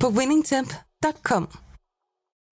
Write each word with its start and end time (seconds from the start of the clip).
på 0.00 0.08
winningtemp.com. 0.08 1.48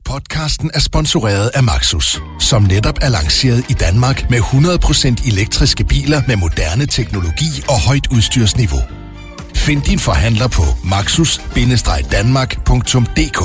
Podcasten 0.04 0.70
er 0.74 0.80
sponsoreret 0.80 1.50
af 1.54 1.62
Maxus, 1.62 2.20
som 2.40 2.62
netop 2.62 2.98
er 3.02 3.08
lanceret 3.08 3.70
i 3.70 3.72
Danmark 3.72 4.30
med 4.30 4.38
100% 4.38 5.28
elektriske 5.32 5.84
biler 5.84 6.22
med 6.28 6.36
moderne 6.36 6.86
teknologi 6.86 7.62
og 7.68 7.80
højt 7.88 8.06
udstyrsniveau. 8.12 8.80
Find 9.54 9.82
din 9.82 9.98
forhandler 9.98 10.48
på 10.48 10.62
maxus-danmark.dk 10.84 13.40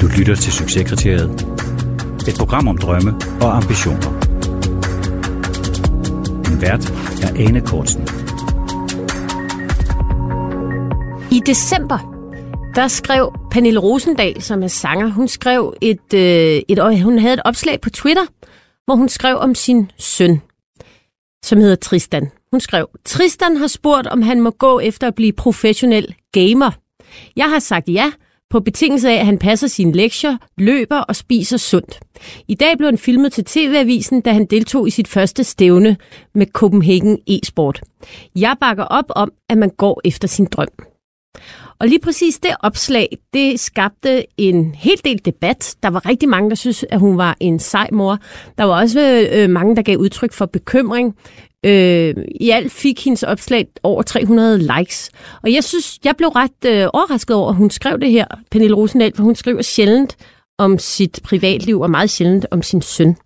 Du 0.00 0.06
lytter 0.06 0.36
til 0.36 0.52
Succeskriteriet. 0.52 1.46
Et 2.28 2.34
program 2.38 2.68
om 2.68 2.78
drømme 2.78 3.14
og 3.40 3.56
ambitioner. 3.56 4.29
Din 6.60 6.68
vært 6.68 6.84
er 7.22 7.48
Ane 7.48 7.60
Kortsen. 7.60 8.02
I 11.32 11.40
december, 11.46 11.98
der 12.74 12.88
skrev 12.88 13.32
Pernille 13.50 13.80
Rosendal, 13.80 14.42
som 14.42 14.62
er 14.62 14.68
sanger, 14.68 15.08
hun 15.08 15.28
skrev 15.28 15.74
et, 15.80 16.14
øh, 16.14 16.62
et, 16.68 17.02
hun 17.02 17.18
havde 17.18 17.34
et 17.34 17.40
opslag 17.44 17.80
på 17.80 17.90
Twitter, 17.90 18.26
hvor 18.84 18.94
hun 18.94 19.08
skrev 19.08 19.36
om 19.36 19.54
sin 19.54 19.90
søn, 19.98 20.42
som 21.44 21.58
hedder 21.58 21.76
Tristan. 21.76 22.30
Hun 22.50 22.60
skrev, 22.60 22.88
Tristan 23.04 23.56
har 23.56 23.66
spurgt, 23.66 24.06
om 24.06 24.22
han 24.22 24.40
må 24.40 24.50
gå 24.50 24.80
efter 24.80 25.06
at 25.06 25.14
blive 25.14 25.32
professionel 25.32 26.14
gamer. 26.32 26.70
Jeg 27.36 27.50
har 27.50 27.58
sagt 27.58 27.88
ja, 27.88 28.12
på 28.50 28.60
betingelse 28.60 29.10
af, 29.10 29.14
at 29.14 29.26
han 29.26 29.38
passer 29.38 29.66
sine 29.66 29.92
lektier, 29.92 30.36
løber 30.58 30.98
og 30.98 31.16
spiser 31.16 31.56
sundt. 31.56 32.00
I 32.48 32.54
dag 32.54 32.76
blev 32.76 32.86
han 32.86 32.98
filmet 32.98 33.32
til 33.32 33.44
TV-avisen, 33.44 34.20
da 34.20 34.32
han 34.32 34.46
deltog 34.46 34.88
i 34.88 34.90
sit 34.90 35.08
første 35.08 35.44
stævne 35.44 35.96
med 36.34 36.46
Copenhagen 36.46 37.18
e-sport. 37.26 37.80
Jeg 38.36 38.56
bakker 38.60 38.84
op 38.84 39.04
om, 39.08 39.32
at 39.48 39.58
man 39.58 39.70
går 39.70 40.00
efter 40.04 40.28
sin 40.28 40.46
drøm. 40.46 40.68
Og 41.80 41.88
lige 41.88 42.00
præcis 42.00 42.38
det 42.38 42.50
opslag, 42.60 43.18
det 43.34 43.60
skabte 43.60 44.24
en 44.36 44.74
hel 44.74 45.00
del 45.04 45.20
debat. 45.24 45.76
Der 45.82 45.90
var 45.90 46.08
rigtig 46.08 46.28
mange, 46.28 46.50
der 46.50 46.56
synes, 46.56 46.84
at 46.90 47.00
hun 47.00 47.18
var 47.18 47.36
en 47.40 47.58
sej 47.58 47.88
mor. 47.92 48.18
Der 48.58 48.64
var 48.64 48.80
også 48.80 49.28
øh, 49.32 49.50
mange, 49.50 49.76
der 49.76 49.82
gav 49.82 49.96
udtryk 49.96 50.32
for 50.32 50.46
bekymring. 50.46 51.16
Øh, 51.66 52.14
I 52.40 52.50
alt 52.50 52.72
fik 52.72 53.04
hendes 53.04 53.22
opslag 53.22 53.66
over 53.82 54.02
300 54.02 54.58
likes. 54.78 55.10
Og 55.42 55.52
jeg 55.52 55.64
synes, 55.64 55.98
jeg 56.04 56.16
blev 56.16 56.28
ret 56.28 56.64
øh, 56.66 56.88
overrasket 56.92 57.36
over, 57.36 57.48
at 57.48 57.54
hun 57.54 57.70
skrev 57.70 58.00
det 58.00 58.10
her, 58.10 58.24
Pernille 58.50 58.76
Rosendal, 58.76 59.12
for 59.16 59.22
hun 59.22 59.34
skriver 59.34 59.62
sjældent 59.62 60.16
om 60.58 60.78
sit 60.78 61.20
privatliv 61.24 61.80
og 61.80 61.90
meget 61.90 62.10
sjældent 62.10 62.46
om 62.50 62.62
sin 62.62 62.82
søn. 62.82 63.16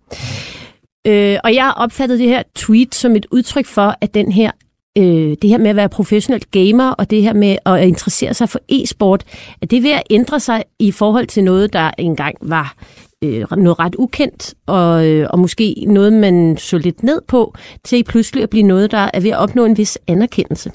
Øh, 1.07 1.37
og 1.43 1.53
jeg 1.53 1.73
opfattede 1.77 2.19
det 2.19 2.27
her 2.27 2.43
tweet 2.55 2.95
som 2.95 3.15
et 3.15 3.25
udtryk 3.31 3.65
for, 3.65 3.95
at 4.01 4.13
den 4.13 4.31
her 4.31 4.51
øh, 4.97 5.37
det 5.41 5.49
her 5.49 5.57
med 5.57 5.69
at 5.69 5.75
være 5.75 5.89
professionel 5.89 6.43
gamer, 6.51 6.89
og 6.89 7.09
det 7.09 7.21
her 7.21 7.33
med 7.33 7.57
at 7.65 7.87
interessere 7.87 8.33
sig 8.33 8.49
for 8.49 8.59
e-sport, 8.69 9.23
at 9.61 9.71
det 9.71 9.77
er 9.77 9.81
ved 9.81 9.91
at 9.91 10.03
ændre 10.09 10.39
sig 10.39 10.63
i 10.79 10.91
forhold 10.91 11.27
til 11.27 11.43
noget, 11.43 11.73
der 11.73 11.91
engang 11.97 12.35
var 12.41 12.75
øh, 13.23 13.45
noget 13.57 13.79
ret 13.79 13.95
ukendt, 13.95 14.53
og, 14.65 15.07
øh, 15.07 15.27
og 15.29 15.39
måske 15.39 15.85
noget, 15.87 16.13
man 16.13 16.57
så 16.57 16.77
lidt 16.77 17.03
ned 17.03 17.21
på, 17.27 17.55
til 17.83 18.03
pludselig 18.03 18.43
at 18.43 18.49
blive 18.49 18.63
noget, 18.63 18.91
der 18.91 19.09
er 19.13 19.19
ved 19.19 19.29
at 19.29 19.37
opnå 19.37 19.65
en 19.65 19.77
vis 19.77 19.97
anerkendelse. 20.07 20.71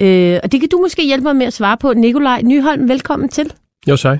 Øh, 0.00 0.40
og 0.42 0.52
det 0.52 0.60
kan 0.60 0.68
du 0.68 0.78
måske 0.78 1.06
hjælpe 1.06 1.24
mig 1.24 1.36
med 1.36 1.46
at 1.46 1.52
svare 1.52 1.76
på. 1.76 1.92
Nikolaj 1.92 2.42
Nyholm, 2.42 2.88
velkommen 2.88 3.28
til. 3.28 3.52
Jo, 3.88 3.96
tak. 3.96 4.18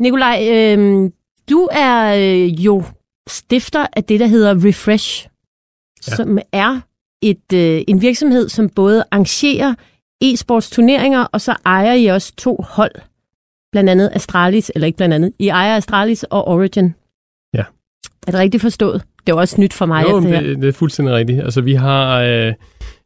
Nikolaj, 0.00 0.48
øh, 0.50 1.10
du 1.50 1.68
er 1.72 2.14
øh, 2.14 2.64
jo 2.64 2.82
stifter 3.28 3.86
af 3.92 4.04
det, 4.04 4.20
der 4.20 4.26
hedder 4.26 4.66
Refresh, 4.68 5.28
ja. 6.08 6.16
som 6.16 6.38
er 6.52 6.80
et, 7.22 7.52
øh, 7.54 7.82
en 7.88 8.00
virksomhed, 8.00 8.48
som 8.48 8.68
både 8.68 9.04
arrangerer 9.10 9.74
e-sports 10.24 10.70
turneringer, 10.70 11.26
og 11.32 11.40
så 11.40 11.56
ejer 11.66 11.92
I 11.92 12.06
også 12.06 12.32
to 12.36 12.64
hold. 12.68 12.94
Blandt 13.74 13.90
andet 13.90 14.10
Astralis, 14.12 14.72
eller 14.74 14.86
ikke 14.86 14.96
blandt 14.96 15.14
andet, 15.14 15.32
I 15.38 15.48
ejer 15.48 15.76
Astralis 15.76 16.22
og 16.22 16.48
Origin. 16.48 16.94
Ja. 17.54 17.64
Er 18.26 18.30
det 18.30 18.34
rigtigt 18.34 18.60
forstået? 18.60 19.02
Det 19.26 19.32
er 19.32 19.36
også 19.36 19.60
nyt 19.60 19.72
for 19.72 19.86
mig. 19.86 20.04
Jo, 20.10 20.20
det, 20.20 20.28
her. 20.28 20.40
det, 20.40 20.62
det 20.62 20.68
er 20.68 20.72
fuldstændig 20.72 21.14
rigtigt. 21.14 21.40
Altså, 21.40 21.60
vi 21.60 21.74
har, 21.74 22.20
øh, 22.20 22.52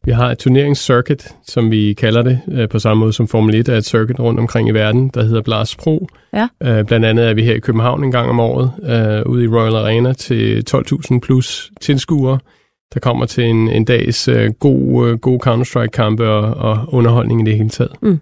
vi 0.04 0.12
har 0.12 0.30
et 0.30 0.38
turneringscircuit, 0.38 1.28
som 1.46 1.70
vi 1.70 1.92
kalder 1.92 2.22
det, 2.22 2.40
øh, 2.48 2.68
på 2.68 2.78
samme 2.78 3.00
måde 3.00 3.12
som 3.12 3.28
Formel 3.28 3.54
1 3.54 3.68
er 3.68 3.76
et 3.76 3.84
circuit 3.84 4.20
rundt 4.20 4.40
omkring 4.40 4.68
i 4.68 4.70
verden, 4.70 5.10
der 5.14 5.22
hedder 5.22 5.42
Blast 5.42 5.78
Pro. 5.78 6.08
Ja. 6.32 6.48
Øh, 6.62 6.84
blandt 6.84 7.06
andet 7.06 7.28
er 7.28 7.34
vi 7.34 7.42
her 7.42 7.54
i 7.54 7.60
København 7.60 8.04
en 8.04 8.12
gang 8.12 8.30
om 8.30 8.40
året, 8.40 8.72
øh, 8.82 9.32
ude 9.32 9.44
i 9.44 9.48
Royal 9.48 9.74
Arena 9.74 10.12
til 10.12 10.64
12.000 10.70 11.20
plus 11.20 11.70
tilskuere, 11.80 12.38
der 12.94 13.00
kommer 13.00 13.26
til 13.26 13.44
en, 13.44 13.68
en 13.68 13.84
dags 13.84 14.28
øh, 14.28 14.52
god, 14.52 15.08
øh, 15.08 15.18
god 15.18 15.40
Counter-Strike-kampe 15.46 16.24
og, 16.24 16.70
og 16.70 16.94
underholdning 16.94 17.40
i 17.40 17.50
det 17.50 17.56
hele 17.56 17.70
taget. 17.70 17.92
Mm. 18.02 18.20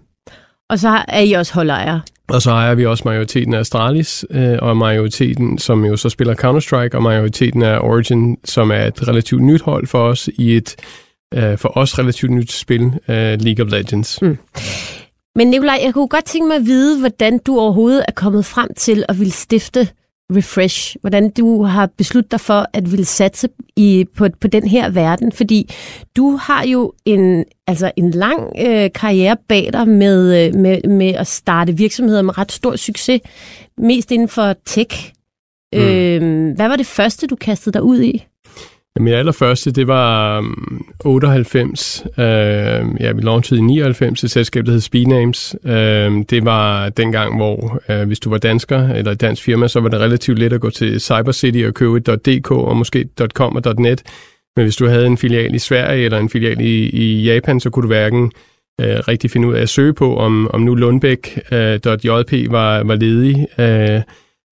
Og 0.69 0.79
så 0.79 1.03
er 1.07 1.21
I 1.21 1.31
også 1.31 1.53
holdejere. 1.53 2.01
Og 2.27 2.41
så 2.41 2.51
ejer 2.51 2.75
vi 2.75 2.85
også 2.85 3.03
majoriteten 3.05 3.53
af 3.53 3.59
Astralis, 3.59 4.25
øh, 4.29 4.57
og 4.61 4.77
majoriteten, 4.77 5.57
som 5.57 5.85
jo 5.85 5.97
så 5.97 6.09
spiller 6.09 6.35
Counter-Strike, 6.35 6.97
og 6.97 7.03
majoriteten 7.03 7.61
af 7.61 7.79
Origin, 7.79 8.37
som 8.45 8.71
er 8.71 8.85
et 8.85 9.07
relativt 9.07 9.41
nyt 9.41 9.61
hold 9.61 9.87
for 9.87 9.99
os 9.99 10.29
i 10.33 10.55
et 10.55 10.75
øh, 11.33 11.57
for 11.57 11.77
os 11.77 11.99
relativt 11.99 12.31
nyt 12.31 12.51
spil, 12.51 12.83
øh, 12.83 13.41
League 13.41 13.65
of 13.65 13.71
Legends. 13.71 14.21
Mm. 14.21 14.37
Men 15.35 15.47
Nikolaj, 15.47 15.79
jeg 15.83 15.93
kunne 15.93 16.07
godt 16.07 16.25
tænke 16.25 16.47
mig 16.47 16.55
at 16.57 16.65
vide, 16.65 16.99
hvordan 16.99 17.37
du 17.37 17.59
overhovedet 17.59 18.05
er 18.07 18.11
kommet 18.11 18.45
frem 18.45 18.69
til 18.77 19.05
at 19.09 19.19
ville 19.19 19.33
stifte 19.33 19.87
Refresh, 20.35 20.95
hvordan 21.01 21.29
du 21.29 21.63
har 21.63 21.89
besluttet 21.97 22.31
dig 22.31 22.39
for 22.39 22.65
at 22.73 22.91
ville 22.91 23.05
satse 23.05 23.49
i, 23.75 24.05
på, 24.15 24.27
på 24.41 24.47
den 24.47 24.67
her 24.67 24.89
verden, 24.89 25.31
fordi 25.31 25.69
du 26.15 26.35
har 26.35 26.65
jo 26.65 26.93
en, 27.05 27.45
altså 27.67 27.91
en 27.97 28.11
lang 28.11 28.41
øh, 28.59 28.89
karriere 28.95 29.37
bag 29.47 29.69
dig 29.73 29.87
med, 29.87 30.47
øh, 30.47 30.55
med, 30.55 30.81
med 30.89 31.13
at 31.13 31.27
starte 31.27 31.77
virksomheder 31.77 32.21
med 32.21 32.37
ret 32.37 32.51
stor 32.51 32.75
succes, 32.75 33.21
mest 33.77 34.11
inden 34.11 34.27
for 34.27 34.55
tech. 34.65 35.13
Mm. 35.73 35.79
Øh, 35.79 36.55
hvad 36.55 36.67
var 36.67 36.75
det 36.75 36.85
første, 36.85 37.27
du 37.27 37.35
kastede 37.35 37.73
dig 37.73 37.83
ud 37.83 38.01
i? 38.01 38.25
Min 38.99 39.13
allerførste, 39.13 39.71
det 39.71 39.87
var 39.87 40.39
um, 40.39 40.85
98. 41.05 42.03
Uh, 42.05 42.23
ja, 42.99 43.11
vi 43.11 43.21
launchede 43.21 43.59
i 43.59 43.63
99 43.63 44.23
et 44.23 44.31
selskab, 44.31 44.65
der 44.65 44.71
hed 44.71 44.79
Speednames. 44.79 45.55
Uh, 45.63 45.71
det 46.29 46.45
var 46.45 46.89
dengang, 46.89 47.35
hvor 47.37 47.81
uh, 47.89 48.07
hvis 48.07 48.19
du 48.19 48.29
var 48.29 48.37
dansker 48.37 48.89
eller 48.89 49.11
et 49.11 49.21
dansk 49.21 49.43
firma, 49.43 49.67
så 49.67 49.79
var 49.79 49.89
det 49.89 49.99
relativt 49.99 50.39
let 50.39 50.53
at 50.53 50.61
gå 50.61 50.69
til 50.69 51.01
Cybercity 51.01 51.63
og 51.67 51.73
købe 51.73 51.97
et 51.97 52.25
.dk 52.25 52.51
og 52.51 52.77
måske 52.77 53.09
.com 53.33 53.55
og 53.55 53.75
.net. 53.79 54.03
Men 54.55 54.65
hvis 54.65 54.75
du 54.75 54.87
havde 54.87 55.07
en 55.07 55.17
filial 55.17 55.55
i 55.55 55.59
Sverige 55.59 56.05
eller 56.05 56.17
en 56.17 56.29
filial 56.29 56.61
i, 56.61 56.89
i 56.89 57.23
Japan, 57.23 57.59
så 57.59 57.69
kunne 57.69 57.83
du 57.83 57.87
hverken 57.87 58.31
øh, 58.81 58.99
rigtig 59.07 59.31
finde 59.31 59.47
ud 59.47 59.53
af 59.53 59.61
at 59.61 59.69
søge 59.69 59.93
på, 59.93 60.17
om, 60.17 60.47
om 60.53 60.61
nu 60.61 60.75
Lundbæk.jp 60.75 62.33
uh, 62.33 62.51
var, 62.51 62.83
var 62.83 62.95
ledig, 62.95 63.47
øh, 63.59 64.01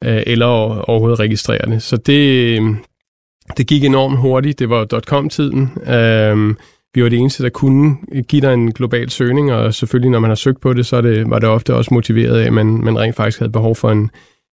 øh, 0.03 0.23
eller 0.25 0.45
overhovedet 0.89 1.19
registrere 1.19 1.71
det. 1.71 1.83
Så 1.83 1.97
det 1.97 2.59
um, 2.59 2.83
det 3.57 3.67
gik 3.67 3.83
enormt 3.83 4.17
hurtigt. 4.17 4.59
Det 4.59 4.69
var 4.69 4.85
.com-tiden. 4.85 5.71
Øhm, 5.87 6.57
vi 6.95 7.03
var 7.03 7.09
det 7.09 7.19
eneste, 7.19 7.43
der 7.43 7.49
kunne 7.49 7.95
give 8.27 8.41
dig 8.41 8.53
en 8.53 8.71
global 8.71 9.09
søgning, 9.09 9.53
og 9.53 9.73
selvfølgelig, 9.73 10.11
når 10.11 10.19
man 10.19 10.29
har 10.29 10.35
søgt 10.35 10.61
på 10.61 10.73
det, 10.73 10.85
så 10.85 11.01
det, 11.01 11.29
var 11.29 11.39
det 11.39 11.49
ofte 11.49 11.75
også 11.75 11.93
motiveret 11.93 12.39
af, 12.39 12.45
at 12.45 12.53
man, 12.53 12.65
man 12.65 12.99
rent 12.99 13.15
faktisk 13.15 13.39
havde 13.39 13.51
behov 13.51 13.75
for 13.75 13.91
en, 13.91 14.09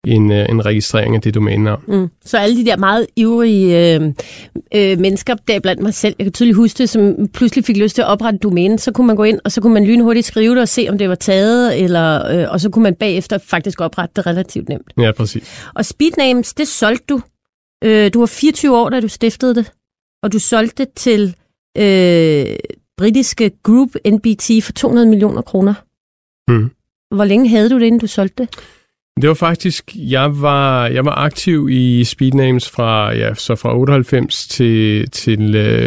en, 0.06 0.32
øh, 0.32 0.46
en 0.48 0.66
registrering 0.66 1.14
af 1.14 1.20
det 1.20 1.34
domænenavn. 1.34 1.82
Mm. 1.88 2.08
Så 2.24 2.38
alle 2.38 2.56
de 2.56 2.64
der 2.64 2.76
meget 2.76 3.06
ivrige 3.16 3.94
øh, 3.94 4.12
øh, 4.74 4.98
mennesker, 4.98 5.34
der 5.48 5.60
blandt 5.60 5.82
mig 5.82 5.94
selv, 5.94 6.14
jeg 6.18 6.24
kan 6.24 6.32
tydeligt 6.32 6.56
huske 6.56 6.78
det, 6.78 6.88
som 6.88 7.28
pludselig 7.34 7.64
fik 7.64 7.76
lyst 7.76 7.94
til 7.94 8.02
at 8.02 8.08
oprette 8.08 8.38
domæne, 8.38 8.78
så 8.78 8.92
kunne 8.92 9.06
man 9.06 9.16
gå 9.16 9.22
ind, 9.22 9.40
og 9.44 9.52
så 9.52 9.60
kunne 9.60 9.74
man 9.74 9.86
lynhurtigt 9.86 10.26
skrive 10.26 10.54
det 10.54 10.62
og 10.62 10.68
se, 10.68 10.86
om 10.90 10.98
det 10.98 11.08
var 11.08 11.14
taget, 11.14 11.82
eller, 11.82 12.40
øh, 12.40 12.52
og 12.52 12.60
så 12.60 12.70
kunne 12.70 12.82
man 12.82 12.94
bagefter 12.94 13.38
faktisk 13.38 13.80
oprette 13.80 14.12
det 14.16 14.26
relativt 14.26 14.68
nemt. 14.68 14.92
Ja, 14.98 15.12
præcis. 15.12 15.62
Og 15.74 15.84
Speednames, 15.84 16.54
det 16.54 16.68
solgte 16.68 17.04
du 17.08 17.20
Øh, 17.86 18.10
du 18.14 18.18
var 18.18 18.26
24 18.26 18.76
år, 18.76 18.88
da 18.88 19.00
du 19.00 19.08
stiftede 19.08 19.54
det, 19.54 19.72
og 20.22 20.32
du 20.32 20.38
solgte 20.38 20.84
det 20.84 20.92
til 20.92 21.36
øh, 21.78 22.56
britiske 22.98 23.50
Group 23.62 23.88
NBT 24.06 24.64
for 24.64 24.72
200 24.72 25.08
millioner 25.08 25.42
kroner. 25.42 25.74
Mm. 26.48 26.70
Hvor 27.14 27.24
længe 27.24 27.48
havde 27.48 27.70
du 27.70 27.78
det, 27.78 27.86
inden 27.86 28.00
du 28.00 28.06
solgte 28.06 28.42
det? 28.42 28.58
Det 29.20 29.28
var 29.28 29.34
faktisk, 29.34 29.92
jeg 29.94 30.40
var, 30.40 30.86
jeg 30.86 31.04
var 31.04 31.14
aktiv 31.14 31.68
i 31.70 32.04
Speednames 32.04 32.70
fra, 32.70 33.12
ja, 33.12 33.34
så 33.34 33.54
fra 33.54 33.78
98 33.78 34.48
til, 34.48 35.10
til 35.10 35.40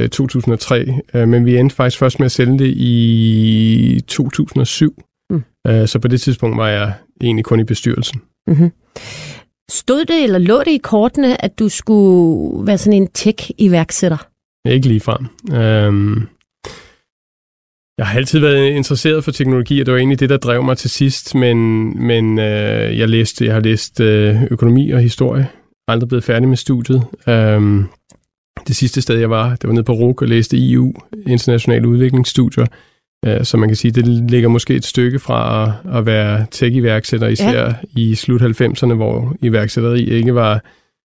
uh, 0.04 0.10
2003, 0.10 0.94
uh, 1.13 1.28
men 1.28 1.45
vi 1.45 1.57
endte 1.57 1.75
faktisk 1.75 2.00
først 2.00 2.19
med 2.19 2.25
at 2.25 2.31
sælge 2.31 2.60
det 2.60 2.74
i 2.78 4.04
2007. 4.07 5.04
Mm. 5.30 5.44
Uh, 5.69 5.86
så 5.86 6.00
på 6.00 6.07
det 6.07 6.22
tidspunkt 6.22 6.57
var 6.57 6.68
jeg 6.68 6.94
egentlig 7.22 7.45
kun 7.45 7.60
i 7.60 7.63
bestyrelsen. 7.63 8.22
Mm-hmm. 8.48 8.72
Stod 9.69 10.06
det 10.06 10.24
eller 10.24 10.39
lå 10.39 10.60
det 10.60 10.71
i 10.71 10.77
kortene, 10.77 11.45
at 11.45 11.60
du 11.60 11.69
skulle 11.69 12.68
være 12.68 12.77
sådan 12.77 13.01
en 13.01 13.07
tech-iværksætter? 13.07 14.27
Ikke 14.69 14.88
lige 14.88 15.01
Øhm, 15.51 16.27
jeg 17.98 18.07
har 18.07 18.18
altid 18.18 18.39
været 18.39 18.69
interesseret 18.69 19.24
for 19.24 19.31
teknologi, 19.31 19.80
og 19.80 19.86
det 19.86 19.92
var 19.92 19.98
egentlig 19.98 20.19
det, 20.19 20.30
der 20.30 20.38
drev 20.38 20.63
mig 20.63 20.77
til 20.77 20.89
sidst, 20.89 21.36
men, 21.36 21.57
men 22.07 22.39
øh, 22.39 23.00
jeg, 23.00 23.10
læste, 23.10 23.45
jeg 23.45 23.54
har 23.54 23.62
læst 23.62 24.00
øh, 24.00 24.44
økonomi 24.51 24.89
og 24.89 25.00
historie, 25.00 25.48
aldrig 25.88 26.07
blevet 26.07 26.24
færdig 26.24 26.50
med 26.50 26.57
studiet. 26.57 27.04
Øhm, 27.27 27.86
det 28.68 28.75
sidste 28.75 29.01
sted, 29.01 29.18
jeg 29.18 29.30
var, 29.30 29.50
det 29.56 29.68
var 29.68 29.74
nede 29.74 29.83
på 29.83 29.94
RUK 29.94 30.21
og 30.21 30.27
læste 30.27 30.71
EU, 30.71 30.94
Internationale 31.27 31.88
Udviklingsstudier, 31.88 32.66
så 33.44 33.57
man 33.57 33.69
kan 33.69 33.75
sige, 33.75 33.92
det 33.92 34.07
ligger 34.07 34.50
måske 34.50 34.75
et 34.75 34.86
stykke 34.86 35.19
fra 35.19 35.63
at, 35.63 35.98
at 35.98 36.06
være 36.06 36.45
tech-iværksætter, 36.51 37.27
især 37.27 37.66
ja. 37.66 37.74
i 37.95 38.16
slut 38.16 38.42
90'erne, 38.42 38.94
hvor 38.94 39.36
iværksætteri 39.42 40.04
ikke 40.04 40.36
var, 40.36 40.54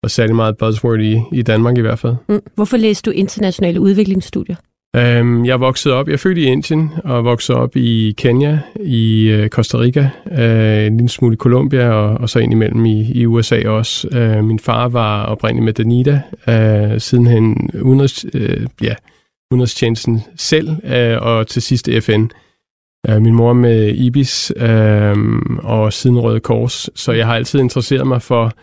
var 0.03 0.09
særlig 0.09 0.35
meget 0.35 0.57
buzzword 0.57 0.99
i, 0.99 1.21
i 1.31 1.41
Danmark 1.41 1.77
i 1.77 1.81
hvert 1.81 1.99
fald. 1.99 2.15
Mm. 2.29 2.41
Hvorfor 2.55 2.77
læste 2.77 3.11
du 3.11 3.15
Internationale 3.15 3.79
Udviklingsstudier? 3.79 4.55
Um, 4.97 5.45
jeg 5.45 5.59
vokset 5.59 5.91
op, 5.91 6.07
jeg 6.07 6.13
er 6.13 6.17
født 6.17 6.37
i 6.37 6.43
Indien 6.43 6.91
og 7.03 7.25
vokset 7.25 7.55
op 7.55 7.75
i 7.75 8.15
Kenya, 8.17 8.59
i 8.83 9.33
uh, 9.39 9.47
Costa 9.47 9.77
Rica, 9.77 10.09
uh, 10.25 10.87
en 10.87 10.97
lille 10.97 11.09
smule 11.09 11.33
i 11.33 11.37
Colombia 11.37 11.89
og, 11.89 12.17
og 12.17 12.29
så 12.29 12.39
ind 12.39 12.53
imellem 12.53 12.85
i, 12.85 13.11
i 13.11 13.25
USA 13.25 13.69
også. 13.69 14.07
Uh, 14.11 14.45
min 14.45 14.59
far 14.59 14.87
var 14.87 15.25
oprindelig 15.25 15.63
med 15.63 15.73
Danida, 15.73 16.21
uh, 16.47 16.97
sidenhen 16.97 17.69
udenrigs, 17.81 18.25
uh, 18.33 18.63
ja, 18.81 18.93
udenrigstjenesten 19.51 20.21
selv 20.35 20.69
uh, 20.69 21.27
og 21.27 21.47
til 21.47 21.61
sidst 21.61 21.89
FN. 22.01 22.25
Uh, 23.09 23.21
min 23.21 23.33
mor 23.33 23.53
med 23.53 23.95
IBIS 23.95 24.51
uh, 24.55 25.17
og 25.63 25.93
siden 25.93 26.19
Røde 26.19 26.39
Kors, 26.39 26.89
så 26.95 27.11
jeg 27.11 27.25
har 27.25 27.35
altid 27.35 27.59
interesseret 27.59 28.07
mig 28.07 28.21
for, 28.21 28.53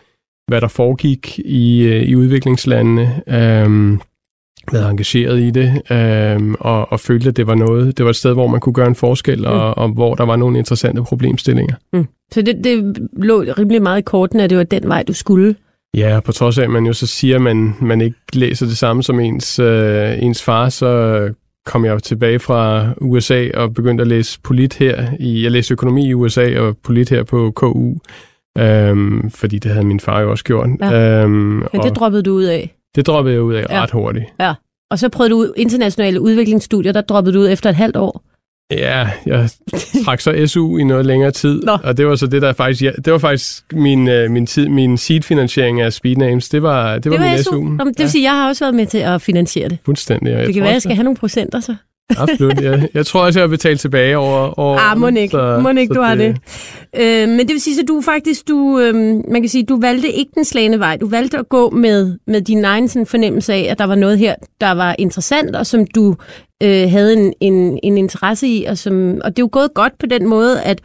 hvad 0.48 0.60
der 0.60 0.68
foregik 0.68 1.38
i, 1.38 1.86
uh, 1.86 2.08
i 2.08 2.14
udviklingslandene. 2.14 3.22
Uh, 3.26 3.98
været 4.72 4.90
engageret 4.90 5.40
i 5.40 5.50
det, 5.50 5.82
øh, 5.90 6.54
og, 6.60 6.92
og 6.92 7.00
følte, 7.00 7.28
at 7.28 7.36
det 7.36 7.46
var 7.46 7.54
noget, 7.54 7.98
det 7.98 8.04
var 8.04 8.10
et 8.10 8.16
sted, 8.16 8.32
hvor 8.32 8.46
man 8.46 8.60
kunne 8.60 8.72
gøre 8.72 8.86
en 8.86 8.94
forskel, 8.94 9.38
mm. 9.38 9.44
og, 9.44 9.78
og 9.78 9.88
hvor 9.88 10.14
der 10.14 10.24
var 10.24 10.36
nogle 10.36 10.58
interessante 10.58 11.02
problemstillinger. 11.02 11.74
Mm. 11.92 12.06
Så 12.32 12.42
det, 12.42 12.64
det 12.64 12.98
lå 13.12 13.44
rimelig 13.58 13.82
meget 13.82 13.98
i 13.98 14.02
korten, 14.02 14.40
at 14.40 14.50
det 14.50 14.58
var 14.58 14.64
den 14.64 14.88
vej, 14.88 15.02
du 15.02 15.12
skulle? 15.12 15.54
Ja, 15.96 16.20
på 16.20 16.32
trods 16.32 16.58
af, 16.58 16.62
at 16.62 16.70
man 16.70 16.86
jo 16.86 16.92
så 16.92 17.06
siger, 17.06 17.36
at 17.36 17.42
man, 17.42 17.74
man 17.80 18.00
ikke 18.00 18.16
læser 18.32 18.66
det 18.66 18.78
samme 18.78 19.02
som 19.02 19.20
ens, 19.20 19.58
øh, 19.58 20.22
ens 20.22 20.42
far, 20.42 20.68
så 20.68 21.30
kom 21.66 21.84
jeg 21.84 22.02
tilbage 22.02 22.38
fra 22.38 22.88
USA 23.00 23.48
og 23.54 23.74
begyndte 23.74 24.02
at 24.02 24.08
læse 24.08 24.40
polit 24.44 24.74
her. 24.74 25.06
I, 25.20 25.42
jeg 25.42 25.50
læste 25.50 25.72
økonomi 25.72 26.08
i 26.08 26.14
USA 26.14 26.60
og 26.60 26.76
polit 26.84 27.08
her 27.08 27.22
på 27.22 27.50
KU, 27.50 27.94
øhm, 28.58 29.30
fordi 29.30 29.58
det 29.58 29.70
havde 29.70 29.86
min 29.86 30.00
far 30.00 30.20
jo 30.20 30.30
også 30.30 30.44
gjort. 30.44 30.68
Ja. 30.80 31.22
Øhm, 31.22 31.32
Men 31.32 31.62
det 31.72 31.90
og, 31.90 31.96
droppede 31.96 32.22
du 32.22 32.32
ud 32.32 32.44
af? 32.44 32.74
Det 32.94 33.06
droppede 33.06 33.34
jeg 33.34 33.42
ud 33.42 33.54
af 33.54 33.66
ja. 33.70 33.82
ret 33.82 33.90
hurtigt. 33.90 34.24
Ja. 34.40 34.54
Og 34.90 34.98
så 34.98 35.08
prøvede 35.08 35.34
du 35.34 35.52
internationale 35.56 36.20
udviklingsstudier, 36.20 36.92
der 36.92 37.00
droppede 37.00 37.34
du 37.34 37.40
ud 37.40 37.48
efter 37.48 37.70
et 37.70 37.76
halvt 37.76 37.96
år. 37.96 38.22
Ja, 38.70 39.10
jeg 39.26 39.48
trak 40.04 40.20
så 40.20 40.46
SU 40.46 40.78
i 40.78 40.84
noget 40.84 41.06
længere 41.06 41.30
tid, 41.30 41.62
Nå. 41.62 41.78
og 41.84 41.96
det 41.96 42.06
var 42.06 42.16
så 42.16 42.26
det 42.26 42.42
der 42.42 42.52
faktisk, 42.52 42.82
ja, 42.82 42.90
det 43.04 43.12
var 43.12 43.18
faktisk 43.18 43.64
min, 43.72 44.08
uh, 44.08 44.30
min, 44.30 44.46
tid, 44.46 44.68
min 44.68 44.98
seed-finansiering 44.98 45.80
af 45.80 45.92
Speednames, 45.92 46.48
det 46.48 46.62
var, 46.62 46.94
det, 46.94 47.04
det 47.04 47.12
var, 47.12 47.18
var 47.18 47.30
min 47.30 47.42
SU. 47.42 47.50
SU. 47.50 47.62
Nå, 47.62 47.84
det 47.84 47.98
vil 47.98 48.04
ja. 48.04 48.08
sige, 48.08 48.22
jeg 48.22 48.32
har 48.32 48.48
også 48.48 48.64
været 48.64 48.74
med 48.74 48.86
til 48.86 48.98
at 48.98 49.22
finansiere 49.22 49.68
det. 49.68 49.78
Fuldstændig. 49.84 50.36
Det 50.36 50.54
kan 50.54 50.62
være, 50.62 50.72
jeg 50.72 50.82
skal 50.82 50.94
have 50.94 51.04
nogle 51.04 51.16
procenter 51.16 51.60
så. 51.60 51.74
Absolut. 52.16 52.60
Jeg, 52.60 52.88
jeg 52.94 53.06
tror 53.06 53.24
også, 53.24 53.38
jeg 53.40 53.42
har 53.42 53.48
betalt 53.48 53.80
tilbage 53.80 54.18
over... 54.18 54.58
over 54.58 54.78
ah, 54.78 54.98
må 54.98 55.08
ikke, 55.08 55.30
så, 55.30 55.58
må 55.62 55.68
ikke 55.70 55.94
du 55.94 56.00
det... 56.00 56.06
har 56.08 56.14
det. 56.14 56.36
Øh, 56.96 57.28
men 57.28 57.38
det 57.38 57.48
vil 57.48 57.60
sige, 57.60 57.80
at 57.80 57.88
du 57.88 58.00
faktisk, 58.00 58.48
du, 58.48 58.78
øh, 58.78 58.94
man 59.30 59.42
kan 59.42 59.48
sige, 59.48 59.64
du 59.64 59.80
valgte 59.80 60.12
ikke 60.12 60.30
den 60.34 60.44
slagende 60.44 60.78
vej. 60.78 60.96
Du 60.96 61.08
valgte 61.08 61.38
at 61.38 61.48
gå 61.48 61.70
med, 61.70 62.18
med 62.26 62.40
din 62.40 62.64
egen 62.64 62.88
sådan, 62.88 63.06
fornemmelse 63.06 63.52
af, 63.52 63.66
at 63.70 63.78
der 63.78 63.84
var 63.84 63.94
noget 63.94 64.18
her, 64.18 64.34
der 64.60 64.72
var 64.72 64.96
interessant, 64.98 65.56
og 65.56 65.66
som 65.66 65.86
du 65.86 66.16
øh, 66.62 66.90
havde 66.90 67.12
en, 67.12 67.32
en, 67.40 67.78
en 67.82 67.98
interesse 67.98 68.46
i. 68.46 68.64
Og, 68.64 68.78
som, 68.78 69.20
og 69.24 69.30
det 69.36 69.42
er 69.42 69.44
jo 69.44 69.48
gået 69.52 69.74
godt 69.74 69.98
på 69.98 70.06
den 70.06 70.26
måde, 70.26 70.62
at 70.62 70.80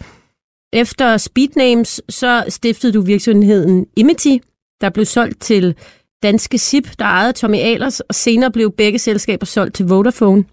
efter 0.74 1.18
Speednames, 1.18 2.02
så 2.10 2.44
stiftede 2.50 2.94
du 2.94 3.02
virksomheden 3.02 3.86
Imity, 3.98 4.38
der 4.82 4.90
blev 4.90 5.06
solgt 5.06 5.42
til 5.42 5.76
danske 6.24 6.58
SIP, 6.58 6.88
der 7.00 7.06
ejede 7.06 7.34
Tommy 7.34 7.58
Ahlers, 7.58 8.00
og 8.00 8.16
senere 8.16 8.52
blev 8.52 8.72
begge 8.72 9.00
selskaber 9.00 9.46
solgt 9.46 9.76
til 9.76 9.86
Vodafone. 9.86 10.44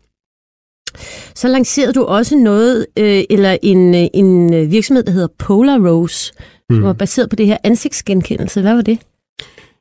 Så 1.35 1.49
lancerede 1.49 1.93
du 1.93 2.05
også 2.05 2.37
noget, 2.37 2.87
øh, 2.99 3.23
eller 3.31 3.57
en, 3.63 3.95
øh, 3.95 4.07
en 4.15 4.55
øh, 4.55 4.71
virksomhed, 4.71 5.05
der 5.05 5.13
hedder 5.13 5.29
Polar 5.39 5.79
Rose, 5.89 6.33
mm. 6.71 6.77
som 6.77 6.85
var 6.85 6.93
baseret 6.93 7.31
på 7.31 7.37
det 7.37 7.47
her 7.47 7.57
ansigtsgenkendelse. 7.65 8.61
Hvad 8.61 8.75
var 8.75 8.83
det? 8.83 8.99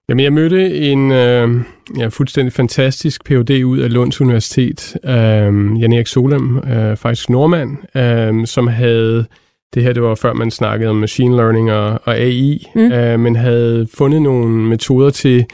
Jamen, 0.09 0.23
jeg 0.23 0.33
mødte 0.33 0.77
en 0.77 1.11
øh, 1.11 1.61
ja, 1.97 2.07
fuldstændig 2.07 2.53
fantastisk 2.53 3.25
Ph.D. 3.25 3.63
ud 3.63 3.77
af 3.79 3.93
Lunds 3.93 4.21
Universitet, 4.21 4.97
øh, 5.05 5.81
Jan 5.81 5.93
Erik 5.93 6.07
Solem, 6.07 6.57
øh, 6.57 6.97
faktisk 6.97 7.29
nordmand, 7.29 7.77
øh, 7.97 8.47
som 8.47 8.67
havde, 8.67 9.25
det 9.73 9.83
her 9.83 9.93
det 9.93 10.03
var 10.03 10.15
før 10.15 10.33
man 10.33 10.51
snakkede 10.51 10.89
om 10.89 10.95
machine 10.95 11.35
learning 11.35 11.71
og, 11.71 11.99
og 12.03 12.17
AI, 12.17 12.67
mm. 12.75 12.91
øh, 12.91 13.19
men 13.19 13.35
havde 13.35 13.87
fundet 13.93 14.21
nogle 14.21 14.47
metoder 14.47 15.09
til 15.09 15.45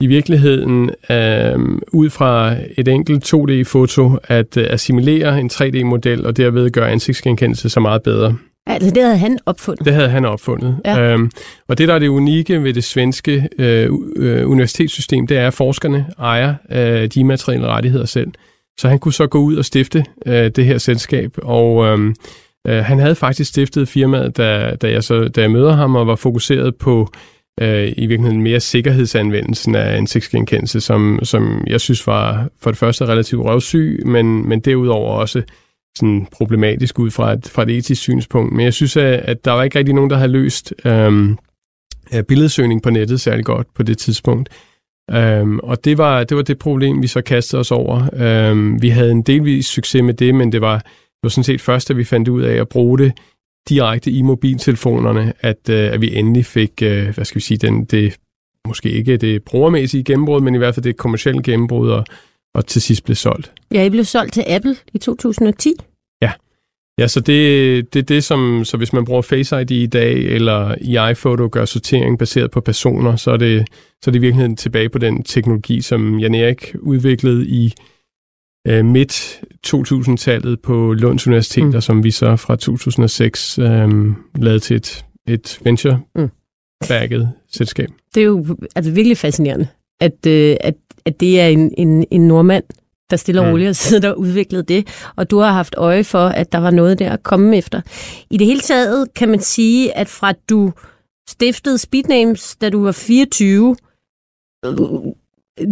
i 0.00 0.06
virkeligheden 0.06 0.90
øh, 1.10 1.58
ud 1.92 2.10
fra 2.10 2.56
et 2.76 2.88
enkelt 2.88 3.34
2D-foto 3.34 4.16
at 4.24 4.56
øh, 4.56 4.66
assimilere 4.70 5.40
en 5.40 5.50
3D-model 5.52 6.26
og 6.26 6.36
derved 6.36 6.70
gøre 6.70 6.90
ansigtsgenkendelse 6.90 7.68
så 7.68 7.80
meget 7.80 8.02
bedre. 8.02 8.36
Altså 8.66 8.90
det 8.90 9.02
havde 9.02 9.16
han 9.16 9.38
opfundet? 9.46 9.84
Det 9.84 9.94
havde 9.94 10.08
han 10.08 10.24
opfundet. 10.24 10.76
Ja. 10.84 11.00
Øhm, 11.00 11.30
og 11.68 11.78
det, 11.78 11.88
der 11.88 11.94
er 11.94 11.98
det 11.98 12.08
unikke 12.08 12.62
ved 12.62 12.74
det 12.74 12.84
svenske 12.84 13.48
øh, 13.58 13.90
øh, 14.16 14.50
universitetssystem, 14.50 15.26
det 15.26 15.38
er, 15.38 15.46
at 15.46 15.54
forskerne 15.54 16.06
ejer 16.18 16.54
øh, 16.70 17.06
de 17.06 17.24
materielle 17.24 17.66
rettigheder 17.66 18.06
selv. 18.06 18.28
Så 18.78 18.88
han 18.88 18.98
kunne 18.98 19.12
så 19.12 19.26
gå 19.26 19.38
ud 19.38 19.56
og 19.56 19.64
stifte 19.64 20.04
øh, 20.26 20.50
det 20.56 20.64
her 20.64 20.78
selskab, 20.78 21.30
og 21.42 21.86
øh, 21.86 22.14
øh, 22.66 22.84
han 22.84 22.98
havde 22.98 23.14
faktisk 23.14 23.50
stiftet 23.50 23.88
firmaet, 23.88 24.36
da, 24.36 24.76
da, 24.82 24.90
jeg 24.90 25.04
så, 25.04 25.28
da 25.28 25.40
jeg 25.40 25.50
møder 25.50 25.72
ham 25.72 25.96
og 25.96 26.06
var 26.06 26.16
fokuseret 26.16 26.76
på 26.76 27.08
øh, 27.60 27.92
i 27.96 28.06
virkeligheden 28.06 28.42
mere 28.42 28.60
sikkerhedsanvendelsen 28.60 29.74
af 29.74 29.96
ansigtsgenkendelse, 29.96 30.80
som, 30.80 31.20
som 31.22 31.64
jeg 31.66 31.80
synes 31.80 32.06
var 32.06 32.48
for 32.60 32.70
det 32.70 32.78
første 32.78 33.06
relativt 33.06 33.44
røvsyg, 33.44 34.02
men, 34.06 34.48
men 34.48 34.60
derudover 34.60 35.12
også 35.12 35.42
sådan 35.96 36.26
problematisk 36.32 36.98
ud 36.98 37.10
fra 37.10 37.32
et, 37.32 37.48
fra 37.48 37.62
et 37.62 37.70
etisk 37.70 38.02
synspunkt. 38.02 38.52
Men 38.52 38.64
jeg 38.64 38.74
synes, 38.74 38.96
at, 38.96 39.04
at 39.04 39.44
der 39.44 39.52
var 39.52 39.62
ikke 39.62 39.78
rigtig 39.78 39.94
nogen, 39.94 40.10
der 40.10 40.16
havde 40.16 40.32
løst 40.32 40.74
øhm, 40.84 41.38
øh, 42.14 42.22
billedsøgning 42.22 42.82
på 42.82 42.90
nettet 42.90 43.20
særlig 43.20 43.44
godt 43.44 43.66
på 43.74 43.82
det 43.82 43.98
tidspunkt. 43.98 44.48
Øhm, 45.10 45.58
og 45.58 45.84
det 45.84 45.98
var, 45.98 46.24
det 46.24 46.36
var 46.36 46.42
det 46.42 46.58
problem, 46.58 47.02
vi 47.02 47.06
så 47.06 47.20
kastede 47.20 47.60
os 47.60 47.70
over. 47.70 48.08
Øhm, 48.16 48.82
vi 48.82 48.88
havde 48.88 49.10
en 49.10 49.22
delvis 49.22 49.66
succes 49.66 50.02
med 50.02 50.14
det, 50.14 50.34
men 50.34 50.52
det 50.52 50.60
var, 50.60 50.78
det 50.78 51.22
var 51.22 51.28
sådan 51.28 51.44
set 51.44 51.60
først, 51.60 51.90
at 51.90 51.96
vi 51.96 52.04
fandt 52.04 52.28
ud 52.28 52.42
af 52.42 52.54
at 52.60 52.68
bruge 52.68 52.98
det 52.98 53.12
direkte 53.68 54.10
i 54.10 54.22
mobiltelefonerne, 54.22 55.32
at, 55.40 55.68
øh, 55.70 55.92
at 55.92 56.00
vi 56.00 56.16
endelig 56.16 56.46
fik, 56.46 56.82
øh, 56.82 57.14
hvad 57.14 57.24
skal 57.24 57.38
vi 57.38 57.44
sige, 57.44 57.58
den, 57.58 57.84
det, 57.84 58.16
måske 58.66 58.90
ikke 58.90 59.16
det 59.16 59.42
brugermæssige 59.42 60.04
gennembrud, 60.04 60.40
men 60.40 60.54
i 60.54 60.58
hvert 60.58 60.74
fald 60.74 60.84
det 60.84 60.96
kommercielle 60.96 61.42
gennembrud, 61.42 61.90
og, 61.90 62.04
og 62.54 62.66
til 62.66 62.82
sidst 62.82 63.04
blev 63.04 63.16
solgt. 63.16 63.52
Ja, 63.72 63.84
I 63.84 63.90
blev 63.90 64.04
solgt 64.04 64.32
til 64.32 64.44
Apple 64.46 64.76
i 64.92 64.98
2010. 64.98 65.74
Ja, 66.22 66.32
ja 66.98 67.08
så 67.08 67.20
det, 67.20 67.94
det 67.94 67.98
er 67.98 68.04
det, 68.04 68.24
som, 68.24 68.64
så 68.64 68.76
hvis 68.76 68.92
man 68.92 69.04
bruger 69.04 69.22
Face 69.22 69.60
ID 69.60 69.70
i 69.70 69.86
dag, 69.86 70.12
eller 70.12 70.74
i 70.80 71.10
iPhoto 71.10 71.48
gør 71.52 71.64
sortering 71.64 72.18
baseret 72.18 72.50
på 72.50 72.60
personer, 72.60 73.16
så 73.16 73.30
er 73.30 73.36
det, 73.36 73.68
så 74.02 74.10
er 74.10 74.12
det 74.12 74.18
i 74.18 74.20
virkeligheden 74.20 74.56
tilbage 74.56 74.88
på 74.88 74.98
den 74.98 75.22
teknologi, 75.22 75.80
som 75.80 76.18
Jan 76.18 76.34
Erik 76.34 76.74
udviklede 76.80 77.48
i 77.48 77.74
øh, 78.66 78.84
midt 78.84 79.40
2000-tallet 79.66 80.60
på 80.60 80.92
Lunds 80.92 81.26
Universitet, 81.26 81.64
mm. 81.64 81.80
som 81.80 82.04
vi 82.04 82.10
så 82.10 82.36
fra 82.36 82.56
2006 82.56 83.58
øh, 83.58 83.88
lavede 84.34 84.60
til 84.60 84.76
et, 84.76 85.04
et 85.28 85.60
venture-bagget 85.64 87.22
mm. 87.22 87.52
selskab. 87.52 87.88
Det 88.14 88.20
er 88.20 88.24
jo 88.24 88.46
altså 88.76 88.92
virkelig 88.92 89.18
fascinerende, 89.18 89.68
at, 90.00 90.26
øh, 90.26 90.56
at, 90.60 90.74
at 91.04 91.20
det 91.20 91.40
er 91.40 91.46
en, 91.46 91.74
en, 91.78 92.04
en 92.10 92.28
nordmand, 92.28 92.64
der 93.10 93.16
stille 93.16 93.40
og 93.40 93.46
mm. 93.46 93.50
roligt 93.50 93.66
har 93.66 93.72
siddet 93.72 94.04
og 94.04 94.18
udviklet 94.18 94.68
det, 94.68 95.10
og 95.16 95.30
du 95.30 95.38
har 95.38 95.52
haft 95.52 95.74
øje 95.76 96.04
for, 96.04 96.28
at 96.28 96.52
der 96.52 96.58
var 96.58 96.70
noget 96.70 96.98
der 96.98 97.12
at 97.12 97.22
komme 97.22 97.56
efter. 97.56 97.80
I 98.30 98.36
det 98.36 98.46
hele 98.46 98.60
taget 98.60 99.14
kan 99.14 99.28
man 99.28 99.40
sige, 99.40 99.96
at 99.96 100.08
fra 100.08 100.32
du 100.50 100.72
stiftede 101.28 101.78
Speednames, 101.78 102.56
da 102.56 102.70
du 102.70 102.82
var 102.82 102.92
24, 102.92 103.76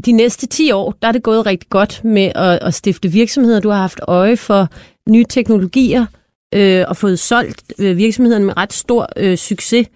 de 0.06 0.12
næste 0.12 0.46
10 0.46 0.72
år, 0.72 0.94
der 1.02 1.08
er 1.08 1.12
det 1.12 1.22
gået 1.22 1.46
rigtig 1.46 1.68
godt 1.70 2.04
med 2.04 2.32
at, 2.34 2.58
at 2.62 2.74
stifte 2.74 3.08
virksomheder. 3.08 3.60
Du 3.60 3.68
har 3.68 3.80
haft 3.80 4.00
øje 4.08 4.36
for 4.36 4.68
nye 5.08 5.24
teknologier 5.28 6.06
øh, 6.54 6.84
og 6.88 6.96
fået 6.96 7.18
solgt 7.18 7.72
øh, 7.78 7.96
virksomheden 7.96 8.44
med 8.44 8.56
ret 8.56 8.72
stor 8.72 9.08
øh, 9.16 9.36
succes. 9.36 9.86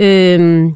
Øhm, 0.00 0.74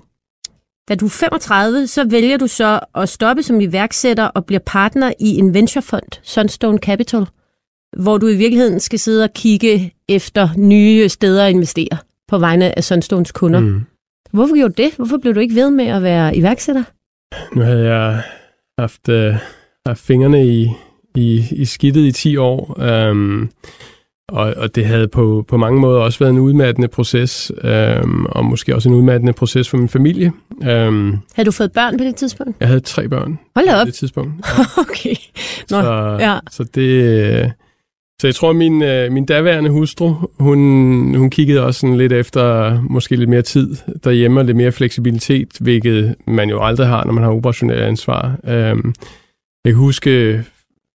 da 0.88 0.94
du 0.94 1.04
er 1.04 1.10
35, 1.10 1.86
så 1.86 2.04
vælger 2.04 2.36
du 2.36 2.46
så 2.46 2.80
at 2.94 3.08
stoppe 3.08 3.42
som 3.42 3.60
iværksætter 3.60 4.24
og 4.24 4.46
bliver 4.46 4.60
partner 4.66 5.12
i 5.20 5.36
en 5.36 5.54
venturefond, 5.54 6.20
Sunstone 6.22 6.78
Capital, 6.78 7.26
hvor 7.96 8.18
du 8.18 8.28
i 8.28 8.36
virkeligheden 8.36 8.80
skal 8.80 8.98
sidde 8.98 9.24
og 9.24 9.32
kigge 9.34 9.94
efter 10.08 10.48
nye 10.56 11.08
steder 11.08 11.44
at 11.44 11.50
investere 11.50 11.98
på 12.28 12.38
vegne 12.38 12.78
af 12.78 12.84
Sunstones 12.84 13.32
kunder. 13.32 13.60
Mm. 13.60 13.80
Hvorfor 14.32 14.54
gjorde 14.54 14.74
du 14.74 14.82
det? 14.82 14.94
Hvorfor 14.96 15.16
blev 15.16 15.34
du 15.34 15.40
ikke 15.40 15.54
ved 15.54 15.70
med 15.70 15.86
at 15.86 16.02
være 16.02 16.36
iværksætter? 16.36 16.84
Nu 17.54 17.62
havde 17.62 17.94
jeg 17.94 18.22
haft, 18.82 19.08
øh, 19.08 19.34
haft 19.86 20.00
fingrene 20.00 20.46
i, 20.46 20.70
i, 21.14 21.44
i 21.50 21.64
skidtet 21.64 22.00
i 22.00 22.12
10 22.12 22.36
år, 22.36 22.82
øhm, 22.82 23.50
og, 24.28 24.54
og 24.56 24.74
det 24.74 24.86
havde 24.86 25.08
på, 25.08 25.44
på 25.48 25.56
mange 25.56 25.80
måder 25.80 26.00
også 26.00 26.18
været 26.18 26.30
en 26.30 26.38
udmattende 26.38 26.88
proces, 26.88 27.52
øhm, 27.64 28.24
og 28.26 28.44
måske 28.44 28.74
også 28.74 28.88
en 28.88 28.94
udmattende 28.94 29.32
proces 29.32 29.68
for 29.68 29.76
min 29.76 29.88
familie. 29.88 30.32
Øhm, 30.62 31.18
havde 31.34 31.46
du 31.46 31.52
fået 31.52 31.72
børn 31.72 31.98
på 31.98 32.04
det 32.04 32.16
tidspunkt? 32.16 32.56
Jeg 32.60 32.68
havde 32.68 32.80
tre 32.80 33.08
børn 33.08 33.38
Hold 33.56 33.68
op. 33.68 33.80
på 33.80 33.86
det 33.86 33.94
tidspunkt. 33.94 34.32
Ja. 34.58 34.64
okay. 34.82 35.14
Nå, 35.70 35.82
så, 35.82 36.16
ja. 36.20 36.38
så 36.50 36.64
det... 36.74 37.52
Så 38.20 38.26
jeg 38.26 38.34
tror, 38.34 38.52
min, 38.52 38.82
øh, 38.82 39.12
min 39.12 39.26
daværende 39.26 39.70
hustru, 39.70 40.14
hun, 40.38 40.58
hun 41.14 41.30
kiggede 41.30 41.64
også 41.64 41.80
sådan 41.80 41.96
lidt 41.96 42.12
efter 42.12 42.80
måske 42.82 43.16
lidt 43.16 43.30
mere 43.30 43.42
tid 43.42 43.76
derhjemme 44.04 44.40
og 44.40 44.44
lidt 44.44 44.56
mere 44.56 44.72
fleksibilitet, 44.72 45.48
hvilket 45.60 46.14
man 46.26 46.50
jo 46.50 46.62
aldrig 46.62 46.86
har, 46.86 47.04
når 47.04 47.12
man 47.12 47.24
har 47.24 47.30
operationelt 47.30 47.80
ansvar. 47.80 48.38
Øhm, 48.44 48.94
jeg 49.64 49.72
kan 49.72 49.74
huske 49.74 50.44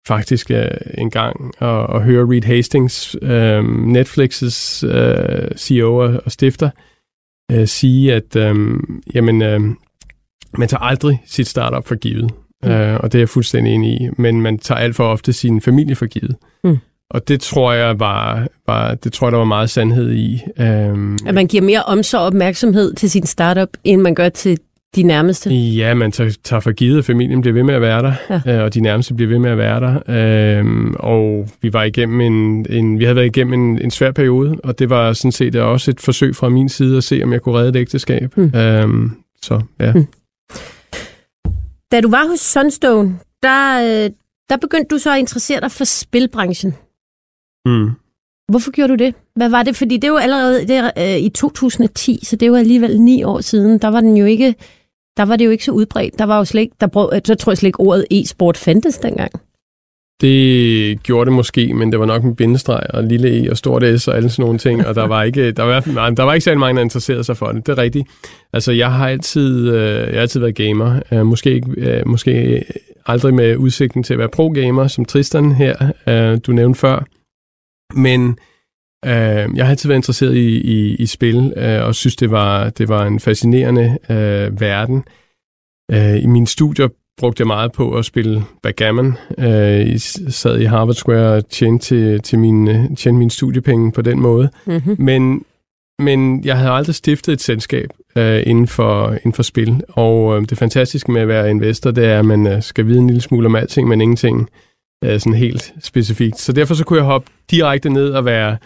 faktisk 0.08 0.50
uh, 0.50 0.58
en 0.98 1.10
gang 1.12 1.52
at, 1.60 1.96
at 1.96 2.04
høre 2.04 2.28
Reed 2.32 2.44
Hastings, 2.44 3.16
um, 3.22 3.96
Netflix's 3.98 4.88
uh, 4.88 5.58
CEO 5.58 5.98
og, 5.98 6.22
og 6.26 6.32
stifter, 6.32 6.70
uh, 7.54 7.66
sige, 7.66 8.14
at 8.14 8.36
um, 8.36 9.04
jamen, 9.14 9.42
uh, 9.42 9.76
man 10.58 10.68
tager 10.68 10.82
aldrig 10.82 11.24
sit 11.26 11.48
startup 11.48 11.88
for 11.88 11.96
givet. 11.96 12.32
Mm. 12.64 12.72
Og 12.72 13.12
det 13.12 13.16
er 13.16 13.20
jeg 13.20 13.30
fuldstændig 13.30 13.74
enig 13.74 14.02
i. 14.02 14.10
Men 14.18 14.42
man 14.42 14.60
tager 14.60 14.80
alt 14.80 14.96
for 14.96 15.08
ofte 15.08 15.34
sin 15.34 15.62
familie 15.62 15.96
for 15.96 16.06
givet. 16.06 16.36
Mm. 16.64 16.78
Og 17.10 17.28
det 17.28 17.42
tror 17.42 17.74
jeg 17.74 18.00
var, 18.00 18.48
var, 18.68 18.96
det 18.96 19.14
tror 19.14 19.28
jeg, 19.28 19.32
der 19.32 19.38
var 19.38 19.46
meget 19.46 19.70
sandhed 19.70 20.12
i. 20.12 20.42
Um, 20.60 21.18
at 21.26 21.34
man 21.34 21.48
giver 21.48 21.64
mere 21.64 21.84
omsorg 21.84 22.22
og 22.22 22.28
opmærksomhed 22.28 22.94
til 22.94 23.10
sin 23.10 23.26
startup, 23.26 23.70
end 23.84 24.02
man 24.02 24.16
gør 24.16 24.30
til 24.30 24.58
de 24.96 25.04
nærmeste? 25.04 25.50
Ja, 25.54 25.94
man 25.94 26.12
tager, 26.12 26.38
tager 26.44 26.60
for 26.60 26.72
givet, 26.72 26.98
at 26.98 27.06
familien 27.06 27.42
bliver 27.42 27.54
ved 27.54 27.64
med 27.64 27.74
at 27.74 27.82
være 27.82 28.02
der, 28.02 28.14
ja. 28.46 28.58
øh, 28.58 28.64
og 28.64 28.74
de 28.74 28.80
nærmeste 28.80 29.14
bliver 29.14 29.30
ved 29.30 29.40
med 29.40 29.52
at 29.52 29.58
være 29.58 29.80
der. 29.80 29.96
Øh, 30.60 30.94
og 31.00 31.50
vi 31.62 31.74
var 31.74 31.84
igennem 31.84 32.22
en, 32.22 32.66
en, 32.70 33.00
vi 33.00 33.04
havde 33.04 33.16
været 33.16 33.26
igennem 33.26 33.54
en, 33.54 33.82
en 33.82 33.92
svær 33.92 34.12
periode, 34.12 34.58
og 34.64 34.80
det 34.80 34.90
var 34.90 35.14
sådan 35.14 35.32
set 35.32 35.56
også 35.56 35.92
et 35.92 36.00
forsøg 36.00 36.36
fra 36.36 36.50
min 36.50 36.70
side 36.70 36.98
at 36.98 37.04
se, 37.04 37.22
om 37.24 37.34
jeg 37.34 37.42
kunne 37.42 37.58
redde 37.58 37.70
et 37.70 37.76
ægteskab. 37.76 38.38
Mm. 38.38 38.52
Øh, 38.56 39.10
så 39.42 39.62
ja. 39.80 39.94
Mm. 39.94 40.06
Da 41.92 42.02
du 42.02 42.10
var 42.10 42.28
hos 42.30 42.40
Sunstone, 42.40 43.20
der, 43.44 43.82
øh, 43.82 44.10
der 44.50 44.58
begyndte 44.58 44.88
du 44.96 44.98
så 44.98 45.14
at 45.14 45.20
interessere 45.20 45.62
dig 45.62 45.72
for 45.72 45.84
spilbranchen. 45.84 46.74
Mm. 47.66 47.92
Hvorfor 48.52 48.72
gjorde 48.72 48.98
du 48.98 49.04
det? 49.04 49.16
Hvad 49.36 49.50
var 49.50 49.64
det? 49.64 49.76
Fordi 49.76 49.96
det 49.96 50.04
er 50.04 50.12
jo 50.12 50.18
allerede 50.18 50.68
det 50.68 50.76
er, 50.76 50.92
øh, 50.98 51.18
i 51.18 51.30
2010, 51.30 52.20
så 52.24 52.36
det 52.36 52.48
jo 52.48 52.56
alligevel 52.56 53.02
ni 53.02 53.24
år 53.24 53.42
siden. 53.42 53.78
Der 53.80 53.88
var 53.88 54.02
den 54.02 54.18
jo 54.18 54.26
ikke, 54.26 54.56
der 55.18 55.24
var 55.24 55.36
det 55.36 55.46
jo 55.46 55.50
ikke 55.50 55.66
så 55.66 55.72
udbredt. 55.72 56.20
Der 56.20 56.26
var 56.26 56.38
jo 56.38 56.46
slet 56.46 56.62
ikke, 56.62 56.76
der 56.82 56.88
brug, 56.88 57.12
så 57.26 57.36
tror 57.36 57.52
jeg 57.52 57.58
slet 57.58 57.68
ikke 57.68 57.80
ordet 57.80 58.06
e-sport 58.12 58.58
fandtes 58.58 58.98
dengang. 58.98 59.32
Det 60.22 61.04
gjorde 61.04 61.26
det 61.26 61.34
måske, 61.34 61.74
men 61.74 61.92
det 61.92 62.00
var 62.00 62.06
nok 62.06 62.24
en 62.24 62.36
bindestreg 62.36 62.84
og 62.90 63.04
lille 63.04 63.46
e 63.46 63.52
og 63.52 63.58
stort 63.58 64.02
s 64.02 64.08
og 64.08 64.16
alle 64.16 64.30
sådan 64.30 64.44
nogle 64.44 64.60
ting, 64.60 64.88
og 64.88 64.96
der 64.96 65.08
var 65.08 65.24
ikke, 65.24 65.52
der 65.52 65.64
var, 65.64 65.80
der 66.10 66.24
var 66.24 66.34
ikke 66.34 66.44
særlig 66.44 66.60
mange, 66.60 66.78
der 66.78 66.84
interesserede 66.84 67.24
sig 67.24 67.38
for 67.38 67.52
det. 67.52 67.68
Det 67.68 67.72
er 67.72 67.78
rigtigt. 67.78 68.08
Altså, 68.54 68.72
jeg 68.72 68.92
har 68.92 69.08
altid, 69.08 69.70
øh, 69.70 70.08
jeg 70.08 70.14
har 70.14 70.22
altid 70.22 70.40
været 70.40 70.56
gamer. 70.56 71.00
Øh, 71.12 71.26
måske, 71.26 71.54
ikke, 71.54 71.72
øh, 71.78 72.08
måske 72.08 72.64
aldrig 73.06 73.34
med 73.34 73.58
udsigten 73.58 74.04
til 74.04 74.14
at 74.14 74.20
være 74.20 74.30
pro-gamer, 74.30 74.88
som 74.88 75.06
Tristan 75.06 75.52
her, 75.52 75.92
øh, 76.08 76.40
du 76.48 76.52
nævnte 76.52 76.80
før. 76.80 77.06
Men 77.96 78.38
øh, 79.06 79.56
jeg 79.56 79.66
har 79.66 79.70
altid 79.70 79.90
været 79.90 80.00
interesseret 80.00 80.36
i, 80.36 80.62
i, 80.62 80.96
i 80.96 81.06
spil, 81.06 81.54
øh, 81.58 81.84
og 81.84 81.96
synes, 81.96 82.16
det 82.16 82.32
var, 82.32 82.70
det 82.70 82.90
var 82.90 83.06
en 83.06 83.20
fascinerende 83.20 83.98
øh, 84.10 84.62
verden. 84.62 85.04
Øh, 85.92 86.24
I 86.24 86.26
mine 86.26 86.48
studier 86.48 86.88
brugte 87.18 87.42
jeg 87.42 87.48
meget 87.48 87.72
på 87.72 87.96
at 87.98 88.06
spille 88.06 88.44
backgammon. 88.64 89.18
Øh, 89.38 89.92
jeg 89.92 90.02
sad 90.02 90.60
i 90.60 90.66
Harvard 90.66 90.96
Square 90.96 91.34
og 91.34 91.50
tjente, 91.50 91.86
til, 91.86 92.22
til 92.22 92.40
mine, 92.40 92.96
tjente 92.96 93.20
mine 93.20 93.32
studiepenge 93.32 93.92
på 93.92 94.02
den 94.02 94.20
måde. 94.20 94.50
Mm-hmm. 94.66 94.96
Men, 95.00 95.46
men 96.00 96.46
jeg 96.46 96.58
havde 96.58 96.72
aldrig 96.72 96.96
stiftet 96.96 97.34
et 97.34 97.42
selskab 97.42 97.90
øh, 98.18 98.44
inden, 98.46 98.68
for, 98.68 99.12
inden 99.12 99.34
for 99.34 99.44
spil. 99.44 99.82
Og 99.90 100.38
øh, 100.38 100.46
det 100.50 100.58
fantastiske 100.58 101.12
med 101.12 101.22
at 101.22 101.28
være 101.28 101.50
investor, 101.50 101.92
det 101.92 102.06
er, 102.06 102.20
at 102.20 102.26
man 102.26 102.48
øh, 102.48 102.62
skal 102.62 102.86
vide 102.88 103.00
en 103.00 103.08
lille 103.08 103.22
smule 103.22 103.46
om 103.46 103.56
alting, 103.56 103.88
men 103.88 104.02
ingenting 104.02 104.50
øh, 105.04 105.20
sådan 105.20 105.34
helt 105.34 105.74
specifikt. 105.82 106.40
Så 106.40 106.52
derfor 106.52 106.74
så 106.74 106.84
kunne 106.84 107.00
jeg 107.00 107.06
hoppe 107.06 107.32
direkte 107.52 107.90
ned 107.90 108.10
og 108.10 108.26
være, 108.26 108.58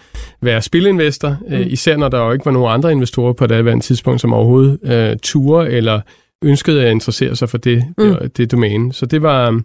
være 0.42 0.62
spilinvestor, 0.62 1.38
mm. 1.48 1.54
øh, 1.54 1.68
især 1.68 1.98
når 1.98 2.10
der 2.10 2.26
jo 2.26 2.32
ikke 2.32 2.46
var 2.46 2.52
nogen 2.52 2.74
andre 2.74 2.92
investorer 2.92 3.34
på 3.34 3.48
det 3.48 3.56
andet 3.56 3.84
tidspunkt, 3.84 4.22
som 4.22 4.34
overhovedet 4.34 4.80
øh, 4.84 5.18
ture 5.24 5.72
eller 5.72 6.02
ønskede 6.44 6.86
at 6.86 6.92
interessere 6.92 7.36
sig 7.36 7.50
for 7.50 7.58
det, 7.58 7.86
mm. 7.98 8.16
det, 8.22 8.38
det 8.38 8.52
domæne. 8.52 8.94
Så 8.94 9.06
det 9.06 9.22
var, 9.22 9.62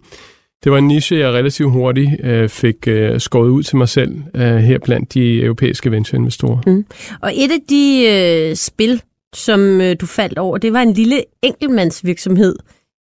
det 0.63 0.71
var 0.71 0.77
en 0.77 0.87
niche, 0.87 1.17
jeg 1.17 1.33
relativt 1.33 1.71
hurtigt 1.71 2.11
øh, 2.23 2.49
fik 2.49 2.87
øh, 2.87 3.19
skåret 3.19 3.49
ud 3.49 3.63
til 3.63 3.77
mig 3.77 3.89
selv 3.89 4.15
øh, 4.35 4.57
her 4.57 4.77
blandt 4.83 5.13
de 5.13 5.41
europæiske 5.41 5.91
ventureinvestorer. 5.91 6.61
Mm. 6.67 6.85
Og 7.21 7.31
et 7.35 7.51
af 7.51 7.59
de 7.69 8.05
øh, 8.49 8.55
spil, 8.55 9.01
som 9.35 9.81
øh, 9.81 9.95
du 10.01 10.05
faldt 10.05 10.37
over, 10.37 10.57
det 10.57 10.73
var 10.73 10.81
en 10.81 10.93
lille 10.93 11.23
enkeltmandsvirksomhed 11.41 12.55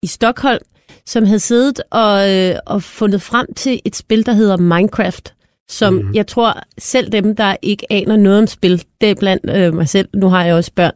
i 0.04 0.08
Stockholm, 0.08 0.64
som 1.08 1.26
havde 1.26 1.40
siddet 1.40 1.82
og, 1.92 2.36
øh, 2.36 2.56
og 2.66 2.84
fundet 2.84 3.22
frem 3.22 3.48
til 3.56 3.82
et 3.86 3.96
spil, 3.96 4.26
der 4.26 4.34
hedder 4.34 4.58
Minecraft, 4.58 5.34
som 5.70 5.94
mm. 5.94 6.14
jeg 6.14 6.28
tror 6.28 6.64
selv 6.78 7.12
dem, 7.12 7.36
der 7.36 7.56
ikke 7.62 7.92
aner 7.92 8.18
noget 8.18 8.40
om 8.40 8.48
spil, 8.48 8.84
det 9.02 9.10
er 9.10 9.16
blandt 9.16 9.50
øh, 9.50 9.74
mig 9.74 9.90
selv, 9.90 10.08
nu 10.16 10.28
har 10.28 10.46
jeg 10.46 10.56
også 10.56 10.72
børn, 10.76 10.94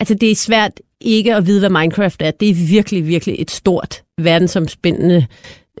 altså 0.00 0.14
det 0.14 0.30
er 0.30 0.36
svært 0.36 0.72
ikke 1.00 1.34
at 1.34 1.46
vide, 1.46 1.58
hvad 1.58 1.70
Minecraft 1.70 2.22
er. 2.22 2.30
Det 2.30 2.50
er 2.50 2.54
virkelig, 2.54 3.06
virkelig 3.08 3.36
et 3.38 3.50
stort 3.50 4.02
verdensomspændende 4.20 5.26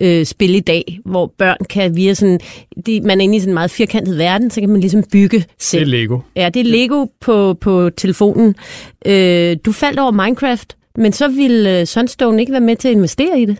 øh, 0.00 0.26
spil 0.26 0.54
i 0.54 0.60
dag, 0.60 0.98
hvor 1.04 1.32
børn 1.38 1.56
kan 1.70 1.96
via 1.96 2.14
sådan, 2.14 2.40
det, 2.86 3.02
man 3.02 3.20
er 3.20 3.24
inde 3.24 3.36
i 3.36 3.40
sådan 3.40 3.50
en 3.50 3.54
meget 3.54 3.70
firkantet 3.70 4.18
verden, 4.18 4.50
så 4.50 4.60
kan 4.60 4.70
man 4.70 4.80
ligesom 4.80 5.04
bygge 5.12 5.44
selv. 5.58 5.84
Det 5.84 5.94
er 5.94 6.00
Lego. 6.00 6.18
Ja, 6.36 6.48
det 6.48 6.60
er 6.60 6.64
Lego 6.64 7.06
på, 7.20 7.54
på 7.54 7.90
telefonen. 7.96 8.54
Øh, 9.06 9.56
du 9.64 9.72
faldt 9.72 9.98
over 9.98 10.10
Minecraft, 10.10 10.76
men 10.96 11.12
så 11.12 11.28
ville 11.28 11.80
øh, 11.80 11.86
Sunstone 11.86 12.40
ikke 12.40 12.52
være 12.52 12.60
med 12.60 12.76
til 12.76 12.88
at 12.88 12.92
investere 12.92 13.40
i 13.40 13.44
det. 13.44 13.56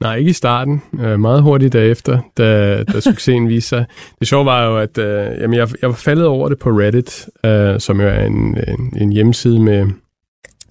Nej, 0.00 0.16
ikke 0.16 0.30
i 0.30 0.32
starten. 0.32 0.82
Øh, 1.00 1.20
meget 1.20 1.42
hurtigt 1.42 1.72
derefter, 1.72 2.20
da, 2.38 2.82
da 2.84 3.00
succesen 3.00 3.48
viste 3.54 3.68
sig. 3.68 3.86
Det 4.18 4.28
sjove 4.28 4.46
var 4.46 4.64
jo, 4.64 4.78
at 4.78 4.98
øh, 4.98 5.40
jamen 5.40 5.58
jeg, 5.58 5.68
jeg 5.82 5.88
var 5.88 5.96
faldet 5.96 6.26
over 6.26 6.48
det 6.48 6.58
på 6.58 6.70
Reddit, 6.70 7.26
øh, 7.44 7.80
som 7.80 8.00
jo 8.00 8.08
er 8.08 8.24
en, 8.24 8.58
en, 8.68 8.96
en 9.00 9.12
hjemmeside 9.12 9.60
med, 9.60 9.76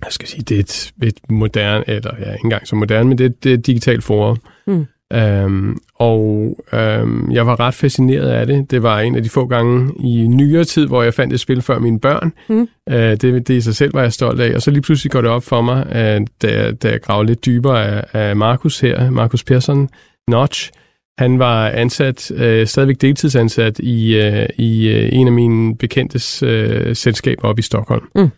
jeg 0.04 0.12
skal 0.12 0.28
sige, 0.28 0.44
det 0.44 0.56
er 0.56 0.60
et, 0.60 0.94
et 1.04 1.20
moderne, 1.30 1.90
eller 1.90 2.12
ja, 2.20 2.32
ikke 2.32 2.46
engang 2.46 2.68
så 2.68 2.76
moderne, 2.76 3.10
men 3.10 3.18
det, 3.18 3.44
det 3.44 3.50
er 3.50 3.54
et 3.54 3.68
digitalt 3.68 4.04
forum. 4.04 4.38
Mm. 4.68 4.86
Øhm, 5.14 5.78
og 5.96 6.58
øhm, 6.74 7.32
jeg 7.32 7.48
var 7.48 7.60
ret 7.60 7.74
fascineret 7.74 8.30
af 8.30 8.48
det. 8.48 8.72
Det 8.72 8.84
var 8.84 9.00
en 9.00 9.16
af 9.16 9.24
de 9.24 9.30
få 9.30 9.46
gange 9.46 9.94
i 10.00 10.28
nyere 10.28 10.64
tid, 10.64 10.88
hvor 10.88 11.04
jeg 11.04 11.14
fandt 11.14 11.34
et 11.34 11.40
spil 11.40 11.62
før 11.62 11.80
mine 11.80 12.00
børn. 12.00 12.34
Mm. 12.50 12.68
Øh, 12.90 13.12
det, 13.12 13.48
det 13.48 13.50
i 13.50 13.62
sig 13.62 13.76
selv 13.76 13.94
var 13.94 14.02
jeg 14.02 14.14
stolt 14.14 14.42
af. 14.42 14.56
Og 14.56 14.62
så 14.62 14.72
lige 14.72 14.82
pludselig 14.82 15.12
går 15.12 15.22
det 15.22 15.30
op 15.30 15.44
for 15.44 15.62
mig, 15.62 15.86
at 15.86 16.22
da, 16.42 16.64
jeg, 16.64 16.84
da 16.84 16.90
jeg 16.90 17.02
gravede 17.02 17.28
lidt 17.28 17.46
dybere 17.46 17.86
af, 17.86 18.04
af 18.14 18.36
Markus 18.36 18.80
her, 18.80 19.10
Markus 19.10 19.44
Persson, 19.44 19.90
Notch, 20.28 20.72
han 21.18 21.40
var 21.40 21.70
ansat, 21.70 22.32
øh, 22.32 22.68
stadigvæk 22.68 23.02
deltidsansat 23.02 23.80
i, 23.80 24.16
øh, 24.16 24.46
i 24.58 24.88
øh, 24.88 25.10
en 25.12 25.28
af 25.28 25.34
mine 25.34 25.78
bekendtes 25.78 26.44
øh, 26.44 26.96
selskaber 26.96 27.48
op 27.48 27.60
i 27.60 27.62
Stockholm. 27.62 28.04
Mm. 28.16 28.30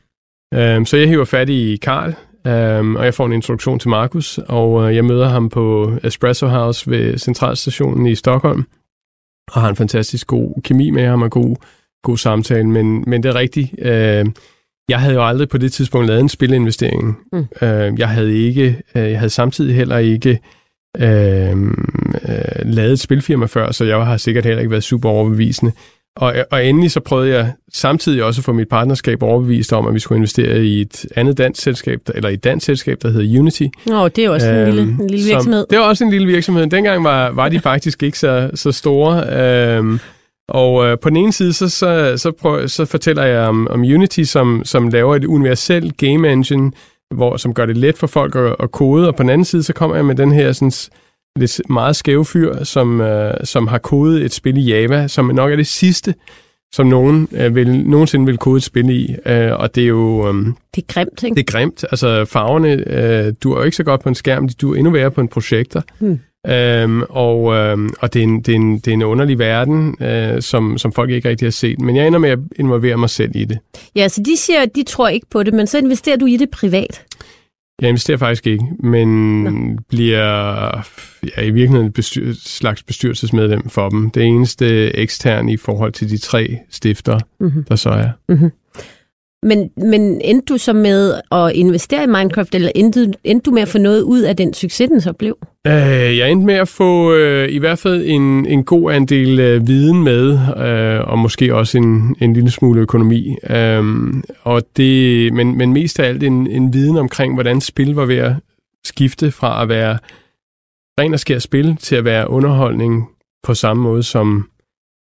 Um, 0.57 0.85
så 0.85 0.97
jeg 0.97 1.07
hiver 1.07 1.25
fat 1.25 1.49
i 1.49 1.77
Karl, 1.81 2.13
um, 2.47 2.95
og 2.95 3.05
jeg 3.05 3.13
får 3.13 3.25
en 3.25 3.33
introduktion 3.33 3.79
til 3.79 3.89
Markus, 3.89 4.37
og 4.37 4.71
uh, 4.73 4.95
jeg 4.95 5.05
møder 5.05 5.29
ham 5.29 5.49
på 5.49 5.93
Espresso 6.03 6.47
House 6.47 6.89
ved 6.89 7.17
Centralstationen 7.17 8.05
i 8.05 8.15
Stockholm, 8.15 8.63
og 9.51 9.61
har 9.61 9.69
en 9.69 9.75
fantastisk 9.75 10.27
god 10.27 10.61
kemi 10.63 10.89
med 10.89 11.05
ham 11.05 11.21
og 11.21 11.31
god, 11.31 11.55
god 12.03 12.17
samtale, 12.17 12.67
men, 12.67 13.03
men 13.07 13.23
det 13.23 13.29
er 13.29 13.35
rigtigt. 13.35 13.71
Uh, 13.77 14.31
jeg 14.89 14.99
havde 14.99 15.13
jo 15.13 15.27
aldrig 15.27 15.49
på 15.49 15.57
det 15.57 15.71
tidspunkt 15.71 16.07
lavet 16.07 16.21
en 16.21 16.29
spilinvestering. 16.29 17.17
Mm. 17.31 17.39
Uh, 17.39 17.99
jeg 17.99 18.09
havde 18.09 18.37
ikke, 18.37 18.81
uh, 18.95 19.01
jeg 19.01 19.19
havde 19.19 19.29
samtidig 19.29 19.75
heller 19.75 19.97
ikke 19.97 20.39
uh, 20.99 21.57
uh, 21.57 22.63
lavet 22.63 22.91
et 22.91 22.99
spilfirma 22.99 23.45
før, 23.45 23.71
så 23.71 23.85
jeg 23.85 24.05
har 24.05 24.17
sikkert 24.17 24.45
heller 24.45 24.59
ikke 24.59 24.71
været 24.71 24.83
super 24.83 25.09
overbevisende. 25.09 25.71
Og, 26.17 26.35
og 26.51 26.65
endelig 26.65 26.91
så 26.91 26.99
prøvede 26.99 27.35
jeg 27.35 27.53
samtidig 27.73 28.23
også 28.23 28.39
at 28.39 28.45
få 28.45 28.53
mit 28.53 28.69
partnerskab 28.69 29.23
overbevist 29.23 29.73
om, 29.73 29.87
at 29.87 29.93
vi 29.93 29.99
skulle 29.99 30.17
investere 30.17 30.63
i 30.63 30.81
et 30.81 31.05
andet 31.15 31.37
dansk 31.37 31.61
selskab, 31.61 31.99
eller 32.15 32.29
i 32.29 32.33
et 32.33 32.43
dansk 32.43 32.65
selskab, 32.65 32.97
der 33.01 33.09
hedder 33.09 33.39
Unity. 33.39 33.63
Åh, 33.91 34.01
oh, 34.01 34.09
det 34.15 34.25
er 34.25 34.29
også 34.29 34.51
øhm, 34.51 34.59
en, 34.59 34.65
lille, 34.65 34.81
en 34.81 35.07
lille 35.09 35.25
virksomhed. 35.25 35.61
Som, 35.61 35.67
det 35.69 35.79
var 35.79 35.85
også 35.85 36.03
en 36.03 36.09
lille 36.09 36.27
virksomhed. 36.27 36.67
Dengang 36.67 37.03
var, 37.03 37.31
var 37.31 37.49
de 37.49 37.59
faktisk 37.59 38.03
ikke 38.03 38.19
så, 38.19 38.49
så 38.55 38.71
store. 38.71 39.23
Øhm, 39.39 39.99
Og 40.49 40.85
øh, 40.85 40.97
på 40.99 41.09
den 41.09 41.17
ene 41.17 41.33
side, 41.33 41.53
så, 41.53 41.69
så, 41.69 42.13
så, 42.17 42.31
prøv, 42.31 42.67
så 42.67 42.85
fortæller 42.85 43.23
jeg 43.23 43.39
om, 43.39 43.67
om 43.67 43.81
Unity, 43.81 44.21
som, 44.21 44.61
som 44.65 44.87
laver 44.87 45.15
et 45.15 45.25
universelt 45.25 45.97
game 45.97 46.31
engine, 46.31 46.71
hvor, 47.15 47.37
som 47.37 47.53
gør 47.53 47.65
det 47.65 47.77
let 47.77 47.97
for 47.97 48.07
folk 48.07 48.35
at, 48.35 48.55
at 48.59 48.71
kode, 48.71 49.07
og 49.07 49.15
på 49.15 49.23
den 49.23 49.29
anden 49.29 49.45
side, 49.45 49.63
så 49.63 49.73
kommer 49.73 49.95
jeg 49.95 50.05
med 50.05 50.15
den 50.15 50.31
her 50.31 50.51
sådan, 50.51 50.71
lidt 51.39 51.61
meget 51.69 51.95
skæve 51.95 52.25
fyr, 52.25 52.63
som, 52.63 53.01
øh, 53.01 53.33
som 53.43 53.67
har 53.67 53.77
kodet 53.77 54.25
et 54.25 54.33
spil 54.33 54.57
i 54.57 54.61
Java, 54.61 55.07
som 55.07 55.25
nok 55.25 55.51
er 55.51 55.55
det 55.55 55.67
sidste, 55.67 56.13
som 56.73 56.87
nogen 56.87 57.27
øh, 57.31 57.55
vil, 57.55 57.79
nogensinde 57.79 58.25
vil 58.25 58.37
kode 58.37 58.57
et 58.57 58.63
spil 58.63 58.89
i. 58.89 59.15
Øh, 59.25 59.51
og 59.59 59.75
det 59.75 59.83
er 59.83 59.87
jo... 59.87 60.27
Øh, 60.27 60.33
det 60.75 60.81
er 60.81 60.93
grimt, 60.93 61.23
ikke? 61.23 61.35
Det 61.35 61.41
er 61.41 61.51
grimt. 61.51 61.85
Altså 61.91 62.25
farverne, 62.25 62.69
øh, 62.69 63.33
du 63.43 63.53
er 63.53 63.57
jo 63.57 63.63
ikke 63.63 63.77
så 63.77 63.83
godt 63.83 64.01
på 64.01 64.09
en 64.09 64.15
skærm, 64.15 64.49
du 64.49 64.73
er 64.73 64.77
endnu 64.77 64.91
værre 64.91 65.11
på 65.11 65.21
en 65.21 65.27
projektor. 65.27 65.83
Hmm. 65.99 66.19
Øhm, 66.47 67.03
og 67.09 67.53
øhm, 67.53 67.89
og 67.99 68.13
det, 68.13 68.19
er 68.19 68.23
en, 68.23 68.41
det, 68.41 68.51
er 68.51 68.55
en, 68.55 68.75
det 68.75 68.87
er 68.87 68.93
en 68.93 69.03
underlig 69.03 69.39
verden, 69.39 69.95
øh, 70.01 70.41
som, 70.41 70.77
som 70.77 70.91
folk 70.91 71.09
ikke 71.09 71.29
rigtig 71.29 71.45
har 71.45 71.51
set. 71.51 71.81
Men 71.81 71.95
jeg 71.95 72.07
ender 72.07 72.19
med 72.19 72.29
at 72.29 72.39
involvere 72.55 72.97
mig 72.97 73.09
selv 73.09 73.31
i 73.35 73.45
det. 73.45 73.59
Ja, 73.95 74.07
så 74.07 74.23
de 74.23 74.37
siger, 74.37 74.61
at 74.61 74.75
de 74.75 74.83
tror 74.83 75.07
ikke 75.07 75.27
på 75.29 75.43
det, 75.43 75.53
men 75.53 75.67
så 75.67 75.77
investerer 75.77 76.17
du 76.17 76.25
i 76.25 76.37
det 76.37 76.49
privat. 76.49 77.03
Jeg 77.81 77.89
investerer 77.89 78.17
faktisk 78.17 78.47
ikke, 78.47 78.65
men 78.79 79.43
Nå. 79.43 79.77
bliver 79.89 80.77
ja, 81.37 81.41
i 81.41 81.49
virkeligheden 81.49 81.85
et 81.87 81.93
bestyr, 81.93 82.33
slags 82.33 82.83
bestyrelsesmedlem 82.83 83.69
for 83.69 83.89
dem. 83.89 84.09
Det 84.09 84.23
eneste 84.23 84.95
ekstern 84.95 85.49
i 85.49 85.57
forhold 85.57 85.91
til 85.91 86.09
de 86.09 86.17
tre 86.17 86.59
stifter, 86.69 87.19
mm-hmm. 87.39 87.63
der 87.63 87.75
så 87.75 87.89
er. 87.89 88.09
Mm-hmm. 88.29 88.51
Men, 89.43 89.69
men 89.77 90.21
endte 90.21 90.53
du 90.53 90.57
så 90.57 90.73
med 90.73 91.21
at 91.31 91.51
investere 91.51 92.03
i 92.03 92.07
Minecraft, 92.07 92.55
eller 92.55 92.71
endte, 92.75 93.13
endte 93.23 93.45
du 93.45 93.51
med 93.51 93.61
at 93.61 93.67
få 93.67 93.77
noget 93.77 94.01
ud 94.01 94.21
af 94.21 94.35
den 94.35 94.53
succes, 94.53 94.89
den 94.89 95.01
så 95.01 95.13
blev? 95.13 95.37
Øh, 95.67 96.17
jeg 96.17 96.31
endte 96.31 96.45
med 96.45 96.55
at 96.55 96.67
få 96.67 97.13
øh, 97.13 97.49
i 97.49 97.57
hvert 97.57 97.79
fald 97.79 98.03
en, 98.05 98.45
en 98.45 98.63
god 98.63 98.91
andel 98.91 99.39
øh, 99.39 99.67
viden 99.67 100.03
med, 100.03 100.39
øh, 100.57 101.07
og 101.07 101.19
måske 101.19 101.55
også 101.55 101.77
en, 101.77 102.15
en 102.21 102.33
lille 102.33 102.51
smule 102.51 102.81
økonomi. 102.81 103.37
Øh, 103.49 103.83
og 104.43 104.61
det, 104.77 105.33
men, 105.33 105.57
men 105.57 105.73
mest 105.73 105.99
af 105.99 106.07
alt 106.07 106.23
en, 106.23 106.47
en 106.47 106.73
viden 106.73 106.97
omkring, 106.97 107.33
hvordan 107.33 107.61
spil 107.61 107.95
var 107.95 108.05
ved 108.05 108.17
at 108.17 108.33
skifte 108.85 109.31
fra 109.31 109.61
at 109.61 109.69
være 109.69 109.97
ren 110.99 111.13
og 111.13 111.19
skær 111.19 111.39
spil 111.39 111.75
til 111.75 111.95
at 111.95 112.05
være 112.05 112.29
underholdning 112.29 113.09
på 113.43 113.53
samme 113.53 113.83
måde, 113.83 114.03
som 114.03 114.49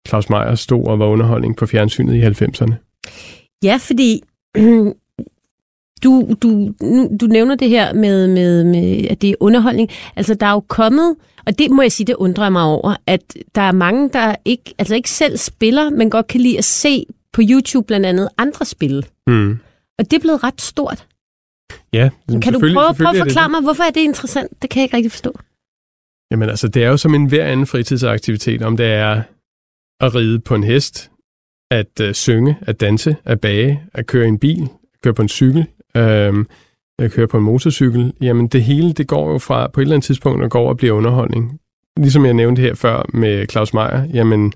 Claus 0.08 0.30
Meier 0.30 0.56
stod 0.56 0.86
og 0.88 1.00
var 1.00 1.06
underholdning 1.06 1.56
på 1.56 1.66
fjernsynet 1.66 2.16
i 2.16 2.44
90'erne. 2.44 2.74
Ja, 3.64 3.78
fordi 3.82 4.22
du, 6.04 6.36
du, 6.42 6.74
du 7.22 7.26
nævner 7.28 7.56
det 7.56 7.70
her 7.70 7.94
med, 7.94 8.28
med, 8.28 8.64
med, 8.64 9.08
at 9.10 9.22
det 9.22 9.30
er 9.30 9.36
underholdning. 9.40 9.90
Altså, 10.16 10.34
der 10.34 10.46
er 10.46 10.52
jo 10.52 10.60
kommet, 10.60 11.16
og 11.46 11.60
det 11.60 11.72
må 11.72 11.82
jeg 11.82 11.92
sige, 11.92 12.08
det 12.08 12.16
undrer 12.16 12.50
mig 12.50 12.64
over, 12.64 12.96
at 13.08 13.38
der 13.56 13.62
er 13.62 13.72
mange, 13.72 14.10
der 14.10 14.36
ikke, 14.46 14.74
altså 14.78 14.96
ikke 14.96 15.10
selv 15.10 15.38
spiller, 15.38 15.90
men 15.90 16.10
godt 16.10 16.28
kan 16.28 16.42
lide 16.42 16.58
at 16.58 16.66
se 16.66 17.06
på 17.34 17.42
YouTube 17.50 17.88
blandt 17.88 18.06
andet 18.06 18.30
andre 18.38 18.66
spille. 18.66 19.04
Mm. 19.28 19.60
Og 20.00 20.12
det 20.12 20.14
er 20.14 20.22
blevet 20.22 20.44
ret 20.44 20.62
stort. 20.62 21.08
Ja, 21.94 22.10
Kan 22.42 22.54
du 22.54 22.60
prøve, 22.60 22.74
prøve 22.74 23.10
at 23.10 23.18
forklare 23.18 23.50
mig, 23.50 23.62
hvorfor 23.62 23.84
er 23.84 23.92
det 23.92 24.02
interessant? 24.02 24.62
Det 24.62 24.70
kan 24.70 24.80
jeg 24.80 24.84
ikke 24.84 24.98
rigtig 24.98 25.12
forstå. 25.12 25.40
Jamen 26.32 26.50
altså, 26.50 26.68
det 26.68 26.84
er 26.84 26.88
jo 26.88 26.98
som 26.98 27.16
en 27.16 27.26
hver 27.26 27.46
anden 27.46 27.68
fritidsaktivitet, 27.68 28.62
om 28.62 28.78
det 28.78 28.86
er 28.86 29.24
at 30.00 30.16
ride 30.16 30.40
på 30.40 30.56
en 30.56 30.64
hest, 30.64 31.12
at 31.74 32.00
øh, 32.02 32.14
synge, 32.14 32.58
at 32.62 32.82
danse, 32.82 33.16
at 33.26 33.42
bage, 33.42 33.82
at 33.94 34.08
køre 34.08 34.26
i 34.26 34.28
en 34.28 34.40
bil, 34.40 34.64
at 34.64 35.02
køre 35.04 35.14
på 35.14 35.22
en 35.22 35.30
cykel, 35.30 35.66
øh, 35.98 36.46
at 37.00 37.12
køre 37.12 37.28
på 37.28 37.38
en 37.38 37.44
motorcykel. 37.44 38.14
Jamen 38.22 38.48
det 38.48 38.64
hele, 38.64 38.94
det 38.94 39.08
går 39.08 39.32
jo 39.32 39.38
fra 39.38 39.68
på 39.68 39.82
et 39.82 39.84
eller 39.84 39.96
andet 39.96 40.06
tidspunkt 40.06 40.44
at 40.44 40.50
gå 40.50 40.58
over 40.58 40.70
og 40.70 40.78
blive 40.78 40.94
underholdning. 40.94 41.60
Ligesom 41.98 42.26
jeg 42.26 42.34
nævnte 42.34 42.62
her 42.62 42.76
før 42.76 43.06
med 43.14 43.46
Claus 43.52 43.74
Meier, 43.74 44.08
jamen 44.14 44.54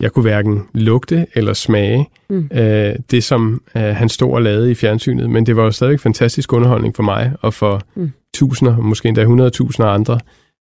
jeg 0.00 0.12
kunne 0.12 0.22
hverken 0.22 0.62
lugte 0.74 1.26
eller 1.34 1.52
smage 1.52 2.08
mm. 2.30 2.48
øh, 2.52 2.94
det, 3.10 3.24
som 3.24 3.62
øh, 3.76 3.82
han 3.82 4.08
stod 4.08 4.32
og 4.32 4.42
lavede 4.42 4.70
i 4.70 4.74
fjernsynet, 4.74 5.30
men 5.30 5.46
det 5.46 5.56
var 5.56 5.64
jo 5.64 5.70
stadigvæk 5.70 6.00
fantastisk 6.00 6.52
underholdning 6.52 6.96
for 6.96 7.02
mig 7.02 7.32
og 7.40 7.54
for 7.54 7.80
mm. 7.94 8.12
tusinder, 8.34 8.76
måske 8.76 9.08
endda 9.08 9.24
hundredtusinder 9.24 9.90
andre 9.90 10.20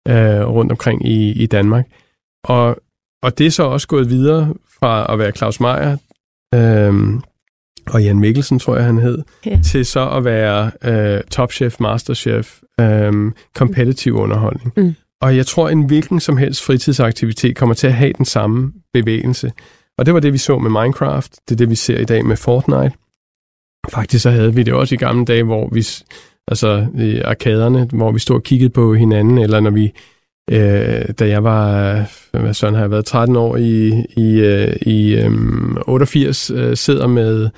øh, 0.09 0.49
rundt 0.49 0.73
omkring 0.73 1.07
i, 1.07 1.33
i 1.43 1.47
Danmark. 1.47 1.87
Og, 2.45 2.77
og 3.23 3.39
det 3.39 3.47
er 3.47 3.51
så 3.51 3.63
også 3.63 3.89
gået 3.89 4.11
videre 4.11 4.55
fra 4.81 5.13
at 5.13 5.19
være 5.19 5.33
Claus 5.33 5.61
Meier 5.61 5.97
øhm, 6.55 7.23
og 7.87 8.03
Jan 8.03 8.19
Mikkelsen, 8.19 8.59
tror 8.59 8.77
jeg 8.77 8.85
han 8.85 8.99
hed, 8.99 9.23
ja. 9.47 9.61
til 9.65 9.87
så 9.87 10.11
at 10.11 10.25
være 10.25 10.71
øh, 10.85 11.21
topchef, 11.31 11.81
masterchef, 11.81 12.61
øhm, 12.81 13.35
competitive 13.57 14.15
underholdning. 14.15 14.73
Mm. 14.77 14.95
Og 15.21 15.37
jeg 15.37 15.47
tror, 15.47 15.69
en 15.69 15.87
hvilken 15.87 16.21
som 16.21 16.37
helst 16.37 16.63
fritidsaktivitet 16.63 17.57
kommer 17.57 17.75
til 17.75 17.87
at 17.87 17.93
have 17.93 18.13
den 18.13 18.25
samme 18.25 18.73
bevægelse. 18.93 19.53
Og 19.99 20.07
det 20.07 20.15
var 20.15 20.21
det, 20.21 20.33
vi 20.33 20.39
så 20.39 20.59
med 20.59 20.71
Minecraft. 20.71 21.33
Det 21.49 21.55
er 21.55 21.57
det, 21.57 21.71
vi 21.71 21.75
ser 21.75 21.99
i 21.99 22.05
dag 22.05 22.25
med 22.25 22.37
Fortnite. 22.37 22.93
Faktisk 23.89 24.23
så 24.23 24.31
havde 24.31 24.55
vi 24.55 24.63
det 24.63 24.75
også 24.75 24.95
i 24.95 24.99
gamle 24.99 25.25
dage, 25.25 25.43
hvor 25.43 25.69
vi, 25.73 25.87
altså 26.49 26.87
i 26.99 27.21
arkaderne, 27.21 27.89
hvor 27.93 28.13
vi 28.13 28.19
stod 28.19 28.37
og 28.37 28.43
kiggede 28.43 28.71
på 28.71 28.95
hinanden, 28.95 29.39
eller 29.39 29.61
når 29.61 29.71
vi 29.71 29.93
øh, 30.51 31.09
da 31.19 31.29
jeg 31.29 31.45
var, 31.45 31.95
hvad 32.39 32.55
sådan 32.55 32.75
har 32.75 32.83
jeg 32.83 32.91
været, 32.91 33.05
13 33.05 33.37
år 33.37 33.57
i, 33.57 33.89
i, 34.17 34.41
øh, 34.41 34.77
i 34.83 35.15
øh, 35.15 35.31
88, 35.87 36.51
øh, 36.51 36.77
sidder 36.77 37.07
med, 37.07 37.51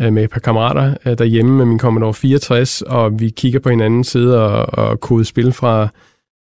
øh, 0.00 0.12
med 0.12 0.24
et 0.24 0.30
par 0.30 0.40
kammerater 0.40 0.94
øh, 1.06 1.18
derhjemme 1.18 1.56
med 1.56 1.64
min 1.64 1.78
Commodore 1.78 2.14
64, 2.14 2.82
og 2.82 3.20
vi 3.20 3.28
kigger 3.28 3.60
på 3.60 3.70
hinanden, 3.70 4.04
sidder 4.04 4.40
og, 4.40 4.86
og 4.90 5.00
kode 5.00 5.24
spil 5.24 5.52
fra, 5.52 5.88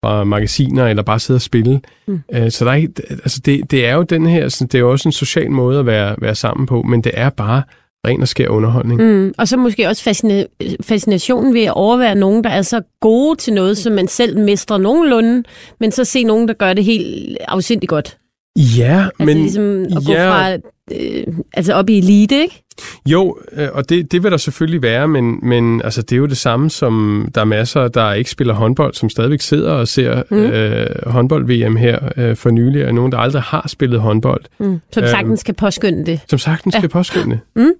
fra 0.03 0.23
magasiner, 0.23 0.87
eller 0.87 1.03
bare 1.03 1.19
sidder 1.19 1.37
og 1.37 1.41
spille. 1.41 1.81
Mm. 2.07 2.21
Øh, 2.33 2.51
så 2.51 2.65
der 2.65 2.71
er 2.71 2.87
altså 3.09 3.41
det, 3.45 3.71
det 3.71 3.85
er 3.85 3.95
jo 3.95 4.03
den 4.03 4.25
her, 4.25 4.43
det 4.61 4.75
er 4.75 4.79
jo 4.79 4.91
også 4.91 5.09
en 5.09 5.13
social 5.13 5.51
måde 5.51 5.79
at 5.79 5.85
være, 5.85 6.15
være 6.19 6.35
sammen 6.35 6.65
på, 6.65 6.81
men 6.81 7.01
det 7.01 7.11
er 7.15 7.29
bare 7.29 7.63
ren 8.07 8.21
og 8.21 8.27
skær 8.27 8.47
underholdning. 8.47 9.01
Mm, 9.01 9.33
og 9.37 9.47
så 9.47 9.57
måske 9.57 9.87
også 9.87 10.09
fascina- 10.09 10.75
fascinationen 10.81 11.53
ved 11.53 11.63
at 11.63 11.73
overvære 11.73 12.15
nogen, 12.15 12.43
der 12.43 12.49
er 12.49 12.61
så 12.61 12.81
gode 13.01 13.35
til 13.35 13.53
noget, 13.53 13.77
som 13.77 13.93
man 13.93 14.07
selv 14.07 14.39
mestrer 14.39 14.77
nogenlunde, 14.77 15.43
men 15.79 15.91
så 15.91 16.05
se 16.05 16.23
nogen, 16.23 16.47
der 16.47 16.53
gør 16.53 16.73
det 16.73 16.83
helt 16.83 17.37
afsindigt 17.47 17.89
godt. 17.89 18.17
Ja, 18.57 19.07
altså 19.19 19.25
men... 19.25 19.37
ligesom 19.37 19.83
at 19.83 20.05
gå 20.05 20.11
ja, 20.11 20.29
fra, 20.29 20.57
øh, 20.91 21.23
altså 21.53 21.73
op 21.73 21.89
i 21.89 21.97
elite, 21.97 22.41
ikke? 22.41 22.63
Jo, 23.05 23.37
øh, 23.51 23.67
og 23.73 23.89
det, 23.89 24.11
det 24.11 24.23
vil 24.23 24.31
der 24.31 24.37
selvfølgelig 24.37 24.81
være, 24.81 25.07
men, 25.07 25.39
men 25.43 25.81
altså, 25.81 26.01
det 26.01 26.11
er 26.11 26.17
jo 26.17 26.25
det 26.25 26.37
samme 26.37 26.69
som, 26.69 27.27
der 27.35 27.41
er 27.41 27.45
masser, 27.45 27.87
der 27.87 28.13
ikke 28.13 28.29
spiller 28.29 28.53
håndbold, 28.53 28.93
som 28.93 29.09
stadigvæk 29.09 29.41
sidder 29.41 29.71
og 29.71 29.87
ser 29.87 30.23
mm. 30.31 30.37
øh, 30.37 30.87
håndbold-VM 31.05 31.75
her 31.75 31.99
øh, 32.17 32.35
for 32.35 32.49
nylig, 32.49 32.87
og 32.87 32.93
nogen, 32.93 33.11
der 33.11 33.17
aldrig 33.17 33.41
har 33.41 33.67
spillet 33.67 33.99
håndbold. 33.99 34.43
Mm. 34.59 34.79
Som 34.91 35.07
sagtens 35.07 35.41
øh, 35.41 35.45
kan 35.45 35.55
påskynde 35.55 36.05
det. 36.05 36.19
Som 36.29 36.39
sagtens 36.39 36.75
ja. 36.75 36.79
kan 36.79 36.89
påskynde 36.89 37.29
det. 37.29 37.39
Mm. 37.55 37.71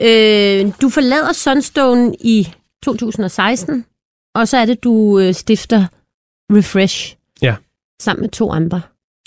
Øh, 0.00 0.72
du 0.82 0.88
forlader 0.88 1.32
Sunstone 1.32 2.14
i 2.20 2.48
2016, 2.82 3.84
og 4.34 4.48
så 4.48 4.56
er 4.56 4.64
det, 4.66 4.84
du 4.84 5.18
øh, 5.18 5.34
stifter 5.34 5.86
Refresh. 6.52 7.16
Ja. 7.42 7.56
Sammen 8.02 8.20
med 8.20 8.30
to 8.30 8.50
andre. 8.50 8.80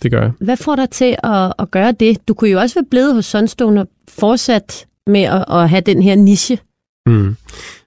Det 0.04 0.12
gør 0.12 0.22
jeg. 0.22 0.32
Hvad 0.40 0.58
får 0.58 0.76
dig 0.76 0.90
til 0.90 1.18
at, 1.24 1.54
at 1.60 1.72
gøre 1.72 1.92
det? 1.92 2.28
Du 2.28 2.34
kunne 2.34 2.50
jo 2.50 2.60
også 2.60 2.76
være 2.76 2.86
blevet 2.92 3.14
hos 3.14 3.26
Sunstone 3.26 3.82
og 3.82 3.88
fortsat 4.08 4.88
med 5.08 5.22
at, 5.22 5.46
at 5.50 5.70
have 5.70 5.82
den 5.82 6.02
her 6.02 6.16
niche. 6.16 6.60
Mm. 7.06 7.36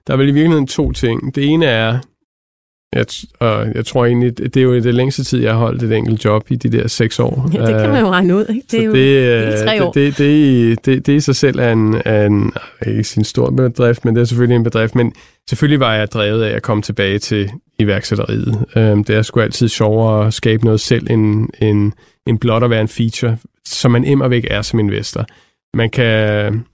Der 0.07 0.13
er 0.13 0.17
vel 0.17 0.29
i 0.29 0.31
virkeligheden 0.31 0.67
to 0.67 0.91
ting. 0.91 1.35
Det 1.35 1.45
ene 1.45 1.65
er, 1.65 1.99
jeg, 2.95 3.05
og 3.39 3.67
jeg 3.75 3.85
tror 3.85 4.05
egentlig, 4.05 4.37
det 4.37 4.57
er 4.57 4.61
jo 4.61 4.73
det 4.73 4.93
længste 4.93 5.23
tid, 5.23 5.41
jeg 5.41 5.51
har 5.51 5.59
holdt 5.59 5.83
et 5.83 5.91
enkelt 5.91 6.25
job 6.25 6.45
i 6.49 6.55
de 6.55 6.69
der 6.69 6.87
seks 6.87 7.19
år. 7.19 7.49
Ja, 7.53 7.59
det 7.59 7.81
kan 7.81 7.89
man 7.89 8.01
jo 8.01 8.09
regne 8.09 8.35
ud. 8.35 8.45
Ikke? 8.49 8.61
Det 8.71 8.79
er 8.79 8.83
jo 8.83 8.93
det, 8.93 9.63
tre 9.63 9.83
år. 9.83 9.91
Det, 9.91 10.17
det, 10.17 10.85
det, 10.85 11.05
det, 11.05 11.13
i 11.13 11.19
sig 11.19 11.35
selv 11.35 11.59
er 11.59 11.71
en, 11.71 12.07
en, 12.07 12.53
ikke 12.87 13.03
sin 13.03 13.23
stor 13.23 13.49
bedrift, 13.49 14.05
men 14.05 14.15
det 14.15 14.21
er 14.21 14.25
selvfølgelig 14.25 14.55
en 14.55 14.63
bedrift. 14.63 14.95
Men 14.95 15.13
selvfølgelig 15.49 15.79
var 15.79 15.95
jeg 15.95 16.11
drevet 16.11 16.43
af 16.43 16.55
at 16.55 16.61
komme 16.61 16.83
tilbage 16.83 17.19
til 17.19 17.51
iværksætteriet. 17.79 18.65
Øhm, 18.75 19.03
det 19.03 19.15
er 19.15 19.21
sgu 19.21 19.39
altid 19.39 19.67
sjovere 19.67 20.27
at 20.27 20.33
skabe 20.33 20.65
noget 20.65 20.79
selv, 20.79 21.07
end, 21.09 21.49
end, 21.61 21.91
end 22.27 22.39
blot 22.39 22.63
at 22.63 22.69
være 22.69 22.81
en 22.81 22.87
feature, 22.87 23.37
som 23.65 23.91
man 23.91 24.03
immer 24.03 24.27
væk 24.27 24.47
er 24.49 24.61
som 24.61 24.79
investor. 24.79 25.25
Man 25.73 25.89
kan, 25.89 26.65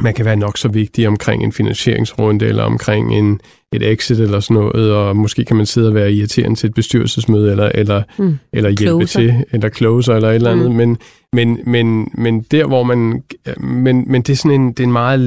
man 0.00 0.14
kan 0.14 0.24
være 0.24 0.36
nok 0.36 0.58
så 0.58 0.68
vigtig 0.68 1.08
omkring 1.08 1.44
en 1.44 1.52
finansieringsrunde, 1.52 2.46
eller 2.46 2.62
omkring 2.62 3.14
en, 3.14 3.40
et 3.72 3.82
exit 3.82 4.20
eller 4.20 4.40
sådan 4.40 4.54
noget, 4.54 4.92
og 4.92 5.16
måske 5.16 5.44
kan 5.44 5.56
man 5.56 5.66
sidde 5.66 5.88
og 5.88 5.94
være 5.94 6.12
irriterende 6.12 6.56
til 6.56 6.66
et 6.66 6.74
bestyrelsesmøde, 6.74 7.50
eller, 7.50 7.70
eller, 7.74 8.02
mm. 8.18 8.38
eller 8.52 8.70
hjælpe 8.70 9.06
closer. 9.06 9.20
til, 9.20 9.44
eller 9.52 9.68
closer, 9.68 10.14
eller 10.14 10.28
et 10.28 10.34
eller 10.34 10.50
andet. 10.50 10.70
Mm. 10.70 10.76
Men, 10.76 10.98
men, 11.32 11.58
men, 11.66 12.10
men 12.14 12.42
der, 12.42 12.66
hvor 12.66 12.82
man... 12.82 13.22
Men, 13.56 14.04
men 14.06 14.22
det 14.22 14.32
er 14.32 14.36
sådan 14.36 14.60
en, 14.60 14.68
det 14.68 14.80
er 14.80 14.84
en 14.84 14.92
meget, 14.92 15.20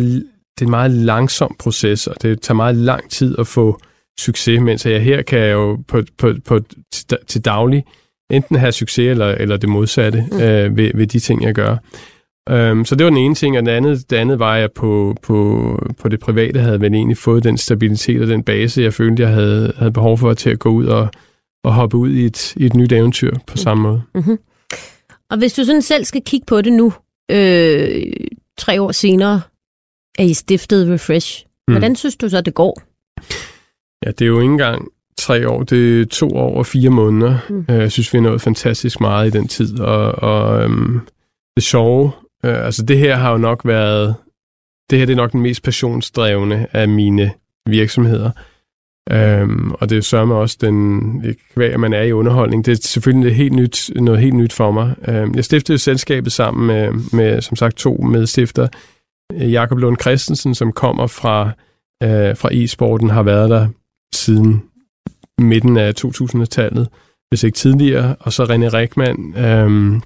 det 0.56 0.62
er 0.62 0.66
en 0.66 0.72
meget 0.72 0.92
langsom 0.92 1.56
proces, 1.60 2.08
og 2.08 2.16
det 2.22 2.42
tager 2.42 2.56
meget 2.56 2.76
lang 2.76 3.10
tid 3.10 3.36
at 3.40 3.48
få 3.48 3.80
succes, 4.20 4.62
mens 4.62 4.86
jeg 4.86 5.04
her 5.04 5.22
kan 5.22 5.40
jeg 5.40 5.52
jo 5.52 5.80
på, 5.88 6.02
på, 6.18 6.34
på, 6.46 6.60
til, 7.28 7.46
daglig 7.46 7.84
enten 8.32 8.56
have 8.56 8.72
succes 8.72 9.10
eller, 9.10 9.28
eller 9.28 9.58
det 9.58 9.70
modsatte 9.70 10.26
mm. 10.32 10.40
øh, 10.40 10.78
ved, 10.78 10.92
ved 10.96 11.08
de 11.08 11.20
ting, 11.20 11.44
jeg 11.44 11.54
gør. 11.54 11.78
Um, 12.52 12.86
så 12.86 12.96
det 12.96 13.04
var 13.04 13.10
den 13.10 13.18
ene 13.18 13.36
ting, 13.36 13.58
og 13.58 13.62
den 13.66 13.70
andet, 13.70 14.10
det 14.10 14.16
andet 14.16 14.40
var, 14.40 14.54
at 14.54 14.62
jeg 14.62 14.72
på, 14.72 15.16
på, 15.22 15.80
på 16.02 16.10
det 16.10 16.20
private 16.20 16.60
havde 16.60 16.82
vel 16.82 16.94
egentlig 16.94 17.18
fået 17.18 17.44
den 17.44 17.58
stabilitet 17.58 18.22
og 18.22 18.28
den 18.28 18.44
base, 18.44 18.82
jeg 18.82 18.94
følte, 18.94 19.24
jeg 19.24 19.32
havde, 19.32 19.74
havde 19.78 19.92
behov 19.92 20.18
for 20.18 20.34
til 20.34 20.50
at 20.50 20.60
gå 20.60 20.70
ud 20.70 20.86
og, 20.86 21.10
og 21.64 21.74
hoppe 21.74 21.98
ud 21.98 22.10
i 22.10 22.26
et, 22.26 22.56
i 22.56 22.66
et 22.66 22.74
nyt 22.74 22.92
eventyr 22.92 23.36
på 23.48 23.58
samme 23.58 23.84
måde. 23.84 24.02
Mm-hmm. 24.16 24.38
Og 25.30 25.38
hvis 25.38 25.54
du 25.54 25.64
sådan 25.64 25.82
selv 25.82 26.06
skal 26.06 26.22
kigge 26.26 26.46
på 26.46 26.62
det 26.62 26.74
nu, 26.74 26.94
øh, 27.32 28.04
tre 28.58 28.82
år 28.82 28.92
senere, 28.92 29.42
er 30.20 30.24
I 30.24 30.34
stiftet 30.34 30.90
Refresh. 30.90 31.46
Mm. 31.68 31.74
Hvordan 31.74 31.96
synes 31.96 32.16
du 32.16 32.30
så, 32.30 32.42
det 32.42 32.54
går? 32.54 32.82
Ja, 34.06 34.12
det 34.12 34.22
er 34.22 34.26
jo 34.26 34.40
ikke 34.40 34.52
engang 34.52 34.88
tre 35.18 35.50
år, 35.50 35.64
det 35.64 36.02
er 36.02 36.06
to 36.06 36.30
år 36.30 36.58
og 36.58 36.66
fire 36.66 36.90
måneder. 36.90 37.38
Mm. 37.50 37.56
Mm. 37.56 37.66
Jeg 37.68 37.92
synes, 37.92 38.14
vi 38.14 38.18
har 38.18 38.24
nået 38.24 38.42
fantastisk 38.42 39.02
meget 39.02 39.28
i 39.28 39.38
den 39.38 39.48
tid, 39.48 39.80
og, 39.80 40.12
og 40.12 40.64
øhm, 40.64 41.00
det 41.56 41.64
sjove, 41.64 42.12
øh, 42.46 42.66
altså 42.66 42.84
det 42.84 42.98
her 42.98 43.16
har 43.16 43.32
jo 43.32 43.38
nok 43.38 43.62
været, 43.66 44.16
det 44.90 45.00
her 45.00 45.06
det 45.06 45.14
er 45.14 45.18
nok 45.18 45.32
den 45.32 45.42
mest 45.42 45.64
passionsdrevne 45.64 46.68
af 46.76 46.90
mine 46.90 47.32
virksomheder. 47.70 48.32
Øhm, 49.12 49.72
og 49.72 49.90
det 49.90 50.06
sørger 50.06 50.26
mig 50.26 50.38
også 50.38 50.58
den, 50.62 51.36
hvad 51.54 51.78
man 51.78 51.94
er 51.94 52.02
i 52.02 52.12
underholdning. 52.12 52.66
Det 52.66 52.72
er 52.72 52.88
selvfølgelig 52.88 53.22
noget 53.22 53.36
helt 53.36 53.54
nyt, 53.56 53.92
noget 53.96 54.22
helt 54.22 54.36
nyt 54.36 54.54
for 54.54 54.72
mig. 54.72 54.96
Øhm, 55.08 55.36
jeg 55.36 55.46
stiftede 55.46 55.78
selskabet 55.78 56.32
sammen 56.32 56.68
med, 56.68 56.92
med, 57.14 57.42
som 57.42 57.56
sagt, 57.56 57.76
to 57.78 57.94
medstifter. 57.94 58.68
Jakob 59.34 59.78
Lund 59.78 59.98
Christensen, 60.02 60.56
som 60.56 60.72
kommer 60.72 61.08
fra, 61.08 61.52
øh, 62.04 62.38
fra 62.38 62.50
e-sporten, 62.52 63.10
har 63.10 63.24
været 63.24 63.50
der 63.50 63.68
siden 64.14 64.64
midten 65.40 65.78
af 65.78 65.94
2000-tallet, 66.06 66.88
hvis 67.30 67.44
ikke 67.44 67.56
tidligere. 67.56 68.16
Og 68.20 68.34
så 68.34 68.44
René 68.44 68.68
Rækman, 68.68 69.38
øhm, 69.38 70.02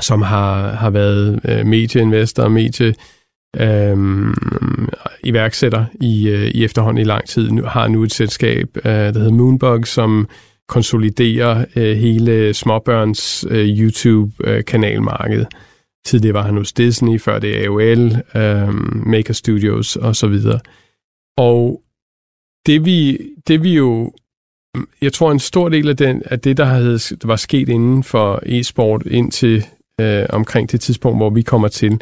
som 0.00 0.22
har, 0.22 0.70
har 0.70 0.90
været 0.90 1.40
øh, 1.44 1.66
medieinvestor, 1.66 2.48
medie 2.48 2.94
øh, 3.56 3.96
iværksætter 5.24 5.84
i, 6.00 6.28
øh, 6.28 6.46
i 6.46 6.64
efterhånden 6.64 7.00
i 7.00 7.04
lang 7.04 7.26
tid, 7.26 7.50
nu, 7.50 7.62
har 7.62 7.88
nu 7.88 8.02
et 8.02 8.12
selskab, 8.12 8.76
øh, 8.76 8.84
der 8.84 9.18
hedder 9.18 9.32
Moonbug, 9.32 9.86
som 9.86 10.28
konsoliderer 10.68 11.64
øh, 11.76 11.96
hele 11.96 12.54
småbørns 12.54 13.46
øh, 13.50 13.78
YouTube-kanalmarked. 13.78 15.40
Øh, 15.40 15.46
Tidligere 16.06 16.34
var 16.34 16.42
han 16.42 16.56
hos 16.56 16.72
Disney, 16.72 17.20
før 17.20 17.38
det 17.38 17.64
er 17.64 17.64
AOL, 17.64 18.06
øh, 18.42 18.74
Maker 19.06 19.34
Studios 19.34 19.96
og 19.96 20.16
så 20.16 20.26
videre. 20.26 20.60
Og 21.36 21.82
det 22.66 22.84
vi, 22.84 23.18
det 23.48 23.62
vi 23.62 23.74
jo, 23.74 24.12
jeg 25.00 25.12
tror 25.12 25.32
en 25.32 25.38
stor 25.38 25.68
del 25.68 25.88
af, 25.88 25.96
den, 25.96 26.22
af 26.24 26.40
det, 26.40 26.56
der, 26.56 26.64
havde, 26.64 26.98
der 26.98 27.26
var 27.26 27.36
sket 27.36 27.68
inden 27.68 28.04
for 28.04 28.42
e-sport 28.46 29.02
indtil 29.06 29.64
øh, 30.00 30.26
omkring 30.28 30.72
det 30.72 30.80
tidspunkt, 30.80 31.18
hvor 31.18 31.30
vi 31.30 31.42
kommer 31.42 31.68
til, 31.68 32.00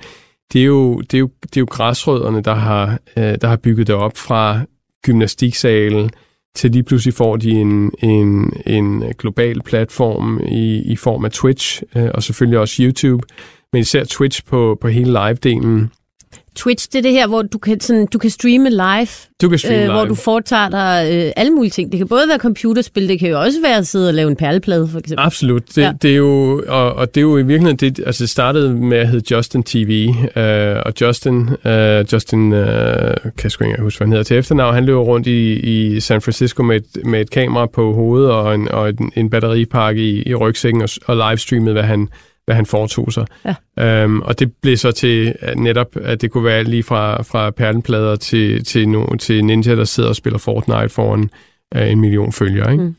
det 0.52 0.60
er 0.60 0.64
jo, 0.64 1.00
det 1.00 1.14
er 1.14 1.18
jo, 1.18 1.30
det 1.42 1.56
er 1.56 1.60
jo 1.60 1.66
græsrødderne, 1.70 2.42
der 2.42 2.54
har, 2.54 2.98
øh, 3.16 3.34
der 3.40 3.48
har 3.48 3.56
bygget 3.56 3.86
det 3.86 3.94
op 3.94 4.16
fra 4.16 4.60
gymnastiksalen 5.04 6.10
til 6.54 6.70
lige 6.70 6.82
pludselig 6.82 7.14
får 7.14 7.36
de 7.36 7.50
en, 7.50 7.90
en, 8.02 8.52
en 8.66 9.04
global 9.18 9.62
platform 9.62 10.40
i, 10.48 10.82
i 10.92 10.96
form 10.96 11.24
af 11.24 11.30
Twitch, 11.30 11.82
øh, 11.96 12.10
og 12.14 12.22
selvfølgelig 12.22 12.58
også 12.58 12.82
YouTube, 12.82 13.26
men 13.72 13.80
især 13.80 14.04
Twitch 14.04 14.44
på, 14.44 14.78
på 14.80 14.88
hele 14.88 15.12
live-delen. 15.12 15.90
Twitch, 16.56 16.88
det 16.92 16.98
er 16.98 17.02
det 17.02 17.12
her, 17.12 17.26
hvor 17.26 17.42
du 17.42 17.58
kan, 17.58 17.80
sådan, 17.80 18.06
du 18.06 18.18
kan 18.18 18.30
streame 18.30 18.70
live, 18.70 19.08
Du 19.42 19.48
kan 19.48 19.58
streame 19.58 19.76
øh, 19.76 19.82
live. 19.82 19.92
hvor 19.92 20.04
du 20.04 20.14
foretager 20.14 20.68
dig 20.68 21.10
øh, 21.14 21.32
alle 21.36 21.52
mulige 21.52 21.70
ting. 21.70 21.92
Det 21.92 21.98
kan 21.98 22.08
både 22.08 22.28
være 22.28 22.38
computerspil, 22.38 23.08
det 23.08 23.18
kan 23.20 23.30
jo 23.30 23.40
også 23.40 23.58
være 23.62 23.76
at 23.76 23.86
sidde 23.86 24.08
og 24.08 24.14
lave 24.14 24.30
en 24.30 24.36
perleplade, 24.36 24.88
for 24.88 24.98
eksempel. 24.98 25.24
Absolut. 25.26 25.62
Det, 25.68 25.78
Ja. 25.82 25.92
det 26.02 26.10
er 26.10 26.16
jo, 26.16 26.62
og, 26.68 26.92
og 26.94 27.14
det 27.14 27.20
er 27.20 27.22
jo 27.22 27.38
i 27.38 27.42
virkeligheden, 27.42 27.76
det, 27.76 28.00
altså 28.06 28.22
det 28.24 28.30
startede 28.30 28.74
med 28.74 28.98
at 28.98 29.08
hedde 29.08 29.34
Justin 29.36 29.62
TV, 29.62 30.08
øh, 30.36 30.76
og 30.86 30.92
Justin, 31.00 31.48
øh, 31.66 32.04
Justin, 32.12 32.52
øh, 32.52 32.66
kan 33.22 33.32
jeg 33.44 33.50
sgu 33.50 33.64
ikke 33.64 33.82
huske, 33.82 33.98
hvad 33.98 34.06
han 34.06 34.12
hedder 34.12 34.24
til 34.24 34.36
efternavn, 34.36 34.74
han 34.74 34.84
løber 34.84 35.00
rundt 35.00 35.26
i, 35.26 35.52
i 35.52 36.00
San 36.00 36.20
Francisco 36.20 36.62
med 36.62 36.76
et, 36.76 37.04
med 37.06 37.20
et 37.20 37.30
kamera 37.30 37.66
på 37.66 37.92
hovedet 37.92 38.30
og 38.30 38.54
en, 38.54 38.68
og 38.68 38.88
en, 38.88 39.12
en 39.16 39.30
batteripakke 39.30 40.02
i, 40.10 40.22
i 40.28 40.34
rygsækken 40.34 40.82
og, 40.82 40.88
og 41.06 41.16
livestreamede, 41.30 41.72
hvad 41.72 41.82
han, 41.82 42.08
hvad 42.44 42.54
han 42.54 42.66
foretog 42.66 43.12
sig. 43.12 43.26
Ja. 43.78 44.02
Øhm, 44.02 44.20
og 44.20 44.38
det 44.38 44.52
blev 44.62 44.76
så 44.76 44.92
til 44.92 45.34
at 45.40 45.58
netop, 45.58 45.96
at 46.02 46.22
det 46.22 46.30
kunne 46.30 46.44
være 46.44 46.64
lige 46.64 46.82
fra, 46.82 47.22
fra 47.22 47.50
perlenplader 47.50 48.16
til, 48.16 48.64
til, 48.64 48.88
no, 48.88 49.16
til 49.16 49.44
Ninja, 49.44 49.76
der 49.76 49.84
sidder 49.84 50.08
og 50.08 50.16
spiller 50.16 50.38
Fortnite 50.38 50.88
foran 50.88 51.30
øh, 51.74 51.90
en 51.90 52.00
million 52.00 52.32
følgere. 52.32 52.72
Ikke? 52.72 52.84
Mm. 52.84 52.94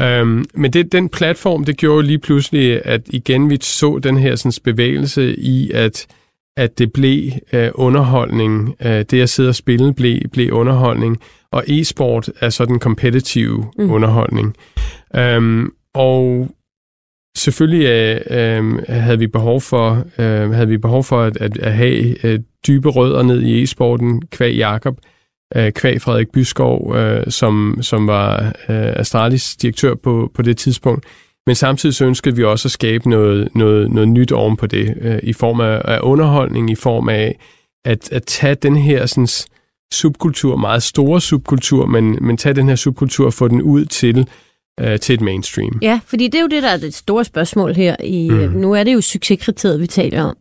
Øhm, 0.00 0.44
men 0.54 0.72
det, 0.72 0.92
den 0.92 1.08
platform, 1.08 1.64
det 1.64 1.76
gjorde 1.76 2.06
lige 2.06 2.18
pludselig, 2.18 2.86
at 2.86 3.00
igen 3.06 3.50
vi 3.50 3.58
så 3.60 3.98
den 3.98 4.18
her 4.18 4.36
sådan, 4.36 4.52
bevægelse 4.64 5.36
i, 5.38 5.70
at, 5.70 6.06
at 6.56 6.78
det 6.78 6.92
blev 6.92 7.30
øh, 7.52 7.70
underholdning. 7.74 8.74
Øh, 8.82 9.04
det 9.10 9.22
at 9.22 9.28
sidde 9.28 9.48
og 9.48 9.54
spille 9.54 9.94
blev, 9.94 10.20
blev 10.32 10.52
underholdning. 10.52 11.20
Og 11.52 11.64
e-sport 11.68 12.30
er 12.40 12.48
så 12.48 12.64
den 12.64 12.78
competitive 12.78 13.64
Mm. 13.78 13.84
mm. 13.84 13.90
underholdning. 13.90 14.56
Øhm, 15.16 15.70
og 15.94 16.48
selvfølgelig 17.36 17.86
øh, 17.86 18.20
øh, 18.30 18.78
havde 18.88 19.18
vi 19.18 19.26
behov 19.26 19.60
for 19.60 20.04
øh, 20.18 20.50
havde 20.50 20.68
vi 20.68 20.78
behov 20.78 21.04
for 21.04 21.22
at, 21.22 21.36
at, 21.36 21.58
at 21.58 21.72
have 21.72 22.26
øh, 22.26 22.40
dybe 22.66 22.88
rødder 22.88 23.22
ned 23.22 23.42
i 23.42 23.62
e-sporten 23.62 24.22
kvæg 24.30 24.56
Jakob, 24.56 24.98
øh, 25.56 25.72
kvæg 25.72 26.02
Frederik 26.02 26.32
Byskov, 26.32 26.96
øh, 26.96 27.30
som, 27.30 27.78
som 27.80 28.06
var 28.06 28.46
øh, 28.46 28.92
Astralis 28.96 29.56
direktør 29.56 29.94
på, 29.94 30.30
på 30.34 30.42
det 30.42 30.56
tidspunkt. 30.56 31.06
Men 31.46 31.54
samtidig 31.54 31.94
så 31.94 32.04
ønskede 32.04 32.36
vi 32.36 32.44
også 32.44 32.68
at 32.68 32.72
skabe 32.72 33.10
noget, 33.10 33.48
noget, 33.54 33.90
noget 33.90 34.08
nyt 34.08 34.32
oven 34.32 34.56
på 34.56 34.66
det, 34.66 34.94
øh, 35.00 35.18
i 35.22 35.32
form 35.32 35.60
af, 35.60 35.82
af 35.84 35.98
underholdning, 36.02 36.70
i 36.70 36.74
form 36.74 37.08
af 37.08 37.38
at, 37.84 38.12
at 38.12 38.22
tage 38.22 38.54
den 38.54 38.76
her 38.76 39.06
sådan, 39.06 39.28
subkultur, 39.92 40.56
meget 40.56 40.82
store 40.82 41.20
subkultur, 41.20 41.86
men, 41.86 42.18
men 42.20 42.36
tage 42.36 42.54
den 42.54 42.68
her 42.68 42.76
subkultur 42.76 43.26
og 43.26 43.32
få 43.32 43.48
den 43.48 43.62
ud 43.62 43.84
til, 43.84 44.28
øh, 44.80 44.98
til 44.98 45.14
et 45.14 45.20
mainstream. 45.20 45.78
Ja, 45.82 46.00
fordi 46.06 46.28
det 46.28 46.34
er 46.34 46.42
jo 46.42 46.48
det, 46.48 46.62
der 46.62 46.68
er 46.68 46.76
det 46.76 46.94
store 46.94 47.24
spørgsmål 47.24 47.74
her. 47.74 47.96
I, 48.04 48.30
mm. 48.30 48.36
Nu 48.36 48.72
er 48.72 48.84
det 48.84 48.94
jo 48.94 49.00
succeskriteriet, 49.00 49.80
vi 49.80 49.86
taler 49.86 50.22
om. 50.22 50.36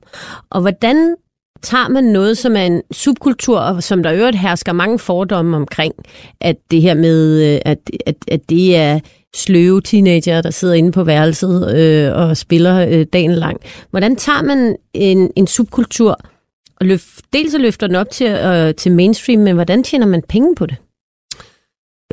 Og 0.50 0.62
hvordan 0.62 1.16
tager 1.62 1.88
man 1.88 2.04
noget, 2.04 2.38
som 2.38 2.56
er 2.56 2.62
en 2.62 2.82
subkultur, 2.92 3.60
og 3.60 3.84
som 3.84 4.04
der 4.04 4.14
øvrigt 4.14 4.40
hersker 4.40 4.74
mange 4.74 5.00
fordomme 5.00 5.58
omkring, 5.58 5.94
at 6.42 6.56
det 6.72 6.82
her 6.82 6.94
med, 6.94 7.54
øh, 7.54 7.60
at, 7.66 7.80
at, 8.06 8.16
at 8.28 8.50
det 8.50 8.76
er 8.76 9.00
sløve 9.36 9.82
teenager, 9.82 10.42
der 10.42 10.52
sidder 10.52 10.74
inde 10.74 10.92
på 10.92 11.04
værelset 11.04 11.76
øh, 11.78 12.14
og 12.14 12.38
spiller 12.38 12.88
øh, 12.88 13.06
dagen 13.14 13.32
lang. 13.32 13.62
Hvordan 13.90 14.16
tager 14.16 14.42
man 14.42 14.76
en, 14.94 15.32
en 15.36 15.48
subkultur 15.48 16.20
og 16.80 16.86
løf, 16.86 17.20
dels 17.34 17.56
løfter 17.60 17.88
den 17.88 17.96
op 17.96 18.10
til, 18.10 18.28
øh, 18.28 18.76
til 18.76 18.92
mainstream, 18.92 19.42
men 19.42 19.56
hvordan 19.56 19.84
tjener 19.84 20.06
man 20.06 20.22
penge 20.30 20.56
på 20.56 20.66
det? 20.66 20.76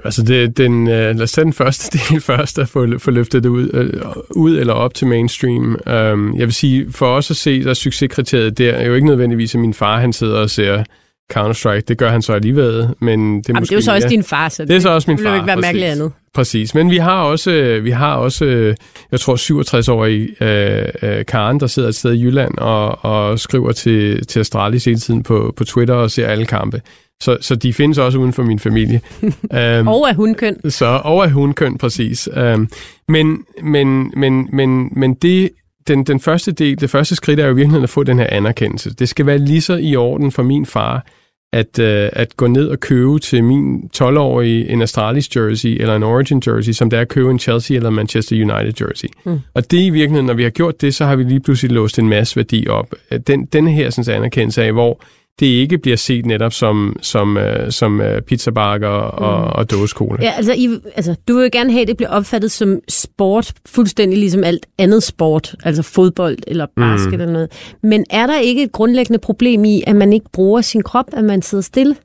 Altså, 0.05 0.23
det, 0.23 0.57
den, 0.57 0.89
øh, 0.89 0.93
lad 1.17 1.23
os 1.23 1.33
tage 1.33 1.45
den 1.45 1.53
første 1.53 1.99
del 2.09 2.21
først, 2.21 2.59
at 2.59 2.69
få, 2.69 2.87
få 2.99 3.11
løftet 3.11 3.43
det 3.43 3.49
ud, 3.49 3.71
øh, 3.75 4.03
ud 4.31 4.59
eller 4.59 4.73
op 4.73 4.95
til 4.95 5.07
mainstream. 5.07 5.65
Um, 5.87 6.37
jeg 6.39 6.47
vil 6.47 6.53
sige, 6.55 6.87
for 6.93 7.07
os 7.07 7.31
at 7.31 7.37
se, 7.37 7.65
der 7.65 7.71
er 7.71 7.75
succeskriteriet 7.75 8.59
der, 8.59 8.73
er 8.73 8.87
jo 8.87 8.95
ikke 8.95 9.07
nødvendigvis, 9.07 9.55
at 9.55 9.61
min 9.61 9.75
far 9.75 10.01
han 10.01 10.13
sidder 10.13 10.39
og 10.39 10.51
ser 10.51 10.85
Counter-Strike. 11.33 11.81
Det 11.89 11.99
gør 11.99 12.11
han 12.11 12.23
så 12.23 12.33
alligevel, 12.33 12.89
men 13.01 13.37
det 13.39 13.49
er 13.49 13.53
Jamen, 13.53 13.61
måske 13.61 13.69
det 13.69 13.73
er 13.73 13.77
jo 13.77 13.81
så 13.83 13.95
også 13.95 14.05
mere- 14.07 14.11
din 14.11 14.25
far, 14.25 14.49
så 14.49 14.65
Det 14.65 14.77
er 14.77 14.81
så 14.81 14.89
også 14.91 15.11
min 15.11 15.17
det 15.17 15.25
ville 15.25 15.31
jo 15.37 15.43
far, 15.43 15.43
ikke 15.43 15.47
være 15.47 15.57
præcis. 15.57 15.67
mærkeligt 15.67 15.91
andet. 15.93 16.13
Præcis, 16.35 16.75
men 16.75 16.91
vi 16.91 16.97
har 16.97 17.23
også, 17.23 17.81
vi 17.83 17.91
har 17.91 18.15
også 18.17 18.75
jeg 19.13 19.21
tror 19.21 19.37
67-årig 19.37 20.43
øh, 20.43 20.85
øh, 21.19 21.25
Karen, 21.27 21.61
der 21.61 21.67
sidder 21.67 21.89
et 21.89 21.95
sted 21.95 22.13
i 22.13 22.23
Jylland 22.23 22.59
og, 22.59 23.05
og 23.05 23.39
skriver 23.39 23.73
til, 23.73 24.27
til 24.27 24.41
Astralis 24.41 24.85
hele 24.85 24.99
tiden 24.99 25.23
på, 25.23 25.55
på 25.57 25.65
Twitter 25.65 25.95
og 25.95 26.11
ser 26.11 26.27
alle 26.27 26.47
kampe. 26.47 26.81
Så, 27.23 27.39
så 27.41 27.55
de 27.55 27.73
findes 27.73 27.99
også 27.99 28.19
uden 28.19 28.33
for 28.33 28.43
min 28.43 28.59
familie. 28.59 29.01
um, 29.23 29.89
Og 29.95 30.09
er 30.09 30.15
hun 30.15 30.35
køn. 30.35 30.71
så 30.71 31.01
over 31.05 31.25
af 31.25 31.31
hundkøn, 31.31 31.79
præcis. 31.79 32.29
Um, 32.37 32.69
men, 33.09 33.45
men, 33.63 34.13
men, 34.17 34.49
men, 34.53 34.89
men 34.93 35.15
det, 35.15 35.51
den, 35.89 36.05
den 36.05 36.21
første 36.21 36.53
del, 36.53 36.81
det 36.81 36.91
første 36.91 37.17
skridt 37.17 37.41
er 37.41 37.45
jo 37.45 37.53
i 37.53 37.55
virkeligheden 37.55 37.85
at 37.85 37.91
få 37.91 38.03
den 38.03 38.19
her 38.19 38.27
anerkendelse. 38.29 38.95
Det 38.95 39.09
skal 39.09 39.27
være 39.27 39.39
lige 39.39 39.61
så 39.61 39.77
i 39.77 39.97
orden 39.97 40.33
for 40.33 40.43
min 40.43 40.67
far, 40.67 41.07
at, 41.53 41.79
uh, 41.79 42.21
at 42.21 42.37
gå 42.37 42.47
ned 42.47 42.69
og 42.69 42.81
købe 42.81 43.19
til 43.19 43.45
min 43.45 43.91
12-årige 43.97 44.69
en 44.69 44.83
Astralis 44.83 45.37
jersey 45.37 45.77
eller 45.81 45.97
en 45.97 46.03
Origin 46.03 46.43
jersey, 46.47 46.73
som 46.73 46.91
det 46.91 46.97
er 46.97 47.01
at 47.01 47.09
købe 47.09 47.31
en 47.31 47.39
Chelsea 47.39 47.77
eller 47.77 47.91
Manchester 47.91 48.37
United 48.37 48.87
jersey. 48.87 49.09
Mm. 49.25 49.39
Og 49.55 49.71
det 49.71 49.79
i 49.79 49.91
virkeligheden, 49.91 50.27
når 50.27 50.35
vi 50.35 50.43
har 50.43 50.51
gjort 50.51 50.81
det, 50.81 50.95
så 50.95 51.05
har 51.05 51.17
vi 51.17 51.23
lige 51.23 51.41
pludselig 51.41 51.73
låst 51.73 51.99
en 51.99 52.09
masse 52.09 52.37
værdi 52.37 52.67
op. 52.69 52.95
Den, 53.27 53.45
den 53.45 53.69
her 53.69 53.91
sådan, 53.91 54.15
anerkendelse 54.15 54.63
af, 54.63 54.73
hvor 54.73 55.03
det 55.41 55.47
ikke 55.47 55.79
bliver 55.79 55.97
set 55.97 56.27
netop 56.27 56.53
som, 56.53 56.97
som, 57.03 57.37
uh, 57.37 57.43
som 57.71 58.01
uh, 58.01 58.21
pizzabakker 58.27 58.89
og, 58.89 59.41
mm. 59.41 59.53
og 59.55 59.71
dåsekola. 59.71 60.25
Ja, 60.25 60.31
altså, 60.31 60.53
I, 60.53 60.79
altså, 60.97 61.15
du 61.29 61.35
vil 61.35 61.43
jo 61.43 61.51
gerne 61.53 61.73
have, 61.73 61.83
at 61.83 61.89
det 61.89 61.97
bliver 61.97 62.11
opfattet 62.11 62.51
som 62.51 62.81
sport, 62.89 63.53
fuldstændig 63.67 64.19
ligesom 64.19 64.45
alt 64.45 64.67
andet 64.79 65.03
sport, 65.03 65.55
altså 65.65 65.83
fodbold 65.83 66.39
eller 66.47 66.67
basket 66.77 67.13
mm. 67.13 67.21
eller 67.21 67.33
noget. 67.33 67.77
Men 67.83 68.05
er 68.11 68.27
der 68.27 68.39
ikke 68.39 68.63
et 68.63 68.73
grundlæggende 68.73 69.19
problem 69.19 69.65
i, 69.65 69.83
at 69.87 69.97
man 69.97 70.13
ikke 70.13 70.27
bruger 70.33 70.61
sin 70.61 70.83
krop, 70.83 71.07
at 71.13 71.25
man 71.25 71.43
sidder 71.43 71.63
stille? 71.63 71.97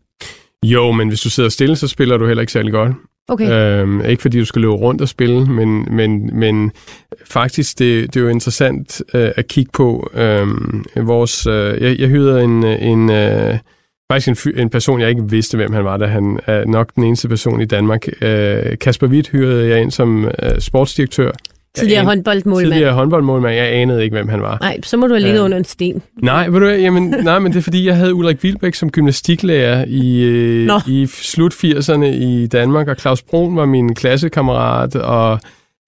Jo, 0.64 0.92
men 0.92 1.08
hvis 1.08 1.22
du 1.22 1.30
sidder 1.30 1.50
stille, 1.50 1.76
så 1.76 1.88
spiller 1.88 2.18
du 2.18 2.28
heller 2.28 2.42
ikke 2.42 2.54
særlig 2.54 2.72
godt. 2.72 2.92
Okay. 3.28 3.52
Øhm, 3.52 4.06
ikke 4.06 4.22
fordi 4.22 4.40
du 4.40 4.46
skal 4.46 4.62
løbe 4.62 4.74
rundt 4.74 5.02
og 5.02 5.08
spille, 5.08 5.46
men, 5.46 5.96
men, 5.96 6.40
men 6.40 6.72
faktisk 7.26 7.80
det, 7.80 8.14
det 8.14 8.20
er 8.20 8.24
jo 8.24 8.30
interessant 8.30 9.02
øh, 9.14 9.32
at 9.36 9.48
kigge 9.48 9.72
på. 9.74 10.10
Øh, 10.14 10.48
vores, 11.08 11.48
øh, 11.48 11.84
jeg, 11.84 12.00
jeg 12.00 12.10
hyrede 12.10 12.44
en, 12.44 12.64
en 12.64 13.10
øh, 13.10 13.58
faktisk 14.12 14.46
en, 14.46 14.54
en 14.60 14.70
person, 14.70 15.02
jeg 15.02 15.10
ikke 15.10 15.30
vidste, 15.30 15.58
hvem 15.58 15.74
han 15.74 15.86
var, 15.86 15.98
da 15.98 16.06
han 16.06 16.40
er 16.46 16.66
nok 16.66 16.96
den 16.96 17.04
eneste 17.04 17.30
person 17.30 17.62
i 17.62 17.66
Danmark. 17.66 18.08
Øh, 18.22 18.78
Kasper 18.78 19.08
Witt 19.08 19.30
hyrede 19.30 19.70
jeg 19.70 19.82
ind 19.82 19.92
som 19.92 20.26
øh, 20.26 20.60
sportsdirektør 20.60 21.32
Tidligere 21.76 22.00
an- 22.02 22.06
håndboldmålmand. 22.08 22.72
Tidligere 22.74 22.94
håndboldmålmand. 22.94 23.56
Jeg 23.56 23.68
anede 23.74 24.04
ikke, 24.04 24.14
hvem 24.14 24.28
han 24.30 24.42
var. 24.42 24.58
Nej, 24.62 24.78
så 24.84 24.98
må 24.98 25.08
du 25.08 25.14
have 25.14 25.22
ligget 25.22 25.40
Ja. 25.40 25.44
under 25.44 25.58
en 25.58 25.64
sten. 25.66 26.02
Nej, 26.22 26.48
ved 26.48 26.60
du, 26.60 26.66
jamen, 26.68 27.04
nej, 27.24 27.40
men 27.40 27.52
det 27.52 27.58
er 27.58 27.64
fordi, 27.64 27.86
jeg 27.88 27.96
havde 27.96 28.14
Ulrik 28.16 28.44
Vilbæk 28.44 28.76
som 28.76 28.92
gymnastiklærer 28.92 29.86
i, 29.88 30.22
øh, 30.24 30.70
i 30.88 31.06
slut 31.08 31.54
80'erne 31.54 32.06
i 32.06 32.48
Danmark, 32.48 32.88
og 32.88 32.96
Claus 33.00 33.22
Brun 33.22 33.56
var 33.56 33.66
min 33.66 33.96
klassekammerat, 33.96 34.96
og 34.96 35.40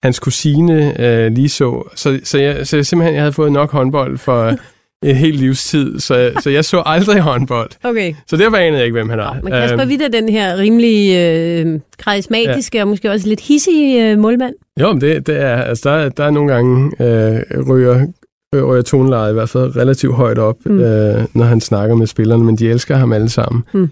hans 0.02 0.18
kusine 0.18 1.00
øh, 1.06 1.32
lige 1.32 1.48
så. 1.48 1.88
Så, 1.94 2.20
så, 2.24 2.38
jeg, 2.38 2.66
så 2.66 2.76
jeg 2.76 2.86
simpelthen 2.86 3.14
jeg 3.14 3.22
havde 3.22 3.32
fået 3.32 3.52
nok 3.52 3.72
håndbold 3.72 4.18
for 4.18 4.52
en 5.04 5.16
hel 5.16 5.34
livstid, 5.34 5.98
så, 6.00 6.32
så 6.42 6.50
jeg 6.50 6.64
så 6.64 6.82
aldrig 6.86 7.20
håndbold. 7.30 7.70
Okay. 7.84 8.14
Så 8.26 8.36
derfor 8.36 8.56
anede 8.56 8.76
jeg 8.78 8.84
ikke, 8.84 8.92
hvem 8.98 9.08
han 9.08 9.18
var. 9.18 9.38
Men 9.42 9.52
Kasper 9.52 9.80
Øhm, 9.80 9.88
Witt 9.88 10.02
er 10.02 10.08
den 10.08 10.28
her 10.28 10.56
rimelig 10.58 11.16
øh, 11.16 11.80
karismatiske 11.98 12.78
ja. 12.78 12.84
og 12.84 12.88
måske 12.88 13.10
også 13.10 13.28
lidt 13.28 13.40
hissige 13.40 14.10
øh, 14.10 14.18
målmand. 14.18 14.54
Jo, 14.80 14.92
men 14.92 15.00
det, 15.00 15.26
det 15.26 15.40
er, 15.42 15.56
altså 15.62 15.90
der, 15.90 15.96
er- 15.96 16.08
der 16.08 16.24
er 16.24 16.30
nogle 16.30 16.52
gange 16.54 16.84
øh, 17.00 17.68
ryger, 17.70 18.06
ryger 18.54 18.82
tonelejet 18.82 19.30
i 19.30 19.34
hvert 19.34 19.48
fald 19.48 19.76
relativt 19.76 20.14
højt 20.14 20.38
op, 20.38 20.56
Mm. 20.66 20.72
mm. 20.72 20.80
øh, 20.80 21.24
når 21.34 21.44
han 21.44 21.60
snakker 21.60 21.96
med 21.96 22.06
spillerne, 22.06 22.44
men 22.44 22.56
de 22.56 22.70
elsker 22.70 22.96
ham 22.96 23.12
alle 23.12 23.28
sammen. 23.28 23.64
Mm. 23.72 23.90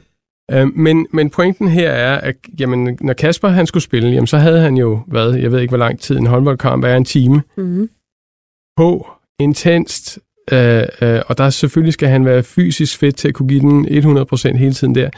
Øh, 0.52 0.66
men, 0.76 1.06
men 1.12 1.30
pointen 1.30 1.68
her 1.68 1.90
er, 1.90 2.16
at 2.20 2.34
jamen, 2.60 2.98
når 3.00 3.12
Kasper 3.12 3.48
han 3.48 3.66
skulle 3.66 3.82
spille, 3.84 4.08
jamen, 4.10 4.26
så 4.26 4.36
havde 4.38 4.60
han 4.60 4.76
jo, 4.76 5.00
hvad, 5.06 5.34
jeg 5.34 5.52
ved 5.52 5.60
ikke 5.60 5.70
hvor 5.70 5.78
lang 5.78 6.00
tid, 6.00 6.16
en 6.16 6.26
håndboldkamp 6.26 6.84
er 6.84 6.96
en 6.96 7.04
time 7.04 7.42
Mm-hmm. 7.56 7.88
på, 8.76 9.06
intenst, 9.40 10.18
øh, 10.52 10.82
øh, 11.02 11.20
og 11.26 11.38
der 11.38 11.50
selvfølgelig 11.50 11.92
skal 11.92 12.08
han 12.08 12.24
være 12.24 12.42
fysisk 12.42 12.98
fedt 12.98 13.16
til 13.16 13.28
at 13.28 13.34
kunne 13.34 13.48
give 13.48 13.60
den 13.60 13.86
100% 13.86 14.56
hele 14.56 14.74
tiden 14.74 14.94
der. 14.94 15.10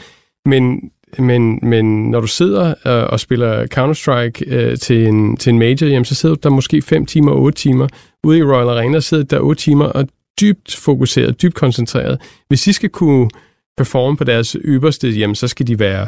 Men, 0.45 0.91
men, 1.17 1.59
men 1.61 2.11
når 2.11 2.19
du 2.19 2.27
sidder 2.27 2.67
øh, 2.67 3.03
og 3.09 3.19
spiller 3.19 3.65
Counter-Strike 3.65 4.53
øh, 4.55 4.77
til, 4.77 5.07
en, 5.07 5.37
til 5.37 5.49
en 5.49 5.59
major, 5.59 5.87
jamen, 5.87 6.05
så 6.05 6.15
sidder 6.15 6.35
du 6.35 6.39
der 6.43 6.49
måske 6.49 6.81
5 6.81 7.05
timer, 7.05 7.31
8 7.31 7.57
timer. 7.57 7.87
Ude 8.23 8.37
i 8.37 8.43
Royal 8.43 8.69
Arena 8.69 8.99
sidder 8.99 9.23
du 9.23 9.35
der 9.35 9.41
8 9.41 9.61
timer 9.61 9.85
og 9.85 10.07
dybt 10.41 10.75
fokuseret, 10.75 11.41
dybt 11.41 11.55
koncentreret. 11.55 12.21
Hvis 12.47 12.61
de 12.61 12.73
skal 12.73 12.89
kunne 12.89 13.29
performe 13.77 14.17
på 14.17 14.23
deres 14.23 14.57
ypperste, 14.65 15.09
jamen, 15.09 15.35
så 15.35 15.47
skal 15.47 15.67
de 15.67 15.79
være 15.79 16.07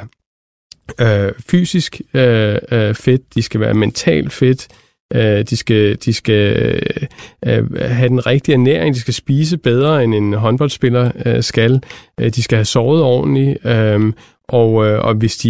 øh, 1.02 1.32
fysisk 1.50 2.02
øh, 2.14 2.58
øh, 2.72 2.96
fedt, 2.96 3.36
de 3.36 3.42
skal 3.42 3.60
være 3.60 3.74
mentalt 3.74 4.34
fedt, 4.34 4.68
øh, 5.12 5.46
de 5.50 5.58
skal, 5.58 5.96
de 6.06 6.14
skal 6.14 6.80
øh, 7.46 7.82
have 7.82 8.10
den 8.10 8.26
rigtige 8.26 8.54
ernæring, 8.54 8.96
de 8.96 9.00
skal 9.00 9.14
spise 9.14 9.58
bedre, 9.58 10.04
end 10.04 10.16
en 10.16 10.34
håndboldspiller 10.34 11.12
øh, 11.26 11.44
skal, 11.44 11.82
øh, 12.20 12.30
de 12.30 12.44
skal 12.44 12.56
have 12.56 12.66
sovet 12.66 13.02
ordentligt, 13.02 13.66
øh, 13.66 14.14
og, 14.48 14.86
øh, 14.86 15.06
og 15.06 15.14
hvis 15.14 15.38
de 15.38 15.50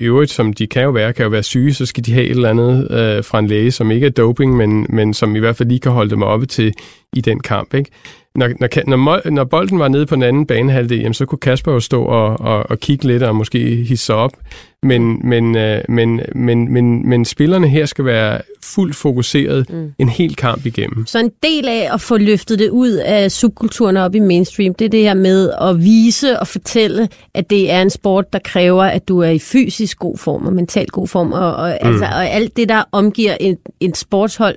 i 0.00 0.04
øvrigt, 0.04 0.30
som 0.30 0.52
de 0.52 0.66
kan 0.66 0.82
jo 0.82 0.90
være, 0.90 1.12
kan 1.12 1.22
jo 1.22 1.30
være 1.30 1.42
syge, 1.42 1.74
så 1.74 1.86
skal 1.86 2.06
de 2.06 2.12
have 2.12 2.24
et 2.24 2.30
eller 2.30 2.50
andet 2.50 2.90
øh, 2.90 3.24
fra 3.24 3.38
en 3.38 3.46
læge, 3.46 3.70
som 3.70 3.90
ikke 3.90 4.06
er 4.06 4.10
doping, 4.10 4.56
men, 4.56 4.86
men 4.88 5.14
som 5.14 5.36
i 5.36 5.38
hvert 5.38 5.56
fald 5.56 5.68
lige 5.68 5.80
kan 5.80 5.92
holde 5.92 6.10
dem 6.10 6.22
oppe 6.22 6.46
til 6.46 6.72
i 7.16 7.20
den 7.20 7.40
kamp. 7.40 7.74
Ikke? 7.74 7.90
Når, 8.34 8.48
når, 8.60 8.96
når, 8.96 9.30
når 9.30 9.44
bolden 9.44 9.78
var 9.78 9.88
nede 9.88 10.06
på 10.06 10.14
den 10.14 10.22
anden 10.22 10.46
banehalvdel, 10.46 10.98
jamen, 10.98 11.14
så 11.14 11.26
kunne 11.26 11.38
Kasper 11.38 11.72
jo 11.72 11.80
stå 11.80 12.02
og, 12.02 12.40
og, 12.40 12.70
og 12.70 12.78
kigge 12.80 13.06
lidt 13.06 13.22
og 13.22 13.36
måske 13.36 13.74
hisse 13.74 14.06
sig 14.06 14.14
op. 14.14 14.32
Men, 14.82 15.28
men, 15.28 15.56
øh, 15.56 15.80
men, 15.88 16.20
men, 16.34 16.72
men, 16.72 17.08
men 17.08 17.24
spillerne 17.24 17.68
her 17.68 17.86
skal 17.86 18.04
være 18.04 18.40
fuldt 18.62 18.96
fokuseret 18.96 19.70
mm. 19.70 19.92
en 19.98 20.08
hel 20.08 20.36
kamp 20.36 20.66
igennem. 20.66 21.06
Så 21.06 21.18
en 21.18 21.30
del 21.42 21.68
af 21.68 21.88
at 21.92 22.00
få 22.00 22.16
løftet 22.16 22.58
det 22.58 22.70
ud 22.70 22.90
af 22.90 23.30
subkulturen 23.30 23.96
op 23.96 24.14
i 24.14 24.18
mainstream, 24.18 24.74
det 24.74 24.84
er 24.84 24.88
det 24.88 25.00
her 25.00 25.14
med 25.14 25.50
at 25.60 25.78
vise 25.78 26.40
og 26.40 26.46
fortælle, 26.46 27.08
at 27.34 27.50
det 27.50 27.70
er 27.70 27.82
en 27.82 27.90
sport, 27.90 28.32
der 28.32 28.38
kræver, 28.38 28.84
at 28.84 29.08
du 29.08 29.18
er 29.18 29.30
i 29.30 29.38
fysisk 29.38 29.98
god 29.98 30.18
form 30.18 30.46
og 30.46 30.52
mental 30.52 30.86
god 30.86 31.08
form. 31.08 31.32
Og, 31.32 31.56
og, 31.56 31.78
mm. 31.82 31.88
altså, 31.88 32.04
og 32.04 32.28
alt 32.28 32.56
det, 32.56 32.68
der 32.68 32.82
omgiver 32.92 33.36
et, 33.40 33.58
et 33.80 33.96
sportshold, 33.96 34.56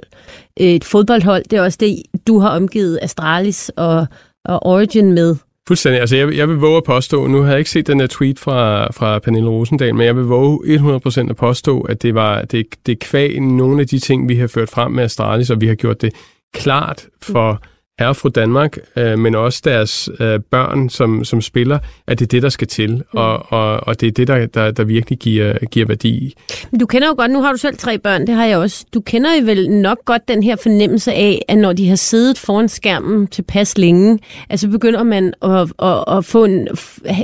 et 0.57 0.83
fodboldhold, 0.83 1.43
det 1.43 1.57
er 1.57 1.61
også 1.61 1.77
det, 1.81 2.01
du 2.27 2.39
har 2.39 2.49
omgivet 2.49 2.99
Astralis 3.01 3.71
og, 3.75 4.07
og 4.45 4.65
Origin 4.65 5.11
med. 5.11 5.35
Fuldstændig. 5.67 6.01
Altså, 6.01 6.15
jeg, 6.15 6.37
jeg 6.37 6.49
vil 6.49 6.57
våge 6.57 6.77
at 6.77 6.83
påstå, 6.83 7.27
nu 7.27 7.41
har 7.41 7.49
jeg 7.49 7.59
ikke 7.59 7.69
set 7.69 7.87
den 7.87 7.99
her 7.99 8.07
tweet 8.07 8.39
fra, 8.39 8.91
fra 8.91 9.19
Pernille 9.19 9.49
Rosendal, 9.49 9.95
men 9.95 10.05
jeg 10.05 10.15
vil 10.15 10.23
våge 10.23 10.77
100% 10.77 11.29
at 11.29 11.35
påstå, 11.35 11.81
at 11.81 12.01
det 12.01 12.15
var 12.15 12.41
det, 12.41 12.65
det 12.85 12.99
kvæg 12.99 13.39
nogle 13.39 13.81
af 13.81 13.87
de 13.87 13.99
ting, 13.99 14.29
vi 14.29 14.35
har 14.35 14.47
ført 14.47 14.69
frem 14.69 14.91
med 14.91 15.03
Astralis, 15.03 15.49
og 15.49 15.61
vi 15.61 15.67
har 15.67 15.75
gjort 15.75 16.01
det 16.01 16.13
klart 16.53 17.07
for 17.21 17.51
mm 17.51 17.72
fra 17.99 18.29
Danmark, 18.29 18.77
øh, 18.95 19.19
men 19.19 19.35
også 19.35 19.61
deres 19.63 20.09
øh, 20.19 20.39
børn, 20.39 20.89
som, 20.89 21.23
som 21.23 21.41
spiller, 21.41 21.79
at 22.07 22.19
det 22.19 22.25
er 22.25 22.27
det, 22.27 22.43
der 22.43 22.49
skal 22.49 22.67
til, 22.67 22.95
mm. 22.95 23.01
og, 23.19 23.51
og, 23.51 23.87
og 23.87 24.01
det 24.01 24.07
er 24.07 24.11
det, 24.11 24.27
der, 24.27 24.45
der, 24.45 24.71
der 24.71 24.83
virkelig 24.83 25.19
giver, 25.19 25.65
giver 25.71 25.85
værdi. 25.85 26.33
Men 26.71 26.79
du 26.79 26.85
kender 26.85 27.07
jo 27.07 27.13
godt, 27.17 27.31
nu 27.31 27.41
har 27.41 27.51
du 27.51 27.57
selv 27.57 27.77
tre 27.77 27.99
børn, 27.99 28.27
det 28.27 28.35
har 28.35 28.45
jeg 28.45 28.57
også. 28.57 28.85
Du 28.93 29.01
kender 29.01 29.29
jo 29.39 29.45
vel 29.45 29.71
nok 29.71 29.97
godt 30.05 30.27
den 30.27 30.43
her 30.43 30.55
fornemmelse 30.55 31.13
af, 31.13 31.45
at 31.47 31.57
når 31.57 31.73
de 31.73 31.89
har 31.89 31.95
siddet 31.95 32.37
foran 32.37 32.69
skærmen 32.69 33.27
tilpas 33.27 33.77
længe, 33.77 34.19
altså 34.49 34.67
begynder 34.67 35.03
man 35.03 35.33
at, 35.41 35.71
at, 35.79 36.17
at 36.17 36.25
få 36.25 36.45
en, 36.45 36.67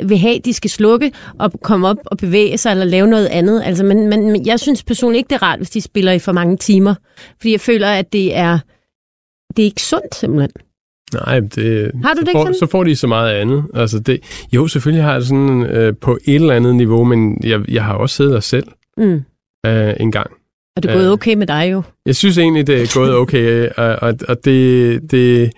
vil 0.04 0.18
have, 0.18 0.36
at 0.36 0.46
de 0.46 0.54
skal 0.54 0.70
slukke 0.70 1.12
og 1.40 1.52
komme 1.64 1.88
op 1.88 1.98
og 2.06 2.18
bevæge 2.18 2.58
sig 2.58 2.72
eller 2.72 2.86
lave 2.86 3.08
noget 3.08 3.28
andet. 3.28 3.62
Altså, 3.66 3.84
men, 3.84 4.10
men 4.10 4.46
jeg 4.46 4.60
synes 4.60 4.84
personligt 4.84 5.20
ikke, 5.20 5.30
det 5.30 5.36
er 5.36 5.44
rart, 5.44 5.60
hvis 5.60 5.70
de 5.70 5.82
spiller 5.82 6.12
i 6.12 6.20
for 6.20 6.32
mange 6.32 6.58
timer, 6.58 6.96
fordi 7.38 7.52
jeg 7.52 7.62
føler, 7.62 7.88
at 7.88 8.14
det 8.14 8.38
er, 8.38 8.60
det 9.58 9.64
er 9.64 9.66
ikke 9.66 9.82
sundt 9.82 10.16
simpelthen. 10.16 10.52
Nej, 11.14 11.40
det, 11.40 11.92
Har 12.04 12.14
du 12.14 12.20
så, 12.20 12.26
det 12.26 12.32
får, 12.32 12.54
så 12.60 12.68
får 12.72 12.84
de 12.84 12.96
så 12.96 13.08
meget 13.08 13.34
andet. 13.34 13.64
Altså 13.74 14.00
det, 14.00 14.20
jo, 14.54 14.68
selvfølgelig 14.68 15.04
har 15.04 15.14
jeg 15.14 15.24
sådan 15.24 15.62
øh, 15.66 15.94
på 16.02 16.18
et 16.26 16.36
eller 16.36 16.56
andet 16.56 16.76
niveau, 16.76 17.04
men 17.04 17.38
jeg, 17.44 17.62
jeg 17.72 17.84
har 17.84 17.94
også 17.94 18.16
siddet 18.16 18.34
der 18.34 18.40
selv 18.40 18.68
Mm. 18.98 19.22
øh, 19.66 19.94
en 20.00 20.12
gang. 20.12 20.32
Og 20.76 20.84
det 20.84 20.90
er 20.92 20.94
gået 20.96 21.06
Øh. 21.06 21.12
okay 21.12 21.34
med 21.34 21.48
dig 21.48 21.70
jo. 21.72 21.82
Jeg 22.06 22.16
synes 22.16 22.38
egentlig, 22.38 22.68
det 22.68 22.82
er 22.82 23.00
gået 23.00 23.16
okay, 23.16 23.70
og, 23.78 23.96
og, 24.02 24.14
og 24.28 24.46
det, 24.46 25.12
det, 25.12 25.52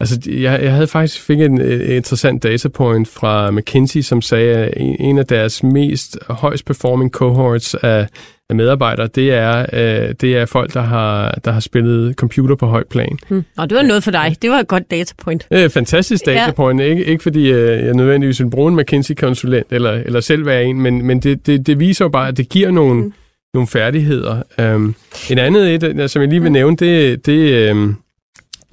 altså, 0.00 0.20
jeg, 0.26 0.62
jeg 0.62 0.72
havde 0.72 0.86
faktisk 0.86 1.20
fik 1.22 1.40
en, 1.40 1.60
en 1.60 1.80
interessant 1.80 2.42
datapoint 2.42 3.08
fra 3.08 3.50
McKinsey, 3.50 4.00
som 4.00 4.22
sagde, 4.22 4.56
at 4.56 4.74
en, 4.76 4.96
en 5.00 5.18
af 5.18 5.26
deres 5.26 5.62
mest 5.62 6.18
højst 6.28 6.64
performing 6.64 7.10
cohorts 7.10 7.74
af, 7.74 8.08
af 8.50 8.56
medarbejdere, 8.56 9.06
det 9.06 9.32
er, 9.34 9.66
øh, 9.72 10.14
det 10.20 10.36
er 10.36 10.46
folk, 10.46 10.74
der 10.74 10.80
har, 10.80 11.38
der 11.44 11.52
har 11.52 11.60
spillet 11.60 12.14
computer 12.14 12.56
på 12.56 12.66
højt 12.66 12.86
plan. 12.86 13.18
Mm. 13.28 13.44
Og 13.56 13.70
det 13.70 13.76
var 13.76 13.82
noget 13.82 14.04
for 14.04 14.10
dig. 14.10 14.36
Det 14.42 14.50
var 14.50 14.58
et 14.58 14.68
godt 14.68 14.90
datapoint. 14.90 15.46
Et 15.50 15.72
fantastisk 15.72 16.26
Ja. 16.26 16.32
datapoint, 16.32 16.80
ikke, 16.80 17.04
ikke 17.04 17.22
fordi 17.22 17.50
øh, 17.52 17.84
jeg 17.86 17.94
nødvendigvis 17.94 18.40
vil 18.42 18.50
bruge 18.50 18.72
en 18.72 18.76
McKinsey-konsulent 18.78 19.66
eller, 19.70 19.90
eller 19.90 20.20
selv 20.20 20.46
være 20.46 20.64
en, 20.64 20.80
men, 20.80 21.02
men 21.06 21.20
det, 21.20 21.46
det, 21.46 21.66
det 21.66 21.80
viser 21.80 22.04
jo 22.04 22.08
bare, 22.08 22.28
at 22.28 22.36
det 22.36 22.48
giver 22.48 22.70
nogle, 22.70 23.02
mm. 23.02 23.12
nogle 23.54 23.66
færdigheder. 23.66 24.42
Um, 24.74 24.94
en 25.30 25.38
andet 25.38 25.74
et, 25.74 25.82
øh, 25.82 26.08
som 26.08 26.22
jeg 26.22 26.28
lige 26.28 26.42
vil 26.42 26.52
nævne, 26.52 26.76
det, 26.76 27.26
det 27.26 27.70
um, 27.72 27.96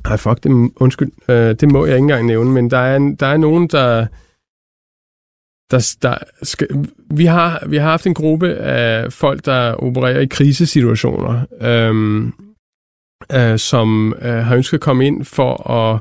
ej, 0.06 0.18
fuck, 0.18 0.44
det, 0.44 0.72
undskyld, 0.76 1.12
uh, 1.30 1.36
det 1.36 1.72
må 1.72 1.86
jeg 1.86 1.96
ikke 1.96 2.04
engang 2.04 2.26
nævne, 2.26 2.52
men 2.52 2.72
der 2.72 2.78
er, 2.78 3.16
der 3.20 3.28
er 3.28 3.38
nogen, 3.38 3.68
der, 3.68 4.06
der, 5.72 5.96
der 6.02 6.18
skal, 6.44 6.68
vi, 7.12 7.26
har, 7.26 7.64
vi 7.68 7.78
har 7.78 7.90
haft 7.90 8.08
en 8.08 8.14
gruppe 8.14 8.56
af 8.56 9.14
folk, 9.14 9.46
der 9.46 9.74
opererer 9.74 10.20
i 10.20 10.26
krisesituationer, 10.26 11.46
um, 11.90 12.34
uh, 13.36 13.58
som 13.58 14.16
uh, 14.18 14.28
har 14.28 14.56
ønsket 14.56 14.78
at 14.78 14.82
komme 14.82 15.08
ind 15.08 15.26
for 15.26 15.72
at 15.72 16.00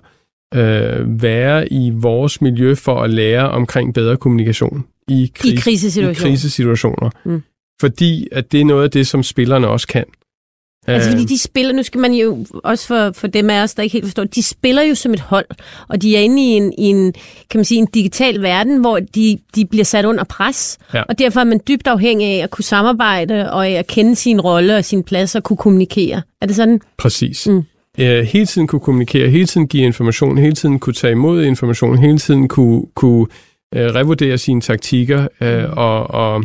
øh, 0.55 1.23
være 1.23 1.73
i 1.73 1.91
vores 1.91 2.41
miljø 2.41 2.75
for 2.75 3.03
at 3.03 3.11
lære 3.11 3.51
omkring 3.51 3.95
bedre 3.95 4.17
kommunikation 4.17 4.85
i, 5.09 5.33
kris- 5.39 5.53
I 5.53 5.57
krisesituationer. 5.57 6.29
I 6.29 6.31
krisesituationer. 6.31 7.11
Mm. 7.25 7.43
Fordi 7.81 8.29
at 8.33 8.53
det 8.53 8.61
er 8.61 8.65
noget 8.65 8.85
af 8.85 8.91
det, 8.91 9.07
som 9.07 9.23
spillerne 9.23 9.69
også 9.69 9.89
kan. 9.89 10.05
Altså 10.87 11.11
Øh, 11.11 11.13
fordi 11.17 11.25
de 11.35 11.39
spiller, 11.39 11.73
nu 11.73 11.83
skal 11.83 12.01
man 12.01 12.13
jo 12.13 12.47
også 12.65 12.87
for, 12.87 13.13
for 13.13 13.27
dem 13.27 13.51
af 13.51 13.63
os, 13.63 13.75
der 13.75 13.83
ikke 13.83 13.93
helt 13.93 14.05
forstår, 14.05 14.25
de 14.25 14.43
spiller 14.43 14.83
jo 14.83 14.95
som 14.95 15.13
et 15.15 15.21
hold, 15.21 15.47
og 15.89 16.03
de 16.03 16.17
er 16.17 16.21
inde 16.21 16.43
i 16.43 16.47
en, 16.47 16.73
i 16.79 16.83
en 16.85 17.13
kan 17.51 17.59
man 17.59 17.65
sige, 17.65 17.79
en 17.79 17.89
digital 17.95 18.43
verden, 18.43 18.81
hvor 18.81 18.99
de, 19.15 19.39
de 19.57 19.65
bliver 19.67 19.85
sat 19.85 20.05
under 20.05 20.25
pres, 20.25 20.79
Ja. 20.95 21.03
og 21.03 21.19
derfor 21.19 21.41
er 21.41 21.45
man 21.45 21.61
dybt 21.69 21.87
afhængig 21.87 22.27
af 22.41 22.43
at 22.45 22.51
kunne 22.51 22.65
samarbejde, 22.65 23.53
og 23.53 23.67
af 23.69 23.73
at 23.73 23.87
kende 23.87 24.17
sin 24.17 24.41
rolle 24.41 24.77
og 24.77 24.85
sin 24.85 25.03
plads 25.03 25.35
og 25.35 25.43
kunne 25.43 25.57
kommunikere. 25.57 26.23
Er 26.41 26.47
det 26.47 26.57
sådan? 26.57 26.81
Præcis. 26.99 27.47
Mm. 27.47 27.63
Øh, 27.99 28.25
hele 28.25 28.47
tiden 28.47 28.67
kunne 28.67 28.81
kommunikere, 28.81 29.29
hele 29.29 29.47
tiden 29.47 29.67
give 29.69 29.83
information, 29.85 30.39
hele 30.39 30.55
tiden 30.55 30.79
kunne 30.79 30.93
tage 30.93 31.11
imod 31.13 31.45
information, 31.45 31.99
hele 31.99 32.19
tiden 32.19 32.49
kunne, 32.49 32.83
kunne 32.95 33.27
øh, 33.75 33.95
revurdere 33.95 34.39
sine 34.39 34.61
taktikker 34.61 35.27
øh, 35.41 35.65
og, 35.79 36.11
og 36.11 36.45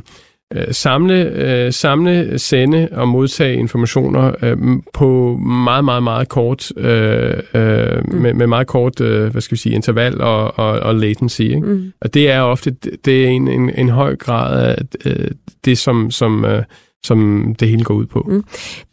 øh, 0.55 0.65
samle, 0.71 1.23
øh, 1.23 1.73
samle, 1.73 2.39
sende 2.39 2.87
og 2.91 3.07
modtage 3.07 3.55
informationer 3.55 4.31
øh, 4.41 4.57
på 4.93 5.37
meget, 5.37 5.85
meget, 5.85 6.03
meget 6.03 6.29
kort, 6.29 6.71
øh, 6.77 7.33
øh, 7.53 8.03
mm. 8.07 8.15
med, 8.15 8.33
med 8.33 8.47
meget 8.47 8.67
kort, 8.67 9.01
øh, 9.01 9.31
hvad 9.31 9.41
skal 9.41 9.55
vi 9.55 9.59
sige, 9.59 9.75
interval 9.75 10.21
og, 10.21 10.59
og, 10.59 10.79
og 10.79 10.95
latency. 10.95 11.41
Ikke? 11.41 11.59
Mm. 11.59 11.91
Og 12.01 12.13
det 12.13 12.31
er 12.31 12.41
ofte 12.41 12.75
det 13.05 13.25
er 13.25 13.27
en, 13.27 13.47
en, 13.47 13.71
en 13.77 13.89
høj 13.89 14.15
grad 14.15 14.65
af 14.65 14.77
øh, 15.05 15.31
det, 15.65 15.77
som, 15.77 16.11
som, 16.11 16.45
øh, 16.45 16.63
som 17.03 17.55
det 17.59 17.67
hele 17.67 17.83
går 17.83 17.93
ud 17.93 18.05
på. 18.05 18.27
Mm. 18.29 18.43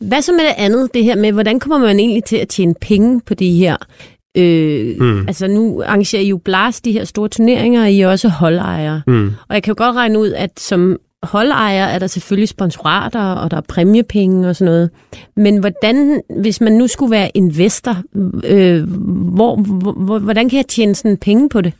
Hvad 0.00 0.22
så 0.22 0.32
med 0.32 0.40
det 0.40 0.54
andet, 0.56 0.94
det 0.94 1.04
her 1.04 1.16
med, 1.16 1.32
hvordan 1.32 1.60
kommer 1.60 1.78
man 1.86 2.00
egentlig 2.00 2.24
til 2.24 2.36
at 2.36 2.48
tjene 2.48 2.74
penge 2.80 3.20
på 3.26 3.34
de 3.34 3.52
her? 3.52 3.76
Øh, 4.38 4.96
Mm. 5.00 5.28
Altså 5.28 5.46
nu 5.48 5.82
arrangerer 5.86 6.22
I 6.22 6.28
jo 6.28 6.36
Blast, 6.36 6.84
de 6.84 6.92
her 6.92 7.04
store 7.04 7.28
turneringer, 7.28 7.82
og 7.82 7.90
I 7.90 8.00
er 8.00 8.08
også 8.08 8.28
holdejere. 8.28 9.02
Mm. 9.06 9.26
Og 9.48 9.54
jeg 9.54 9.62
kan 9.62 9.70
jo 9.70 9.84
godt 9.84 9.96
regne 9.96 10.18
ud, 10.18 10.32
at 10.32 10.50
som 10.60 10.96
holdejer 11.26 11.84
er 11.84 11.98
der 11.98 12.06
selvfølgelig 12.06 12.48
sponsorater, 12.48 13.32
og 13.32 13.50
der 13.50 13.56
er 13.56 13.62
præmiepenge 13.68 14.48
og 14.48 14.56
sådan 14.56 14.72
noget. 14.72 14.90
Men 15.36 15.58
hvordan, 15.58 16.22
hvis 16.40 16.60
man 16.60 16.72
nu 16.72 16.86
skulle 16.86 17.10
være 17.10 17.30
investor, 17.34 17.96
øh, 18.44 18.82
hvor, 19.34 19.56
hvor, 19.92 20.18
hvordan 20.18 20.48
kan 20.48 20.56
jeg 20.56 20.66
tjene 20.66 20.94
sådan 20.94 21.16
penge 21.16 21.48
på 21.48 21.60
det? 21.60 21.72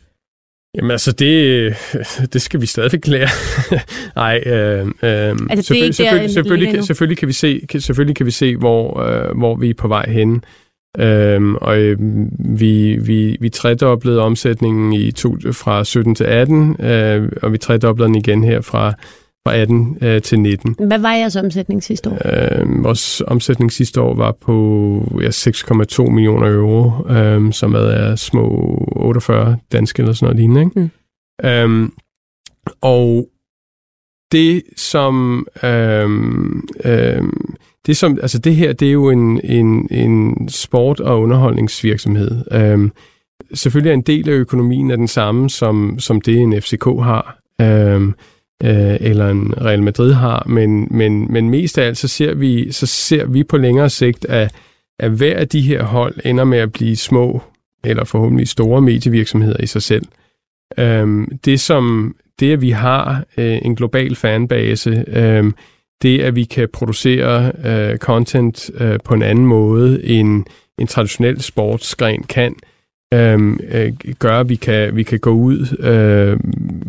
Jamen 0.75 0.91
altså, 0.91 1.11
det, 1.11 1.73
det 2.33 2.41
skal 2.41 2.61
vi 2.61 2.65
stadigvæk 2.65 3.07
lære. 3.07 3.27
Nej, 4.15 4.41
øh, 4.45 4.85
øh, 4.85 5.35
altså, 5.49 5.63
selvfølgelig, 5.63 5.95
selvfølgelig, 5.95 6.31
selvfølgelig, 6.33 6.73
kan, 6.73 6.83
selvfølgelig, 6.83 7.17
kan 7.17 7.27
vi 7.27 7.33
se, 7.33 7.61
kan, 7.69 7.81
selvfølgelig 7.81 8.15
kan 8.15 8.25
vi 8.25 8.31
se, 8.31 8.55
hvor, 8.55 8.99
øh, 8.99 9.37
hvor 9.37 9.55
vi 9.55 9.69
er 9.69 9.73
på 9.73 9.87
vej 9.87 10.09
hen. 10.09 10.43
Øhm, 10.99 11.55
og 11.55 11.79
øh, 11.79 11.97
vi, 12.59 12.95
vi, 12.95 13.37
vi 13.39 13.49
tredoblede 13.49 14.21
omsætningen 14.21 14.93
i 14.93 15.11
to, 15.11 15.35
fra 15.51 15.83
17 15.83 16.15
til 16.15 16.23
18, 16.23 16.85
øh, 16.85 17.29
og 17.41 17.53
vi 17.53 17.57
tredoblede 17.57 18.07
den 18.07 18.15
igen 18.15 18.43
her 18.43 18.61
fra, 18.61 18.93
fra 19.47 19.57
18 19.57 19.97
øh, 20.01 20.21
til 20.21 20.39
19. 20.39 20.75
Hvad 20.87 20.99
var 20.99 21.13
jeres 21.13 21.35
omsætning 21.35 21.83
sidste 21.83 22.09
år? 22.09 22.17
Øh, 22.25 22.83
vores 22.83 23.21
omsætning 23.27 23.71
sidste 23.71 24.01
år 24.01 24.15
var 24.15 24.31
på 24.31 25.19
ja, 25.21 25.29
6,2 25.29 26.09
millioner 26.09 26.47
euro, 26.47 27.07
øh, 27.09 27.53
som 27.53 27.75
er 27.75 28.15
små 28.15 28.43
48 28.95 29.57
danske 29.71 30.01
eller 30.01 30.13
sådan 30.13 30.25
noget 30.25 30.39
lignende. 30.39 30.61
Ikke? 30.61 30.79
Mm. 30.79 30.89
Øhm, 31.49 31.93
og 32.81 33.27
det 34.31 34.63
som 34.75 35.47
øhm, 35.63 36.67
øhm, 36.85 37.55
det 37.85 37.97
som 37.97 38.17
altså 38.21 38.39
det 38.39 38.55
her 38.55 38.73
det 38.73 38.87
er 38.87 38.91
jo 38.91 39.09
en 39.09 39.41
en 39.43 39.87
en 39.91 40.49
sport 40.49 40.99
og 40.99 41.21
underholdningsvirksomhed. 41.21 42.43
Øhm, 42.51 42.91
selvfølgelig 43.53 43.89
er 43.89 43.93
en 43.93 44.01
del 44.01 44.29
af 44.29 44.33
økonomien 44.33 44.91
er 44.91 44.95
den 44.95 45.07
samme 45.07 45.49
som 45.49 45.99
som 45.99 46.21
det 46.21 46.37
en 46.37 46.61
FCK 46.61 46.85
har. 46.85 47.39
Øhm, 47.61 48.13
øh, 48.63 48.97
eller 48.99 49.29
en 49.29 49.53
Real 49.61 49.83
Madrid 49.83 50.13
har, 50.13 50.43
men, 50.47 50.87
men, 50.91 51.33
men 51.33 51.49
mest 51.49 51.77
af 51.77 51.85
alt 51.85 51.97
så 51.97 52.07
ser 52.07 52.33
vi 52.33 52.71
så 52.71 52.85
ser 52.85 53.25
vi 53.25 53.43
på 53.43 53.57
længere 53.57 53.89
sigt 53.89 54.25
at, 54.25 54.55
at 54.99 55.11
hver 55.11 55.37
af 55.37 55.47
de 55.47 55.61
her 55.61 55.83
hold 55.83 56.15
ender 56.25 56.43
med 56.43 56.57
at 56.57 56.71
blive 56.71 56.95
små 56.95 57.41
eller 57.83 58.03
forhåbentlig 58.03 58.47
store 58.47 58.81
medievirksomheder 58.81 59.63
i 59.63 59.65
sig 59.65 59.81
selv. 59.81 60.05
Øhm, 60.77 61.37
det 61.45 61.59
som 61.59 62.15
det 62.39 62.53
at 62.53 62.61
vi 62.61 62.69
har 62.69 63.23
øh, 63.37 63.59
en 63.65 63.75
global 63.75 64.15
fanbase, 64.15 65.05
øh, 65.07 65.51
det 66.01 66.21
at 66.21 66.35
vi 66.35 66.43
kan 66.43 66.69
producere 66.73 67.51
øh, 67.65 67.97
content 67.97 68.69
øh, 68.79 68.99
på 69.03 69.13
en 69.13 69.23
anden 69.23 69.45
måde 69.45 70.05
end 70.05 70.45
en 70.79 70.87
traditionel 70.87 71.41
sportsgren 71.41 72.23
kan, 72.23 72.55
øh, 72.63 72.76
øh, 73.13 73.57
gør, 74.19 74.39
at 74.39 74.49
vi 74.49 74.55
kan, 74.55 74.95
vi 74.95 75.03
kan 75.03 75.19
gå 75.19 75.31
ud 75.31 75.77
øh, 75.79 76.39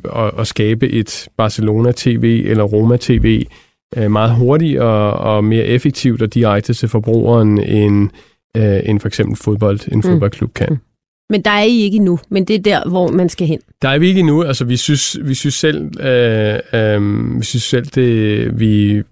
og, 0.04 0.34
og 0.34 0.46
skabe 0.46 0.88
et 0.88 1.28
Barcelona 1.36 1.92
TV 1.96 2.44
eller 2.46 2.64
Roma 2.64 2.96
TV 2.96 3.46
øh, 3.96 4.10
meget 4.10 4.34
hurtigt 4.34 4.80
og, 4.80 5.12
og 5.12 5.44
mere 5.44 5.64
effektivt 5.64 6.22
og 6.22 6.34
direkte 6.34 6.74
til 6.74 6.88
forbrugeren 6.88 7.58
end, 7.64 8.10
øh, 8.56 8.80
end 8.84 9.00
for 9.00 9.08
eksempel 9.08 9.36
fodbold, 9.36 9.80
en 9.92 9.96
mm. 9.96 10.02
fodboldklub 10.02 10.54
kan. 10.54 10.68
Mm. 10.70 10.78
Men 11.30 11.42
der 11.42 11.50
er 11.50 11.62
I 11.62 11.80
ikke 11.80 11.96
endnu, 11.96 12.18
men 12.28 12.44
det 12.44 12.56
er 12.56 12.62
der, 12.62 12.88
hvor 12.88 13.08
man 13.08 13.28
skal 13.28 13.46
hen. 13.46 13.60
Der 13.82 13.88
er 13.88 13.98
vi 13.98 14.08
ikke 14.08 14.20
endnu. 14.20 14.42
Altså, 14.42 14.64
vi 14.64 14.76
synes, 14.76 15.18
vi 15.24 15.34
synes 15.34 15.54
selv, 15.54 16.00
øh, 16.00 16.58
øh, 16.72 17.38
vi 17.38 17.44
synes 17.44 17.62
selv, 17.62 17.86
det 17.86 18.60
vi 18.60 19.02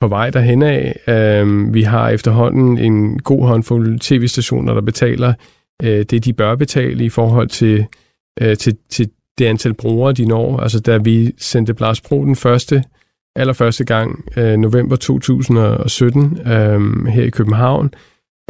på 0.00 0.08
vej 0.08 0.30
derhen 0.30 0.62
af. 0.62 0.96
Øh, 1.08 1.74
vi 1.74 1.82
har 1.82 2.10
efterhånden 2.10 2.78
en 2.78 3.18
god 3.18 3.46
håndfuld 3.46 4.00
tv-stationer, 4.00 4.74
der 4.74 4.80
betaler 4.80 5.34
øh, 5.82 6.04
det, 6.04 6.24
de 6.24 6.32
bør 6.32 6.54
betale 6.54 7.04
i 7.04 7.08
forhold 7.08 7.48
til, 7.48 7.86
øh, 8.40 8.56
til, 8.56 8.76
til 8.90 9.10
det 9.38 9.44
antal 9.46 9.74
brugere, 9.74 10.12
de 10.12 10.24
når. 10.24 10.60
Altså, 10.60 10.80
da 10.80 10.96
vi 10.96 11.32
sendte 11.38 11.74
Blast 11.74 12.04
Pro 12.04 12.24
den 12.24 12.36
første, 12.36 12.84
allerførste 13.36 13.84
gang, 13.84 14.24
øh, 14.36 14.56
november 14.56 14.96
2017, 14.96 16.38
øh, 16.46 17.06
her 17.06 17.24
i 17.24 17.30
København, 17.30 17.94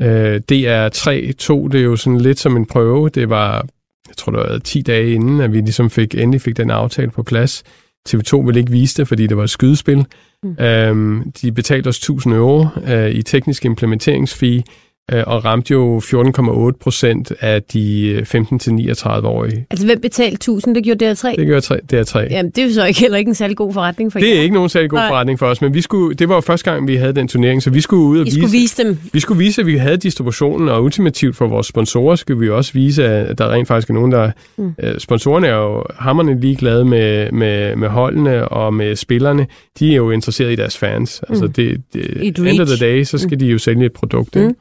Øh, 0.01 0.41
DR3 0.53 1.33
tog 1.33 1.73
det 1.73 1.85
jo 1.85 1.97
sådan 1.97 2.21
lidt 2.21 2.39
som 2.39 2.57
en 2.57 2.67
prøve. 2.67 3.09
Det 3.09 3.29
var, 3.29 3.67
jeg 4.09 4.17
tror 4.17 4.33
det 4.33 4.51
var 4.51 4.59
10 4.59 4.83
dage 4.83 5.13
inden, 5.13 5.41
at 5.41 5.53
vi 5.53 5.61
ligesom 5.61 5.91
fik, 5.91 6.15
endelig 6.15 6.41
fik 6.41 6.57
den 6.57 6.71
aftale 6.71 7.11
på 7.11 7.23
plads. 7.23 7.63
TV2 8.09 8.37
ville 8.37 8.61
ikke 8.61 8.73
vise 8.73 8.97
det, 8.97 9.09
fordi 9.09 9.27
det 9.27 9.37
var 9.37 9.43
et 9.43 9.51
skydespil. 9.51 10.07
Mm. 10.43 10.57
Øhm, 10.65 11.33
de 11.33 11.53
betalte 11.53 11.89
os 11.89 11.97
1000 11.97 12.35
euro 12.35 12.67
øh, 12.87 13.11
i 13.11 13.23
teknisk 13.23 13.65
implementeringsfee, 13.65 14.63
og 15.09 15.45
ramte 15.45 15.73
jo 15.73 15.99
14,8 16.05 16.79
procent 16.81 17.33
af 17.41 17.62
de 17.62 18.19
15-39-årige. 18.21 19.57
Øh, 19.57 19.62
altså 19.71 19.87
hvem 19.87 20.01
betalte 20.01 20.35
1000? 20.35 20.75
Det 20.75 20.85
gjorde 20.85 21.11
DR3? 21.11 21.37
Det 21.37 21.47
gjorde 21.47 21.81
DR3. 21.93 22.19
Jamen 22.19 22.51
det 22.51 22.62
er 22.62 22.67
jo 22.67 22.73
så 22.73 22.85
ikke, 22.85 23.01
heller 23.01 23.19
ikke 23.19 23.29
en 23.29 23.35
særlig 23.35 23.57
god 23.57 23.73
forretning 23.73 24.12
for 24.12 24.19
Det 24.19 24.38
er 24.38 24.43
ikke 24.43 24.55
nogen 24.55 24.69
særlig 24.69 24.91
god 24.91 24.99
Nej. 24.99 25.09
forretning 25.09 25.38
for 25.38 25.47
os, 25.47 25.62
men 25.62 25.75
vi 25.75 25.81
skulle, 25.81 26.15
det 26.15 26.29
var 26.29 26.35
jo 26.35 26.41
første 26.41 26.71
gang, 26.71 26.88
vi 26.88 26.97
havde 26.97 27.12
den 27.12 27.29
turnering, 27.29 27.62
så 27.62 27.71
vi 27.71 27.81
skulle 27.81 28.03
ud 28.03 28.19
og 28.19 28.27
vise, 28.27 28.37
skulle 28.37 28.53
vise 28.53 28.85
dem. 28.85 28.99
Vi 29.12 29.21
skulle 29.21 29.38
vise, 29.38 29.61
at 29.61 29.67
vi 29.67 29.77
havde 29.77 29.97
distributionen, 29.97 30.69
og 30.69 30.85
ultimativt 30.85 31.37
for 31.37 31.47
vores 31.47 31.67
sponsorer 31.67 32.17
skulle 32.17 32.41
vi 32.41 32.51
også 32.51 32.73
vise, 32.73 33.05
at 33.05 33.38
der 33.38 33.53
rent 33.53 33.69
faktisk 33.69 33.91
er 33.91 33.95
nogen, 33.95 34.12
der... 34.12 34.31
Mm. 34.57 34.75
Øh, 34.83 34.99
sponsorerne 34.99 35.47
er 35.47 35.57
jo 35.57 35.85
hammerne 35.99 36.41
ligeglade 36.41 36.85
med, 36.85 37.33
med, 37.33 37.77
med 37.77 37.88
holdene 37.88 38.49
og 38.49 38.75
med 38.75 38.97
spillerne. 38.97 39.47
De 39.79 39.93
er 39.93 39.97
jo 39.97 40.11
interesseret 40.11 40.53
i 40.53 40.57
deres 40.57 40.79
fans. 40.79 41.23
Altså 41.29 41.45
mm. 41.45 41.53
det, 41.53 41.83
det 41.93 42.38
end 42.38 42.61
of 42.61 42.69
the 42.69 42.87
day, 42.87 43.05
så 43.05 43.19
skal 43.19 43.33
mm. 43.33 43.38
de 43.38 43.47
jo 43.47 43.59
sælge 43.59 43.87
et 43.87 43.93
produkt. 43.93 44.37
Mm. 44.37 44.55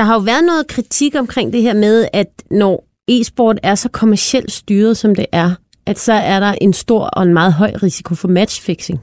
Der 0.00 0.06
har 0.06 0.14
jo 0.14 0.20
været 0.20 0.44
noget 0.44 0.66
kritik 0.66 1.14
omkring 1.14 1.52
det 1.52 1.62
her 1.62 1.74
med, 1.74 2.08
at 2.12 2.42
når 2.50 2.88
e-sport 3.08 3.58
er 3.62 3.74
så 3.74 3.88
kommercielt 3.88 4.52
styret, 4.52 4.96
som 4.96 5.14
det 5.14 5.26
er, 5.32 5.54
at 5.86 5.98
så 5.98 6.12
er 6.12 6.40
der 6.40 6.52
en 6.60 6.72
stor 6.72 7.04
og 7.04 7.22
en 7.22 7.32
meget 7.32 7.52
høj 7.52 7.72
risiko 7.82 8.14
for 8.14 8.28
matchfixing. 8.28 8.98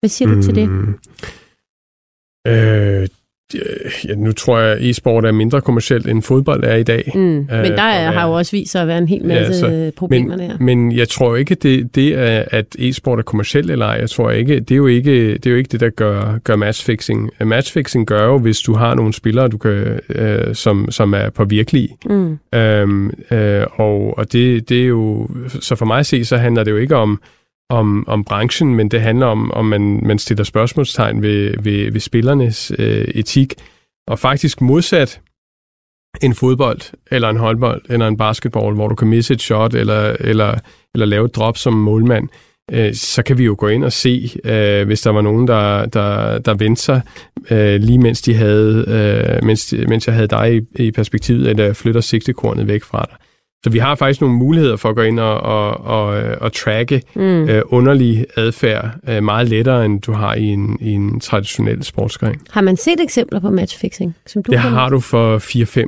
Hvad 0.00 0.08
siger 0.08 0.28
mm. 0.28 0.34
du 0.34 0.42
til 0.42 0.54
det? 0.54 0.68
Mm. 0.68 0.98
Øh, 2.46 3.08
ja, 4.08 4.14
nu 4.16 4.32
tror 4.32 4.58
jeg, 4.58 4.76
at 4.76 4.82
e-sport 4.82 5.24
er 5.24 5.32
mindre 5.32 5.60
kommercielt 5.60 6.08
end 6.08 6.22
fodbold 6.22 6.64
er 6.64 6.74
i 6.74 6.82
dag. 6.82 7.12
Mm, 7.14 7.20
men 7.20 7.48
der 7.48 7.82
er, 7.82 8.10
har 8.10 8.26
jo 8.26 8.32
også 8.32 8.52
vist 8.52 8.72
sig 8.72 8.82
at 8.82 8.88
være 8.88 8.98
en 8.98 9.08
hel 9.08 9.24
masse 9.24 9.66
ja, 9.66 9.86
så, 9.86 9.92
problemer 9.96 10.36
men, 10.36 10.50
der. 10.50 10.56
Men 10.60 10.92
jeg 10.92 11.08
tror 11.08 11.36
ikke, 11.36 11.54
det, 11.54 11.94
det 11.94 12.14
er, 12.18 12.44
at 12.50 12.66
e-sport 12.78 13.18
er 13.18 13.22
kommercielt 13.22 13.70
eller 13.70 13.86
ej. 13.86 13.96
Jeg 14.00 14.10
tror 14.10 14.30
ikke, 14.30 14.60
det 14.60 14.70
er 14.70 14.76
jo 14.76 14.86
ikke 14.86 15.32
det, 15.32 15.46
er 15.46 15.50
jo 15.50 15.56
ikke 15.56 15.68
det 15.68 15.80
der 15.80 15.90
gør, 15.90 16.38
gør 16.44 16.56
matchfixing. 16.56 17.30
Matchfixing 17.40 18.06
gør 18.06 18.24
jo, 18.24 18.38
hvis 18.38 18.60
du 18.60 18.74
har 18.74 18.94
nogle 18.94 19.12
spillere, 19.12 19.48
du 19.48 19.58
kan, 19.58 20.00
øh, 20.08 20.54
som, 20.54 20.90
som 20.90 21.14
er 21.14 21.30
på 21.30 21.44
virkelige. 21.44 21.96
Mm. 22.06 22.38
Øhm, 22.54 23.10
øh, 23.30 23.66
og 23.72 24.18
og 24.18 24.32
det, 24.32 24.68
det 24.68 24.82
er 24.82 24.86
jo, 24.86 25.28
så 25.60 25.76
for 25.76 25.86
mig 25.86 25.98
at 25.98 26.06
se, 26.06 26.24
så 26.24 26.36
handler 26.36 26.64
det 26.64 26.70
jo 26.70 26.76
ikke 26.76 26.96
om, 26.96 27.20
om, 27.70 28.08
om 28.08 28.24
branchen, 28.24 28.74
men 28.74 28.88
det 28.88 29.00
handler 29.00 29.26
om, 29.26 29.50
om 29.52 29.64
man, 29.64 30.00
man 30.06 30.18
stiller 30.18 30.44
spørgsmålstegn 30.44 31.22
ved, 31.22 31.54
ved, 31.62 31.92
ved 31.92 32.00
spillernes 32.00 32.72
øh, 32.78 33.04
etik. 33.14 33.54
Og 34.08 34.18
faktisk 34.18 34.60
modsat 34.60 35.20
en 36.22 36.34
fodbold, 36.34 36.80
eller 37.10 37.28
en 37.28 37.36
håndbold, 37.36 37.82
eller 37.88 38.08
en 38.08 38.16
basketball, 38.16 38.74
hvor 38.74 38.88
du 38.88 38.94
kan 38.94 39.08
misse 39.08 39.34
et 39.34 39.42
shot, 39.42 39.74
eller, 39.74 40.16
eller, 40.20 40.54
eller 40.94 41.06
lave 41.06 41.26
et 41.26 41.36
drop 41.36 41.56
som 41.56 41.72
målmand, 41.72 42.28
øh, 42.70 42.94
så 42.94 43.22
kan 43.22 43.38
vi 43.38 43.44
jo 43.44 43.54
gå 43.58 43.68
ind 43.68 43.84
og 43.84 43.92
se, 43.92 44.30
øh, 44.44 44.86
hvis 44.86 45.00
der 45.00 45.10
var 45.10 45.20
nogen, 45.20 45.48
der, 45.48 45.86
der, 45.86 46.38
der 46.38 46.54
vendte 46.54 46.82
sig, 46.82 47.00
øh, 47.50 47.80
lige 47.80 47.98
mens, 47.98 48.22
de 48.22 48.34
havde, 48.34 48.84
øh, 48.88 49.46
mens, 49.46 49.74
mens 49.88 50.06
jeg 50.06 50.14
havde 50.14 50.28
dig 50.28 50.56
i, 50.56 50.84
i 50.84 50.90
perspektivet, 50.90 51.50
eller 51.50 51.72
flytter 51.72 52.00
sigtekornet 52.00 52.68
væk 52.68 52.82
fra 52.82 53.06
dig. 53.08 53.16
Så 53.64 53.70
vi 53.70 53.78
har 53.78 53.94
faktisk 53.94 54.20
nogle 54.20 54.36
muligheder 54.36 54.76
for 54.76 54.88
at 54.88 54.96
gå 54.96 55.02
ind 55.02 55.20
og, 55.20 55.40
og, 55.40 55.80
og, 55.80 56.06
og 56.40 56.52
tracke 56.52 57.02
mm. 57.14 57.48
øh, 57.48 57.62
underlig 57.66 58.26
adfærd 58.36 58.90
øh, 59.08 59.22
meget 59.22 59.48
lettere, 59.48 59.84
end 59.84 60.00
du 60.00 60.12
har 60.12 60.34
i 60.34 60.44
en, 60.44 60.78
i 60.80 60.90
en 60.90 61.20
traditionel 61.20 61.84
sportsgren. 61.84 62.40
Har 62.50 62.60
man 62.60 62.76
set 62.76 63.00
eksempler 63.00 63.40
på 63.40 63.50
matchfixing? 63.50 64.16
Som 64.26 64.42
du 64.42 64.52
det 64.52 64.60
har 64.60 64.88
du 64.88 65.00
for 65.00 65.38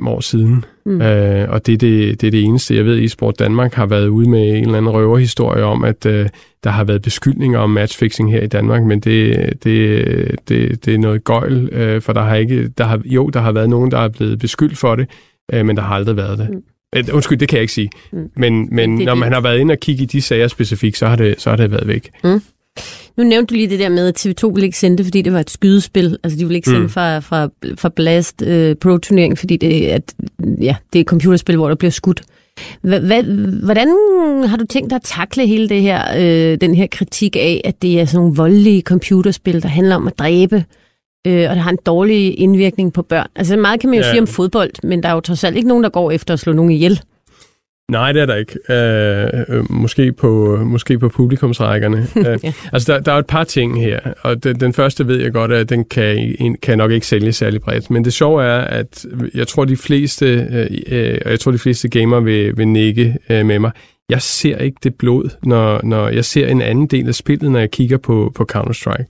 4-5 0.01 0.07
år 0.09 0.19
siden, 0.19 0.65
mm. 0.85 1.01
øh, 1.01 1.49
og 1.49 1.65
det 1.65 1.73
er 1.73 1.77
det, 1.77 2.21
det 2.21 2.27
er 2.27 2.31
det 2.31 2.43
eneste. 2.43 2.75
Jeg 2.75 2.85
ved, 2.85 2.97
at 2.97 3.03
eSport 3.03 3.39
Danmark 3.39 3.73
har 3.73 3.85
været 3.85 4.07
ude 4.07 4.29
med 4.29 4.49
en 4.49 4.63
eller 4.63 4.77
anden 4.77 4.91
røverhistorie 4.91 5.63
om, 5.63 5.83
at 5.83 6.05
øh, 6.05 6.29
der 6.63 6.69
har 6.69 6.83
været 6.83 7.01
beskyldninger 7.01 7.59
om 7.59 7.69
matchfixing 7.69 8.31
her 8.31 8.41
i 8.41 8.47
Danmark, 8.47 8.83
men 8.83 8.99
det, 8.99 9.49
det, 9.63 10.05
det, 10.49 10.85
det 10.85 10.93
er 10.93 10.97
noget 10.97 11.23
gøjl, 11.23 11.69
øh, 11.71 12.01
for 12.01 12.13
der 12.13 12.21
har 12.21 12.35
ikke, 12.35 12.67
der 12.67 12.83
har, 12.83 13.01
jo, 13.05 13.29
der 13.29 13.39
har 13.39 13.51
været 13.51 13.69
nogen, 13.69 13.91
der 13.91 13.99
er 13.99 14.07
blevet 14.07 14.39
beskyldt 14.39 14.77
for 14.77 14.95
det, 14.95 15.09
øh, 15.53 15.65
men 15.65 15.77
der 15.77 15.83
har 15.83 15.95
aldrig 15.95 16.15
været 16.15 16.37
det. 16.37 16.49
Mm. 16.49 16.63
Øh, 16.95 17.03
undskyld, 17.13 17.37
det 17.37 17.49
kan 17.49 17.55
jeg 17.55 17.61
ikke 17.61 17.73
sige. 17.73 17.89
Mm. 18.11 18.29
Men, 18.35 18.67
men 18.71 18.97
det, 18.97 19.05
når 19.05 19.15
man 19.15 19.33
har 19.33 19.41
været 19.41 19.59
inde 19.59 19.71
og 19.71 19.79
kigge 19.79 20.03
i 20.03 20.05
de 20.05 20.21
sager 20.21 20.47
specifikt, 20.47 20.97
så 20.97 21.07
har 21.07 21.15
det, 21.15 21.41
så 21.41 21.49
har 21.49 21.57
det 21.57 21.71
været 21.71 21.87
væk. 21.87 22.09
Mm. 22.23 22.41
Nu 23.17 23.23
nævnte 23.23 23.51
du 23.51 23.55
lige 23.55 23.69
det 23.69 23.79
der 23.79 23.89
med, 23.89 24.07
at 24.07 24.25
TV2 24.25 24.53
ville 24.53 24.65
ikke 24.65 24.77
sende 24.77 24.97
det, 24.97 25.05
fordi 25.05 25.21
det 25.21 25.33
var 25.33 25.39
et 25.39 25.49
skydespil. 25.49 26.17
Altså, 26.23 26.39
de 26.39 26.45
ville 26.45 26.55
ikke 26.55 26.69
sende 26.69 26.81
mm. 26.81 26.89
fra, 26.89 27.19
fra, 27.19 27.49
fra 27.77 27.89
Blast 27.89 28.41
uh, 28.41 28.73
Pro-turnering, 28.81 29.37
fordi 29.37 29.57
det, 29.57 29.87
at, 29.87 30.13
ja, 30.61 30.75
det 30.93 30.99
er 30.99 31.01
et 31.01 31.07
computerspil, 31.07 31.55
hvor 31.55 31.67
der 31.67 31.75
bliver 31.75 31.91
skudt. 31.91 32.21
Hvordan 32.81 33.97
har 34.47 34.57
du 34.57 34.65
tænkt 34.65 34.89
dig 34.89 34.95
at 34.95 35.01
takle 35.03 35.47
hele 35.47 35.69
det 35.69 35.81
her, 35.81 36.03
øh, 36.17 36.57
den 36.61 36.75
her 36.75 36.87
kritik 36.91 37.35
af, 37.35 37.61
at 37.63 37.81
det 37.81 37.99
er 37.99 38.05
sådan 38.05 38.19
nogle 38.19 38.35
voldelige 38.35 38.81
computerspil, 38.81 39.63
der 39.63 39.69
handler 39.69 39.95
om 39.95 40.07
at 40.07 40.19
dræbe 40.19 40.65
øh, 41.27 41.49
og 41.49 41.55
det 41.55 41.63
har 41.63 41.71
en 41.71 41.79
dårlig 41.85 42.39
indvirkning 42.39 42.93
på 42.93 43.01
børn. 43.01 43.27
Altså 43.35 43.57
meget 43.57 43.79
kan 43.79 43.89
man 43.89 43.99
jo 43.99 44.05
ja. 44.05 44.11
sige 44.11 44.21
om 44.21 44.27
fodbold, 44.27 44.71
men 44.83 45.03
der 45.03 45.09
er 45.09 45.13
jo 45.13 45.19
trods 45.19 45.43
alt 45.43 45.55
ikke 45.55 45.67
nogen, 45.67 45.83
der 45.83 45.89
går 45.89 46.11
efter 46.11 46.33
at 46.33 46.39
slå 46.39 46.53
nogen 46.53 46.71
ihjel. 46.71 47.01
Nej, 47.91 48.11
det 48.11 48.21
er 48.21 48.25
der 48.25 48.35
ikke. 48.35 48.59
Øh, 48.69 49.57
øh, 49.57 49.71
måske, 49.71 50.11
på, 50.11 50.59
måske 50.65 50.99
på 50.99 51.09
publikumsrækkerne. 51.09 52.07
øh, 52.27 52.37
Ja. 52.43 52.53
Altså, 52.73 52.93
der, 52.93 52.99
der 52.99 53.11
er 53.11 53.17
et 53.17 53.25
par 53.25 53.43
ting 53.43 53.81
her, 53.81 53.99
og 54.21 54.43
den, 54.43 54.59
den 54.59 54.73
første 54.73 55.07
ved 55.07 55.21
jeg 55.21 55.31
godt, 55.31 55.51
at 55.51 55.69
den 55.69 55.85
kan, 55.85 56.35
kan 56.61 56.77
nok 56.77 56.91
ikke 56.91 57.07
sælge 57.07 57.31
særlig 57.31 57.61
bredt. 57.61 57.91
Men 57.91 58.05
det 58.05 58.13
sjove 58.13 58.43
er, 58.43 58.59
at 58.59 59.05
jeg 59.33 59.47
tror, 59.47 59.65
de 59.65 59.77
fleste, 59.77 60.25
øh, 60.51 60.67
øh, 60.87 61.17
og 61.25 61.31
jeg 61.31 61.39
tror, 61.39 61.51
de 61.51 61.57
fleste 61.57 61.89
gamer 61.89 62.19
vil, 62.19 62.57
vil 62.57 62.67
nikke 62.67 63.17
øh, 63.29 63.45
med 63.45 63.59
mig. 63.59 63.71
Jeg 64.09 64.21
ser 64.21 64.57
ikke 64.57 64.77
det 64.83 64.95
blod, 64.95 65.29
når, 65.43 65.79
når 65.83 66.09
jeg 66.09 66.25
ser 66.25 66.47
en 66.47 66.61
anden 66.61 66.87
del 66.87 67.07
af 67.07 67.15
spillet, 67.15 67.51
når 67.51 67.59
jeg 67.59 67.71
kigger 67.71 67.97
på, 67.97 68.31
på 68.35 68.45
Counter-Strike. 68.51 69.05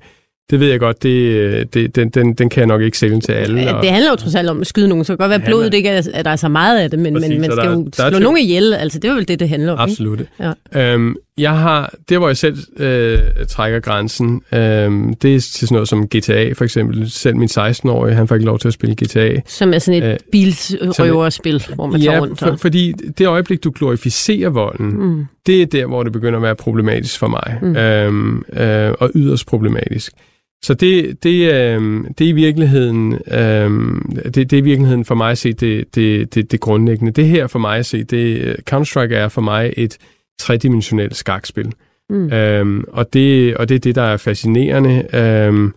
Det 0.52 0.60
ved 0.60 0.68
jeg 0.70 0.80
godt, 0.80 1.04
det, 1.04 1.10
øh, 1.10 1.66
det, 1.74 1.96
den, 1.96 2.10
den, 2.10 2.34
den 2.34 2.50
kan 2.50 2.60
jeg 2.60 2.68
nok 2.68 2.82
ikke 2.82 2.98
sælge 2.98 3.20
til 3.22 3.32
alle. 3.32 3.62
Ja, 3.62 3.74
og- 3.74 3.84
det 3.84 3.92
handler 3.92 4.10
jo 4.10 4.16
trods 4.16 4.36
alt 4.36 4.50
om 4.50 4.62
at 4.62 4.68
skyde 4.68 4.88
nogen, 4.88 5.04
så 5.06 5.14
det 5.14 5.20
kan 5.20 5.24
godt 5.24 5.30
være, 5.30 5.36
at 5.36 5.42
Det 5.42 5.48
blodet 5.48 5.74
ikke 5.74 5.90
er, 5.90 6.02
at 6.14 6.26
der 6.26 6.32
er 6.32 6.36
så 6.36 6.48
meget 6.50 6.80
af 6.80 6.90
det, 6.90 7.00
men, 7.00 7.14
Præcis, 7.14 7.30
men 7.30 7.42
man 7.42 7.52
skal 7.52 7.66
der- 7.66 7.72
jo 8.06 8.10
slå 8.10 8.20
nogen 8.20 8.38
ihjel. 8.38 8.74
Altså, 8.74 9.00
det 9.00 9.10
er 9.10 9.14
vel 9.14 9.28
det, 9.28 9.40
det 9.40 9.50
handler 9.50 9.74
om. 9.74 9.90
ikke? 9.90 9.92
Absolut. 9.92 10.20
Ja. 10.74 10.94
Øhm, 10.94 11.16
jeg 11.38 11.52
har, 11.58 11.94
der 12.10 12.18
hvor 12.18 12.28
jeg 12.28 12.38
selv 12.38 12.58
øh, 12.78 13.20
trækker 13.50 13.80
grænsen, 13.80 14.42
øhm, 14.54 15.14
det 15.14 15.36
er 15.36 15.40
til 15.40 15.68
sådan 15.68 15.76
noget 15.76 15.88
som 15.88 16.08
GTA 16.08 16.52
for 16.54 16.64
eksempel. 16.64 17.12
Selv 17.12 17.36
min 17.36 17.50
16-årige, 17.52 18.16
han 18.16 18.28
får 18.28 18.36
ikke 18.36 18.46
lov 18.46 18.60
til 18.60 18.68
at 18.68 18.74
spille 18.74 18.96
GTA. 18.96 19.42
Som 19.48 19.74
er 19.74 19.80
sådan 19.80 20.04
et 20.04 20.10
Øh, 20.12 20.18
bilrøverspil, 20.32 21.64
hvor 21.76 21.86
man 21.86 22.02
tager 22.02 22.14
ja, 22.14 22.20
rundt. 22.22 22.40
for, 22.40 22.46
Og... 22.46 22.60
fordi 22.60 22.92
det 23.18 23.28
øjeblik, 23.28 23.64
du 23.64 23.72
glorificerer 23.76 24.50
volden, 24.50 24.88
Mm. 25.02 25.26
det 25.46 25.62
er 25.62 25.66
der, 25.66 25.86
hvor 25.86 26.04
det 26.04 26.12
begynder 26.12 26.38
at 26.40 26.44
være 26.44 26.56
problematisk 26.56 27.20
for 27.20 27.28
mig. 27.28 27.58
Mm. 27.62 27.76
Øhm, 27.76 28.44
øh, 28.54 28.94
og 29.00 29.12
yderst 29.16 29.48
problematisk. 29.48 30.12
Så 30.64 30.74
det, 30.74 31.24
det, 31.24 31.54
øhm, 31.54 32.14
det 32.18 32.26
er 32.26 32.30
i 32.30 32.32
virkeligheden, 32.32 33.20
øhm, 33.32 34.16
det, 34.24 34.36
det 34.36 34.54
er 34.54 34.58
i 34.58 34.62
virkeligheden 34.62 35.06
for 35.06 35.16
mig 35.16 35.32
at 35.32 35.38
se 35.38 35.54
det, 35.54 35.96
det, 35.96 36.36
det, 36.36 36.52
det 36.52 36.60
grundlæggende. 36.60 37.12
Det 37.12 37.26
her 37.26 37.48
for 37.48 37.60
mig 37.60 37.78
at 37.78 37.86
se, 37.86 38.04
det, 38.04 38.56
Counter-Strike 38.72 39.14
er 39.14 39.28
for 39.28 39.42
mig 39.42 39.74
et 39.78 39.98
tredimensionelt 40.40 41.16
skakspil. 41.16 41.74
Mm. 42.10 42.34
Øhm, 42.34 42.84
og, 42.88 43.14
det, 43.14 43.58
og 43.58 43.70
det 43.70 43.76
er 43.76 43.80
det, 43.80 43.96
der 43.96 44.02
er 44.02 44.18
fascinerende. 44.18 45.16
Øhm, 45.16 45.74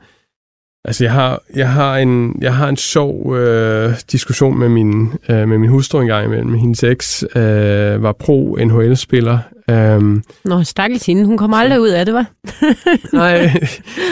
altså, 0.85 1.05
jeg 1.05 1.13
har, 1.13 1.43
jeg 1.57 1.73
har 1.73 1.97
en, 1.97 2.39
jeg 2.41 2.55
har 2.55 2.69
en 2.69 2.77
sjov 2.77 3.37
øh, 3.37 3.93
diskussion 4.13 4.59
med 4.59 4.69
min, 4.69 5.13
øh, 5.29 5.49
med 5.49 5.59
min 5.59 5.71
hustru 5.71 6.01
engang 6.01 6.27
imellem. 6.27 6.55
Hendes 6.55 6.83
eks 6.83 7.25
øh, 7.37 8.03
var 8.03 8.13
pro-NHL-spiller. 8.13 9.39
Øhm, 9.71 10.23
Nå, 10.45 10.63
stakkels 10.63 11.07
hende. 11.07 11.25
Hun 11.25 11.39
kommer 11.39 11.57
aldrig 11.57 11.81
ud 11.81 11.89
af 11.89 12.07
det, 12.07 12.15
var? 12.15 12.27
nej, 13.13 13.51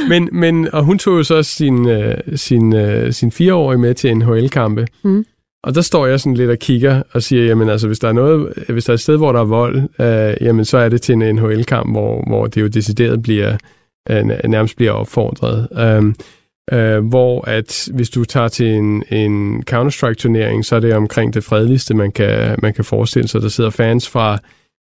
men, 0.09 0.29
men, 0.33 0.69
og 0.75 0.85
hun 0.85 0.99
tog 0.99 1.19
jo 1.19 1.23
så 1.23 1.43
sin, 1.43 1.89
øh, 1.89 2.15
sin, 2.37 2.75
øh, 2.75 3.13
sin 3.13 3.33
fireårige 3.33 3.79
med 3.79 3.95
til 3.95 4.17
NHL-kampe. 4.17 4.87
Mm. 5.05 5.25
Og 5.65 5.75
der 5.75 5.81
står 5.81 6.07
jeg 6.07 6.21
sådan 6.21 6.35
lidt 6.35 6.51
og 6.51 6.59
kigger 6.59 7.03
og 7.13 7.23
siger, 7.23 7.45
jamen 7.45 7.69
altså, 7.69 7.87
hvis 7.87 7.99
der 7.99 8.09
er, 8.09 8.13
noget, 8.13 8.53
hvis 8.69 8.85
der 8.85 8.91
er 8.91 8.95
et 8.95 9.01
sted, 9.01 9.17
hvor 9.17 9.33
der 9.33 9.41
er 9.41 9.45
vold, 9.45 9.83
øh, 10.01 10.47
jamen 10.47 10.65
så 10.65 10.79
er 10.79 10.89
det 10.89 11.03
til 11.03 11.13
en 11.13 11.35
NHL-kamp, 11.35 11.91
hvor, 11.93 12.25
hvor 12.27 12.47
det 12.47 12.61
jo 12.61 12.67
decideret 12.67 13.23
bliver, 13.23 13.57
øh, 14.11 14.25
nærmest 14.45 14.77
bliver 14.77 14.93
opfordret. 14.93 15.69
Um, 15.99 16.15
øh, 16.73 16.99
hvor 17.07 17.49
at 17.49 17.89
hvis 17.95 18.11
du 18.11 18.25
tager 18.25 18.49
til 18.49 18.67
en, 18.67 19.05
en 19.11 19.65
Counter-Strike-turnering, 19.71 20.65
så 20.65 20.77
er 20.77 20.81
det 20.81 20.95
omkring 20.95 21.35
det 21.35 21.45
fredeligste, 21.45 21.95
man 21.95 22.13
kan, 22.13 22.57
man 22.63 22.75
kan 22.75 22.85
forestille 22.85 23.29
sig. 23.29 23.43
Der 23.43 23.49
sidder 23.49 23.71
fans 23.71 24.09
fra 24.09 24.39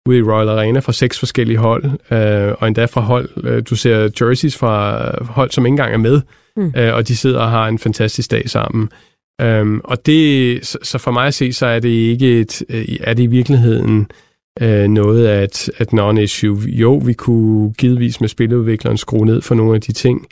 ude 0.09 0.19
i 0.19 0.23
Royal 0.23 0.49
Arena 0.49 0.81
fra 0.81 0.93
seks 0.93 1.19
forskellige 1.19 1.59
hold, 1.59 1.85
øh, 1.85 2.55
og 2.59 2.69
endda 2.69 2.85
fra 2.85 3.01
hold, 3.01 3.29
øh, 3.45 3.63
du 3.71 3.77
ser 3.77 4.11
jerseys 4.21 4.57
fra 4.57 5.11
hold, 5.25 5.51
som 5.51 5.67
ikke 5.67 5.73
engang 5.73 5.93
er 5.93 5.99
med, 5.99 6.21
Mm. 6.57 6.73
øh, 6.77 6.95
og 6.95 7.09
de 7.09 7.17
sidder 7.17 7.41
og 7.41 7.51
har 7.51 7.69
en 7.69 7.79
fantastisk 7.79 8.31
dag 8.31 8.51
sammen. 8.51 8.89
Um, 9.43 9.81
og 9.85 10.07
det, 10.07 10.67
så, 10.67 10.79
så 10.83 10.99
for 10.99 11.11
mig 11.11 11.27
at 11.27 11.35
se, 11.35 11.53
så 11.53 11.67
er 11.67 11.79
det 11.81 11.89
ikke 11.89 12.41
et, 12.41 12.63
øh, 12.69 12.85
er 13.01 13.15
det 13.15 13.23
i 13.23 13.27
virkeligheden 13.27 14.11
øh, 14.61 14.89
noget 14.89 15.27
af 15.27 15.45
et, 15.45 15.71
et 15.81 15.93
non-issue. 15.93 16.67
Jo, 16.67 16.95
vi 16.95 17.13
kunne 17.13 17.73
givetvis 17.73 18.21
med 18.21 18.29
spiludvikleren 18.29 18.97
skrue 18.97 19.27
ned 19.27 19.43
for 19.43 19.55
nogle 19.55 19.75
af 19.75 19.81
de 19.81 19.93
ting, 19.93 20.27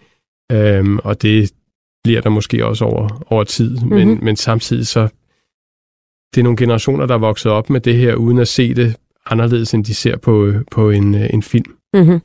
um, 0.54 1.00
og 1.04 1.22
det 1.22 1.50
bliver 2.04 2.20
der 2.20 2.30
måske 2.30 2.66
også 2.66 2.84
over, 2.84 3.24
over 3.32 3.44
tid, 3.44 3.70
mm-hmm. 3.70 3.88
men, 3.88 4.08
Mhm. 4.08 4.24
men 4.24 4.36
samtidig 4.36 4.86
så 4.86 5.08
det 6.34 6.40
er 6.40 6.44
nogle 6.44 6.56
generationer, 6.56 7.06
der 7.06 7.14
er 7.14 7.18
vokset 7.18 7.52
op 7.52 7.70
med 7.70 7.80
det 7.80 7.96
her, 7.96 8.14
uden 8.14 8.38
at 8.38 8.48
se 8.48 8.74
det 8.74 8.96
anderledes, 9.26 9.74
end 9.74 9.84
de 9.84 9.94
ser 9.94 10.16
på, 10.16 10.52
på 10.70 10.90
en, 10.90 11.14
øh, 11.14 11.30
en 11.34 11.42
film. 11.42 11.74
Mm-hmm. 11.94 12.20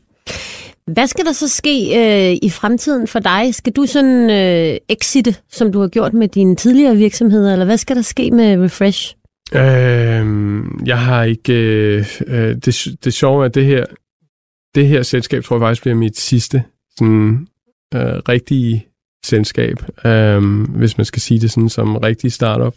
Hvad 0.94 1.08
skal 1.08 1.26
der 1.26 1.32
så 1.32 1.48
ske 1.48 1.72
øh, 1.72 2.38
i 2.42 2.50
fremtiden 2.50 3.08
for 3.08 3.20
dig? 3.20 3.56
Skal 3.56 3.74
du 3.74 3.86
sådan 3.86 4.30
øh, 4.30 4.78
exite, 4.90 5.36
som 5.50 5.72
du 5.72 5.80
har 5.80 5.88
gjort 5.88 6.14
med 6.14 6.28
dine 6.28 6.56
tidligere 6.56 6.96
virksomheder, 6.96 7.52
eller 7.52 7.66
hvad 7.66 7.78
skal 7.78 7.96
der 7.96 8.02
ske 8.02 8.32
med 8.32 8.64
Refresh? 8.64 9.16
Øhm, 9.56 10.82
jeg 10.86 11.00
har 11.00 11.24
ikke... 11.24 11.54
Øh, 11.54 12.06
øh, 12.28 12.56
det, 12.56 12.88
det 13.04 13.14
sjove 13.14 13.42
er, 13.42 13.46
at 13.46 13.56
det 13.56 13.66
her, 13.66 13.86
det 14.76 14.88
her 14.88 15.04
selskab, 15.04 15.44
tror 15.44 15.56
jeg 15.56 15.62
faktisk 15.62 15.82
bliver 15.82 15.96
mit 15.96 16.18
sidste 16.20 16.64
sådan, 16.98 17.48
øh, 17.96 18.02
rigtige 18.30 18.86
selskab, 19.26 19.78
øh, 20.06 20.64
hvis 20.64 20.98
man 20.98 21.06
skal 21.06 21.22
sige 21.22 21.40
det 21.40 21.52
sådan 21.52 21.70
som 21.70 21.96
rigtig 21.96 22.32
startup. 22.32 22.76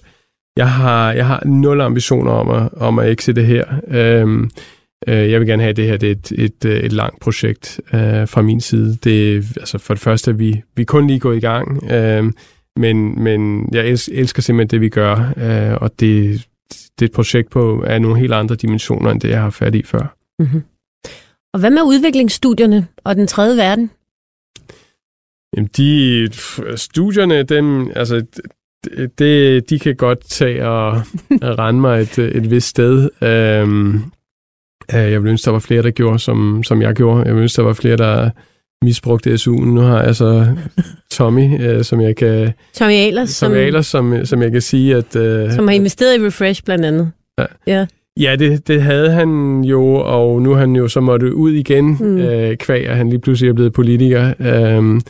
Jeg 0.57 0.73
har, 0.73 1.13
jeg 1.13 1.27
har 1.27 1.43
nul 1.47 1.81
ambitioner 1.81 2.31
om 2.31 2.51
at, 2.51 2.73
om 2.73 2.99
at 2.99 3.11
exit 3.11 3.37
det 3.37 3.47
her. 3.47 3.65
Øh, 3.89 4.49
øh, 5.07 5.31
jeg 5.31 5.41
vil 5.41 5.49
gerne 5.49 5.63
have, 5.63 5.73
det 5.73 5.87
her 5.87 5.97
det 5.97 6.09
er 6.09 6.13
et, 6.13 6.33
et, 6.65 6.85
et 6.85 6.93
langt 6.93 7.21
projekt 7.21 7.81
øh, 7.95 8.29
fra 8.29 8.43
min 8.43 8.61
side. 8.61 8.97
Det, 9.05 9.37
altså 9.57 9.79
for 9.79 9.95
det 9.95 10.01
første, 10.03 10.31
er 10.31 10.35
vi, 10.35 10.63
vi 10.77 10.83
er 10.83 10.87
kun 10.87 11.07
lige 11.07 11.19
gået 11.19 11.37
i 11.37 11.41
gang, 11.41 11.93
øh, 11.93 12.33
men, 12.77 13.23
men 13.23 13.69
jeg 13.73 13.87
elsker, 13.87 14.13
elsker 14.15 14.43
simpelthen 14.43 14.71
det, 14.71 14.81
vi 14.81 14.89
gør, 14.89 15.33
øh, 15.37 15.79
og 15.81 16.01
det, 16.01 16.43
det 16.71 17.03
er 17.03 17.05
et 17.05 17.13
projekt 17.13 17.51
på 17.51 17.83
af 17.83 18.03
nogle 18.03 18.19
helt 18.19 18.33
andre 18.33 18.55
dimensioner, 18.55 19.11
end 19.11 19.21
det, 19.21 19.29
jeg 19.29 19.41
har 19.41 19.51
fat 19.51 19.75
i 19.75 19.83
før. 19.83 20.17
Mm-hmm. 20.39 20.63
Og 21.55 21.61
hvad 21.61 21.71
med 21.71 21.83
udviklingsstudierne 21.83 22.87
og 23.05 23.17
den 23.17 23.27
tredje 23.27 23.57
verden? 23.57 23.91
Jamen, 25.57 25.71
de 25.77 26.29
studierne, 26.77 27.43
dem, 27.43 27.91
altså, 27.97 28.23
det, 29.19 29.71
de 29.71 29.79
kan 29.79 29.97
godt 29.97 30.25
tage 30.29 30.67
og, 30.69 30.91
og 31.43 31.59
rende 31.59 31.81
mig 31.81 32.01
et, 32.01 32.19
et 32.19 32.51
vist 32.51 32.69
sted. 32.69 33.11
Øhm, 33.23 33.95
øh, 34.95 35.13
jeg 35.13 35.23
vil 35.23 35.31
ønske, 35.31 35.45
der 35.47 35.51
var 35.51 35.59
flere, 35.59 35.83
der 35.83 35.91
gjorde, 35.91 36.19
som, 36.19 36.63
som 36.63 36.83
jeg 36.83 36.95
gjorde. 36.95 37.23
Jeg 37.27 37.35
vil 37.35 37.43
ønske, 37.43 37.57
der 37.57 37.67
var 37.67 37.73
flere, 37.73 37.97
der 37.97 38.31
misbrugte 38.85 39.35
SU'en. 39.35 39.65
Nu 39.65 39.81
har 39.81 40.03
jeg 40.03 40.17
så 40.17 40.47
Tommy, 41.11 41.63
øh, 41.69 41.85
som 41.85 42.01
jeg 42.01 42.17
kan, 42.17 42.53
Tommy 42.75 42.93
Ahlers, 42.93 43.31
som, 43.31 43.51
som, 43.51 43.57
Ahlers, 43.59 43.87
som, 43.87 44.25
som 44.27 44.43
jeg 44.43 44.53
kan 44.53 44.61
sige, 44.61 44.97
at... 44.97 45.17
Øh, 45.17 45.53
som 45.53 45.69
har 45.69 45.75
investeret 45.75 46.21
i 46.21 46.27
Refresh 46.27 46.63
blandt 46.65 46.85
andet. 46.85 47.11
Ja. 47.39 47.45
ja. 47.67 47.87
Ja, 48.21 48.37
det, 48.39 48.69
det 48.69 48.83
havde 48.83 49.11
han 49.11 49.61
jo, 49.65 49.95
og 49.95 50.43
nu 50.43 50.53
er 50.53 50.57
han 50.57 50.77
jo 50.77 50.89
så 50.89 51.01
måtte 51.01 51.35
ud 51.35 51.53
igen, 51.53 51.97
Mm. 52.01 52.19
øh, 52.19 52.57
kvæg, 52.57 52.87
at 52.89 52.97
han 52.97 53.11
lige 53.11 53.21
pludselig 53.21 53.49
er 53.49 53.53
blevet 53.55 53.73
politiker. 53.73 54.35
Øhm, 54.41 55.01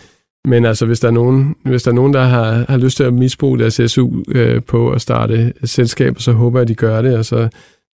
men 0.45 0.65
altså, 0.65 0.87
hvis 0.87 1.01
der 1.01 1.09
er 1.09 1.13
nogen, 1.13 1.55
hvis 1.65 1.83
der, 1.83 1.91
er 1.91 1.95
nogen 1.95 2.15
der 2.15 2.25
har, 2.25 2.65
har 2.69 2.77
lyst 2.77 2.97
til 2.97 3.05
at 3.05 3.15
misbruge 3.15 3.59
deres 3.59 3.81
SU 3.87 4.11
øh, 4.29 4.63
på 4.63 4.91
at 4.91 5.01
starte 5.01 5.53
et 5.63 5.71
selskab, 5.71 6.21
så 6.21 6.33
håber 6.33 6.59
jeg, 6.59 6.63
at 6.63 6.69
de 6.69 6.75
gør 6.75 7.03
det, 7.03 7.19
og 7.19 7.25
så 7.25 7.49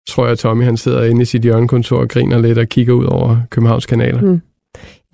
tror 0.10 0.24
jeg, 0.24 0.32
at 0.32 0.40
Tommy 0.40 0.64
han 0.64 0.78
sidder 0.78 1.04
inde 1.04 1.22
i 1.22 1.26
sit 1.26 1.42
hjørnekontor 1.42 1.98
og 1.98 2.10
griner 2.10 2.42
lidt 2.42 2.58
og 2.58 2.68
kigger 2.68 2.94
ud 2.94 3.06
over 3.06 3.38
Københavns 3.50 3.86
kanaler. 3.86 4.22
Mm. 4.22 4.42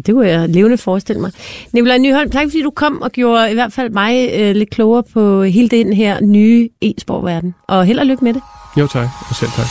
Det 0.05 0.13
kunne 0.13 0.27
jeg 0.27 0.49
levende 0.49 0.77
forestille 0.77 1.21
mig. 1.21 1.31
Nikolaj 1.73 1.97
Nyholm, 1.97 2.29
tak 2.29 2.45
fordi 2.45 2.61
du 2.61 2.69
kom 2.69 3.01
og 3.01 3.11
gjorde 3.11 3.51
i 3.51 3.53
hvert 3.53 3.73
fald 3.73 3.89
mig 3.89 4.29
øh, 4.39 4.55
lidt 4.55 4.69
klogere 4.69 5.03
på 5.13 5.43
hele 5.43 5.69
den 5.69 5.93
her 5.93 6.21
nye 6.21 6.69
e-sportverden. 6.81 7.55
Og 7.67 7.85
held 7.85 7.99
og 7.99 8.05
lykke 8.05 8.23
med 8.23 8.33
det. 8.33 8.41
Jo 8.79 8.87
tak, 8.87 9.07
og 9.29 9.35
selv 9.35 9.51
tak. 9.51 9.67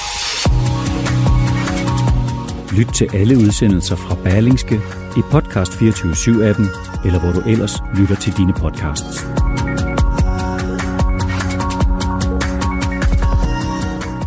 Lyt 2.79 2.87
til 2.87 3.09
alle 3.15 3.37
udsendelser 3.37 3.97
fra 3.97 4.17
Berlingske 4.25 4.81
i 5.17 5.21
Podcast 5.31 5.73
24-7-appen, 5.73 6.90
eller 7.05 7.21
hvor 7.21 7.33
du 7.33 7.41
ellers 7.49 7.83
lytter 7.95 8.15
til 8.15 8.37
dine 8.37 8.53
podcasts. 8.53 9.27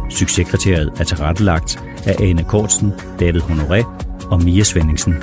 Succeskriteriet 0.10 0.92
er 1.00 1.04
tilrettelagt 1.04 1.84
af 2.06 2.16
Ane 2.20 2.44
Kortsen, 2.44 2.94
David 3.20 3.42
Honoré 3.42 3.86
og 4.32 4.44
Mia 4.44 4.64
Svendingsen. 4.64 5.14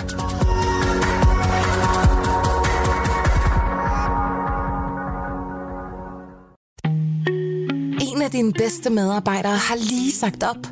En 8.01 8.23
af 8.23 8.31
dine 8.33 8.53
bedste 8.53 8.91
medarbejdere 8.91 9.57
har 9.57 9.77
lige 9.77 10.13
sagt 10.13 10.43
op. 10.43 10.67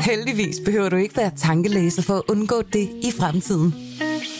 Heldigvis 0.00 0.56
behøver 0.64 0.88
du 0.88 0.96
ikke 0.96 1.16
være 1.16 1.30
tankelæser 1.36 2.02
for 2.02 2.14
at 2.14 2.22
undgå 2.28 2.62
det 2.72 2.88
i 3.02 3.12
fremtiden. 3.18 3.74